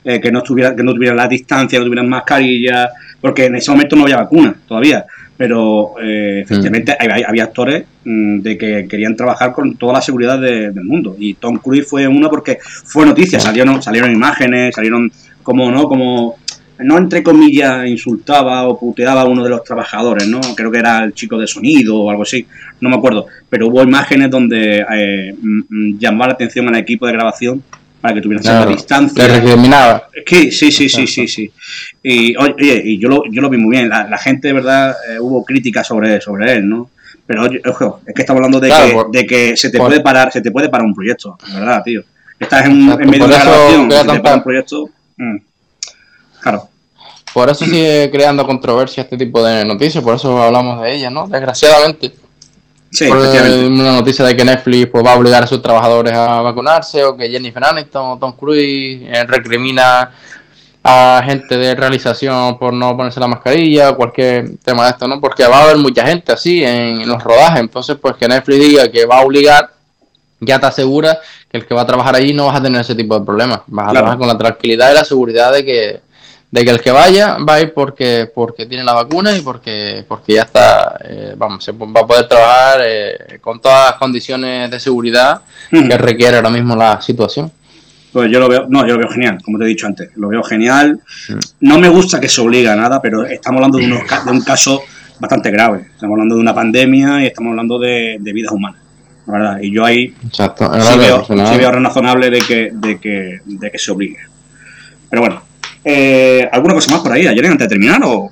eh, 0.03 0.19
que 0.19 0.31
no 0.31 0.39
estuviera 0.39 0.75
que 0.75 0.83
no 0.83 0.93
tuviera 0.93 1.13
la 1.13 1.27
distancia, 1.27 1.77
no 1.77 1.85
tuviera 1.85 2.01
mascarilla, 2.01 2.89
porque 3.21 3.45
en 3.45 3.57
ese 3.57 3.69
momento 3.69 3.95
no 3.95 4.03
había 4.03 4.17
vacuna 4.17 4.55
todavía 4.67 5.05
pero 5.37 5.93
eh, 6.01 6.41
efectivamente 6.41 6.93
mm. 6.93 7.27
había, 7.27 7.43
actores 7.43 7.85
mm, 8.03 8.39
de 8.39 8.57
que 8.57 8.87
querían 8.87 9.15
trabajar 9.15 9.53
con 9.53 9.75
toda 9.75 9.93
la 9.93 10.01
seguridad 10.01 10.39
del 10.39 10.83
mundo 10.83 11.15
y 11.17 11.35
Tom 11.35 11.59
Cruise 11.59 11.87
fue 11.87 12.07
uno 12.07 12.29
porque 12.29 12.57
fue 12.61 13.05
noticia, 13.05 13.39
salieron, 13.39 13.81
salieron 13.81 14.11
imágenes, 14.11 14.73
salieron 14.73 15.11
como, 15.43 15.71
¿no? 15.71 15.87
Como, 15.87 16.37
no 16.79 16.97
entre 16.97 17.23
comillas 17.23 17.87
insultaba 17.87 18.67
o 18.67 18.79
puteaba 18.79 19.21
a 19.21 19.25
uno 19.25 19.43
de 19.43 19.49
los 19.49 19.63
trabajadores, 19.63 20.27
¿no? 20.27 20.41
Creo 20.55 20.71
que 20.71 20.79
era 20.79 21.03
el 21.03 21.13
chico 21.13 21.37
de 21.37 21.47
sonido 21.47 21.97
o 21.97 22.09
algo 22.09 22.23
así, 22.23 22.45
no 22.81 22.89
me 22.89 22.97
acuerdo, 22.97 23.27
pero 23.49 23.67
hubo 23.67 23.83
imágenes 23.83 24.29
donde 24.29 24.85
eh, 24.91 25.35
mm, 25.39 25.97
llamaba 25.99 26.27
la 26.27 26.33
atención 26.33 26.67
al 26.67 26.75
equipo 26.75 27.05
de 27.05 27.13
grabación 27.13 27.63
para 28.01 28.13
que 28.15 28.21
tuvieran 28.21 28.43
cierta 28.43 28.65
distancia. 28.65 29.23
Sí, 30.25 30.51
sí, 30.51 30.71
sí, 30.71 30.89
sí, 30.89 31.07
sí, 31.07 31.27
sí. 31.27 31.51
Y, 32.03 32.35
oye, 32.37 32.81
y 32.83 32.99
yo 32.99 33.09
lo, 33.09 33.23
yo 33.29 33.41
lo 33.41 33.49
vi 33.49 33.57
muy 33.57 33.71
bien. 33.71 33.89
La, 33.89 34.17
gente, 34.17 34.49
de 34.49 34.53
verdad, 34.53 34.95
eh, 35.09 35.19
hubo 35.19 35.43
críticas 35.43 35.87
sobre, 35.87 36.21
sobre 36.21 36.53
él, 36.53 36.67
¿no? 36.69 36.89
Pero, 37.25 37.47
ojo, 37.69 38.01
es 38.05 38.13
que 38.13 38.21
estamos 38.21 38.39
hablando 38.39 38.59
de, 38.59 38.69
que, 38.69 39.19
de 39.19 39.25
que 39.25 39.57
se 39.57 39.69
te 39.69 39.77
puede 39.77 39.99
parar 39.99 40.31
se 40.31 40.41
te 40.41 40.49
puede 40.49 40.69
parar 40.69 40.85
un 40.85 40.95
proyecto, 40.95 41.37
verdad, 41.53 41.83
tío. 41.83 42.03
Estás 42.39 42.65
en, 42.65 42.89
en 42.89 43.09
medio 43.09 43.27
de 43.27 43.35
una 43.35 43.43
grabación, 43.43 43.91
se 43.91 44.03
te 44.03 44.19
para 44.19 44.35
un 44.35 44.43
proyecto... 44.43 44.89
Mm, 45.17 45.37
claro. 46.39 46.69
Por 47.33 47.49
eso 47.49 47.65
sigue 47.65 48.09
creando 48.11 48.45
controversia 48.45 49.03
este 49.03 49.17
tipo 49.17 49.43
de 49.43 49.65
noticias, 49.65 50.03
por 50.03 50.15
eso 50.15 50.41
hablamos 50.41 50.81
de 50.81 50.95
ella, 50.95 51.09
¿no? 51.09 51.27
Desgraciadamente. 51.27 52.13
Sí, 52.97 53.05
una 53.11 53.91
noticia 53.91 54.25
de 54.25 54.35
que 54.35 54.43
Netflix 54.43 54.89
pues, 54.89 55.05
va 55.05 55.13
a 55.13 55.17
obligar 55.17 55.43
a 55.43 55.47
sus 55.47 55.61
trabajadores 55.61 56.13
a 56.13 56.41
vacunarse 56.41 57.03
o 57.03 57.15
que 57.15 57.29
Jennifer 57.29 57.63
Aniston 57.63 58.13
o 58.13 58.17
Tom 58.17 58.31
Cruise 58.31 59.03
eh, 59.03 59.23
recrimina 59.27 60.11
a 60.83 61.21
gente 61.23 61.57
de 61.57 61.75
realización 61.75 62.57
por 62.57 62.73
no 62.73 62.97
ponerse 62.97 63.19
la 63.19 63.27
mascarilla 63.27 63.91
o 63.91 63.97
cualquier 63.97 64.57
tema 64.63 64.85
de 64.85 64.89
esto, 64.91 65.07
¿no? 65.07 65.21
Porque 65.21 65.45
va 65.45 65.59
a 65.59 65.63
haber 65.65 65.77
mucha 65.77 66.07
gente 66.07 66.31
así 66.31 66.63
en, 66.63 67.07
los 67.07 67.23
rodajes, 67.23 67.59
entonces 67.59 67.97
pues 68.01 68.15
que 68.15 68.27
Netflix 68.27 68.59
diga 68.59 68.87
que 68.91 69.05
va 69.05 69.19
a 69.19 69.25
obligar, 69.25 69.69
ya 70.39 70.57
te 70.57 70.65
asegura 70.65 71.19
que 71.51 71.57
el 71.57 71.67
que 71.67 71.75
va 71.75 71.81
a 71.81 71.85
trabajar 71.85 72.15
allí 72.15 72.33
no 72.33 72.47
vas 72.47 72.55
a 72.55 72.63
tener 72.63 72.81
ese 72.81 72.95
tipo 72.95 73.19
de 73.19 73.23
problemas, 73.23 73.61
vas 73.67 73.89
a 73.89 73.91
trabajar 73.91 74.17
con 74.17 74.27
la 74.27 74.37
tranquilidad 74.39 74.89
y 74.89 74.95
la 74.95 75.05
seguridad 75.05 75.53
de 75.53 75.63
que 75.63 76.01
de 76.49 76.63
que 76.63 76.71
el 76.71 76.81
que 76.81 76.91
vaya 76.91 77.37
va 77.37 77.55
a 77.55 77.61
ir 77.61 77.73
porque 77.73 78.31
porque 78.33 78.65
tiene 78.65 78.83
la 78.83 78.93
vacuna 78.93 79.35
y 79.35 79.41
porque 79.41 80.05
porque 80.07 80.33
ya 80.33 80.43
está 80.43 80.97
eh, 81.03 81.33
vamos 81.37 81.63
se 81.63 81.73
va 81.73 82.01
a 82.01 82.07
poder 82.07 82.27
trabajar 82.27 82.79
eh, 82.85 83.39
con 83.41 83.59
todas 83.59 83.91
las 83.91 83.99
condiciones 83.99 84.71
de 84.71 84.79
seguridad 84.79 85.41
que 85.69 85.97
requiere 85.97 86.37
ahora 86.37 86.49
mismo 86.49 86.75
la 86.75 87.01
situación. 87.01 87.51
Pues 88.13 88.31
yo 88.31 88.39
lo 88.39 88.47
veo 88.47 88.65
no 88.69 88.87
yo 88.87 88.93
lo 88.93 88.99
veo 88.99 89.09
genial 89.09 89.39
como 89.43 89.57
te 89.57 89.65
he 89.65 89.67
dicho 89.67 89.87
antes 89.87 90.09
lo 90.15 90.29
veo 90.29 90.41
genial. 90.43 91.01
No 91.59 91.77
me 91.79 91.89
gusta 91.89 92.19
que 92.19 92.29
se 92.29 92.39
obligue 92.39 92.69
a 92.69 92.75
nada 92.75 93.01
pero 93.01 93.25
estamos 93.25 93.57
hablando 93.57 93.77
de, 93.77 93.85
unos, 93.85 94.25
de 94.25 94.31
un 94.31 94.41
caso 94.41 94.81
bastante 95.19 95.51
grave. 95.51 95.87
Estamos 95.93 96.13
hablando 96.13 96.35
de 96.35 96.41
una 96.41 96.55
pandemia 96.55 97.23
y 97.23 97.27
estamos 97.27 97.51
hablando 97.51 97.77
de, 97.77 98.19
vidas 98.21 98.53
humanas 98.53 98.81
verdad. 99.25 99.59
Y 99.61 99.73
yo 99.73 99.83
ahí 99.83 100.15
Exacto. 100.25 100.71
Sí, 100.81 100.97
veo, 100.97 101.25
sí 101.25 101.57
veo 101.57 101.71
razonable 101.73 102.29
de 102.29 102.39
que, 102.39 102.71
de 102.73 102.97
que 102.97 103.41
de 103.43 103.69
que 103.69 103.77
se 103.77 103.91
obligue. 103.91 104.19
Pero 105.09 105.21
bueno 105.23 105.46
eh, 105.87 106.49
¿Alguna 106.51 106.73
cosa 106.73 106.91
más 106.91 107.01
por 107.01 107.13
ahí, 107.13 107.25
ayer 107.25 107.45
antes 107.45 107.67
de 107.67 107.69
terminar? 107.69 108.01
O? 108.03 108.29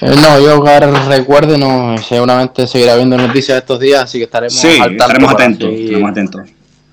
Eh, 0.00 0.14
no, 0.22 0.40
yo 0.40 0.52
ahora 0.52 1.08
recuerdo, 1.08 1.58
no, 1.58 1.98
seguramente 1.98 2.66
seguirá 2.66 2.96
viendo 2.96 3.16
noticias 3.16 3.58
estos 3.58 3.80
días, 3.80 4.04
así 4.04 4.18
que 4.18 4.24
estaremos, 4.24 4.54
sí, 4.54 4.68
estaremos 4.90 5.32
atentos, 5.32 5.68
estaremos 5.70 6.10
atentos. 6.10 6.42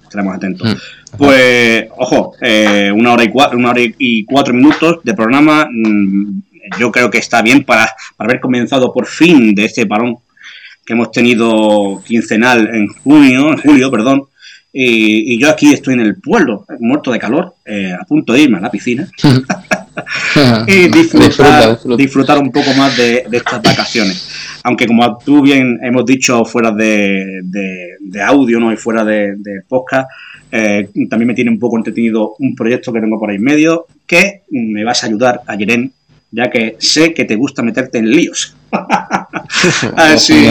Estaremos 0.03 0.36
atentos. 0.36 0.74
Mm. 0.74 1.18
Pues, 1.18 1.86
ojo, 1.97 2.34
eh, 2.41 2.91
una, 2.93 3.14
hora 3.14 3.24
y 3.24 3.30
cuatro, 3.30 3.58
una 3.58 3.70
hora 3.70 3.82
y 3.82 4.26
cuatro 4.26 4.53
minutos 4.53 4.97
de 5.03 5.14
programa. 5.14 5.68
Mm, 5.72 6.41
yo 6.80 6.91
creo 6.91 7.10
que 7.10 7.20
está 7.20 7.41
bien 7.41 7.64
para, 7.64 7.89
para 8.18 8.30
haber 8.30 8.41
comenzado 8.41 8.91
por 8.91 9.06
fin 9.06 9.53
de 9.53 9.66
este 9.66 9.86
parón 9.86 10.18
que 10.86 10.93
hemos 10.93 11.12
tenido 11.12 12.01
quincenal 12.06 12.70
en 12.74 12.88
junio, 12.88 13.51
en 13.51 13.58
julio, 13.58 13.89
perdón, 13.89 14.26
y, 14.78 15.40
yo 15.40 15.50
aquí 15.50 15.72
estoy 15.72 15.94
en 15.94 16.02
el 16.02 16.16
pueblo, 16.18 16.66
muerto 16.82 17.10
de 17.10 17.18
calor, 17.18 17.56
eh, 17.64 17.94
a 17.98 18.04
punto 18.04 18.34
de 18.34 18.42
irme 18.42 18.58
a 18.58 18.62
la 18.62 18.70
piscina. 18.70 19.08
y 20.68 20.88
disfrutar, 20.92 21.80
disfrutar 21.96 22.40
un 22.40 22.52
poco 22.52 22.74
más 22.74 22.98
de, 22.98 23.26
estas 23.32 23.62
vacaciones. 23.62 24.60
Aunque 24.64 24.86
como 24.86 25.18
tú 25.20 25.42
bien 25.42 25.80
hemos 25.82 26.06
dicho 26.06 26.44
fuera 26.44 26.72
de, 26.72 27.42
audio 28.22 28.60
¿no? 28.60 28.74
y 28.74 28.76
fuera 28.76 29.06
de, 29.06 29.38
podcast, 29.66 30.10
eh, 30.52 30.90
también 31.10 31.28
me 31.28 31.34
tiene 31.34 31.52
un 31.52 31.60
poco 31.60 31.78
entretenido 31.78 32.36
un 32.40 32.54
proyecto 32.54 32.92
que 32.92 33.00
tengo 33.00 33.18
por 33.18 33.30
ahí 33.30 33.38
en 33.38 33.44
medio 33.44 33.86
que 34.06 34.42
me 34.50 34.84
vas 34.84 35.04
a 35.04 35.08
ayudar 35.08 35.40
a 35.48 35.56
Yeren, 35.56 35.90
ya 36.32 36.50
que 36.50 36.76
sé 36.80 37.14
que 37.14 37.24
te 37.24 37.36
gusta 37.36 37.64
meterte 37.64 37.98
en 38.00 38.12
líos. 38.12 38.58
así, 39.95 40.47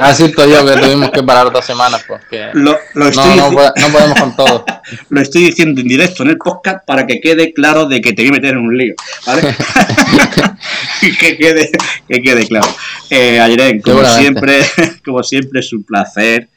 así, 0.00 0.24
estoy 0.24 0.50
yo 0.50 0.66
que 0.66 0.80
tuvimos 0.80 1.10
que 1.10 1.22
parar 1.22 1.52
dos 1.52 1.64
semanas 1.64 2.04
porque 2.06 2.48
lo, 2.54 2.76
estoy 2.94 3.36
no, 3.36 3.50
podemos 3.50 4.18
con 4.18 4.36
todo. 4.36 4.64
lo 5.10 5.20
estoy 5.20 5.46
diciendo 5.46 5.80
en 5.80 5.88
directo 5.88 6.22
en 6.22 6.30
el 6.30 6.38
podcast 6.38 6.84
para 6.86 7.06
que 7.06 7.20
quede 7.20 7.52
claro 7.52 7.86
de 7.86 8.00
que 8.00 8.12
te 8.12 8.22
voy 8.22 8.30
a 8.30 8.32
meter 8.32 8.50
en 8.52 8.58
un 8.58 8.76
lío, 8.76 8.94
¿vale? 9.26 9.42
que, 11.20 11.36
quede, 11.36 11.70
que 12.08 12.22
quede 12.22 12.46
claro. 12.46 12.68
Eh, 13.10 13.80
como 13.84 14.04
siempre, 14.04 14.60
como 15.04 15.22
siempre 15.22 15.60
es 15.60 15.72
un 15.72 15.84
placer 15.84 16.48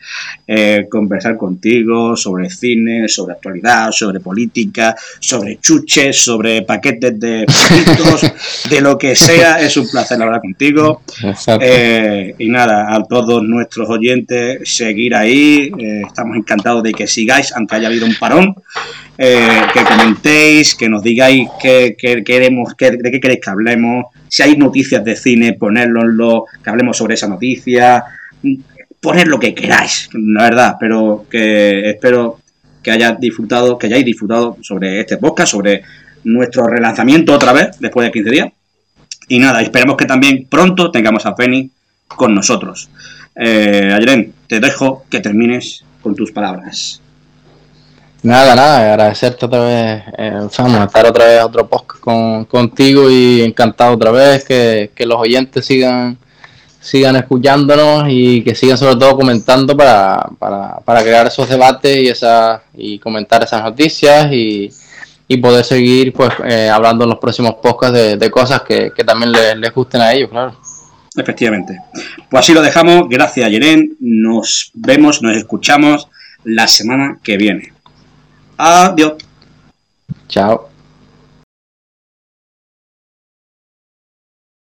eh, 0.47 0.87
conversar 0.89 1.37
contigo 1.37 2.15
sobre 2.15 2.49
cine, 2.49 3.07
sobre 3.07 3.33
actualidad, 3.33 3.91
sobre 3.91 4.19
política, 4.19 4.95
sobre 5.19 5.59
chuches, 5.59 6.23
sobre 6.23 6.61
paquetes 6.61 7.19
de 7.19 7.45
de 8.69 8.81
lo 8.81 8.97
que 8.97 9.15
sea. 9.15 9.59
Es 9.59 9.77
un 9.77 9.89
placer 9.89 10.21
hablar 10.21 10.41
contigo 10.41 10.84
Eh, 11.61 12.35
y 12.37 12.49
nada, 12.49 12.93
a 12.93 13.03
todos 13.03 13.43
nuestros 13.43 13.89
oyentes, 13.89 14.59
seguir 14.63 15.15
ahí. 15.15 15.71
Eh, 15.77 16.01
estamos 16.07 16.37
encantados 16.37 16.83
de 16.83 16.93
que 16.93 17.07
sigáis, 17.07 17.53
aunque 17.55 17.75
haya 17.75 17.87
habido 17.87 18.05
un 18.05 18.15
parón. 18.15 18.55
Eh, 19.17 19.61
que 19.73 19.83
comentéis, 19.83 20.75
que 20.75 20.89
nos 20.89 21.01
digáis 21.01 21.47
qué, 21.61 21.95
queremos, 21.97 22.73
qué, 22.75 22.91
de 22.91 23.11
qué 23.11 23.19
queréis 23.19 23.39
que 23.41 23.49
hablemos. 23.49 24.05
Si 24.27 24.43
hay 24.43 24.57
noticias 24.57 25.03
de 25.03 25.15
cine, 25.15 25.53
ponérnoslo, 25.53 26.45
que 26.63 26.69
hablemos 26.69 26.97
sobre 26.97 27.13
esa 27.13 27.27
noticia. 27.27 28.03
Poner 28.99 29.27
lo 29.27 29.39
que 29.39 29.53
queráis, 29.53 30.09
la 30.13 30.43
verdad, 30.43 30.75
pero 30.79 31.25
que 31.29 31.91
espero 31.91 32.39
que 32.81 32.91
hayáis 32.91 33.19
disfrutado, 33.19 33.77
que 33.77 33.87
hayáis 33.87 34.05
disfrutado 34.05 34.57
sobre 34.61 34.99
este 34.99 35.17
podcast, 35.17 35.51
sobre 35.51 35.83
nuestro 36.23 36.67
relanzamiento 36.67 37.33
otra 37.33 37.53
vez, 37.53 37.79
después 37.79 38.05
de 38.05 38.11
15 38.11 38.29
días. 38.29 38.49
Y 39.27 39.39
nada, 39.39 39.61
esperemos 39.61 39.97
que 39.97 40.05
también 40.05 40.47
pronto 40.49 40.91
tengamos 40.91 41.25
a 41.25 41.35
Penny 41.35 41.69
con 42.07 42.35
nosotros. 42.35 42.89
Eh, 43.35 43.91
Ayren, 43.93 44.33
te 44.47 44.59
dejo 44.59 45.03
que 45.09 45.19
termines 45.19 45.83
con 46.01 46.15
tus 46.15 46.31
palabras. 46.31 47.01
Nada, 48.21 48.55
nada, 48.55 48.91
agradecerte 48.93 49.45
otra 49.45 49.59
vez, 49.59 50.03
eh, 50.17 50.39
estar 50.47 51.05
otra 51.05 51.25
vez 51.25 51.39
a 51.39 51.45
otro 51.45 51.67
podcast 51.67 51.99
con, 51.99 52.45
contigo 52.45 53.09
y 53.11 53.41
encantado 53.43 53.93
otra 53.93 54.09
vez 54.09 54.43
que, 54.43 54.89
los 55.05 55.19
oyentes 55.19 55.63
sigan 55.65 56.17
sigan 56.79 57.15
escuchándonos 57.15 58.05
y 58.09 58.43
que 58.43 58.53
sigan 58.55 58.77
sobre 58.77 58.95
todo 58.95 59.15
comentando 59.15 59.75
para, 59.75 60.27
para, 60.39 60.79
para 60.85 61.01
crear 61.01 61.27
esos 61.27 61.49
debates 61.49 61.97
y 61.97 62.07
esa, 62.07 62.61
y 62.75 62.99
comentar 62.99 63.43
esas 63.43 63.63
noticias 63.63 64.31
y, 64.31 64.71
y 65.27 65.37
poder 65.37 65.65
seguir 65.65 66.13
pues 66.13 66.31
eh, 66.45 66.69
hablando 66.69 67.03
en 67.03 67.11
los 67.11 67.19
próximos 67.19 67.55
podcasts 67.55 68.19
de, 68.19 68.31
cosas 68.31 68.61
que, 68.61 68.91
también 69.05 69.31
les, 69.31 69.73
gusten 69.73 70.01
a 70.01 70.13
ellos, 70.13 70.29
claro. 70.29 70.55
Efectivamente. 71.15 71.79
Pues 72.29 72.43
así 72.43 72.53
lo 72.53 72.61
dejamos. 72.61 73.07
Gracias, 73.09 73.49
Yeren. 73.49 73.95
Nos 73.99 74.71
vemos, 74.73 75.21
nos 75.21 75.37
escuchamos 75.37 76.07
la 76.43 76.67
semana 76.67 77.19
que 77.23 77.37
viene. 77.37 77.73
Adiós. 78.57 79.13
Chao. 80.27 80.74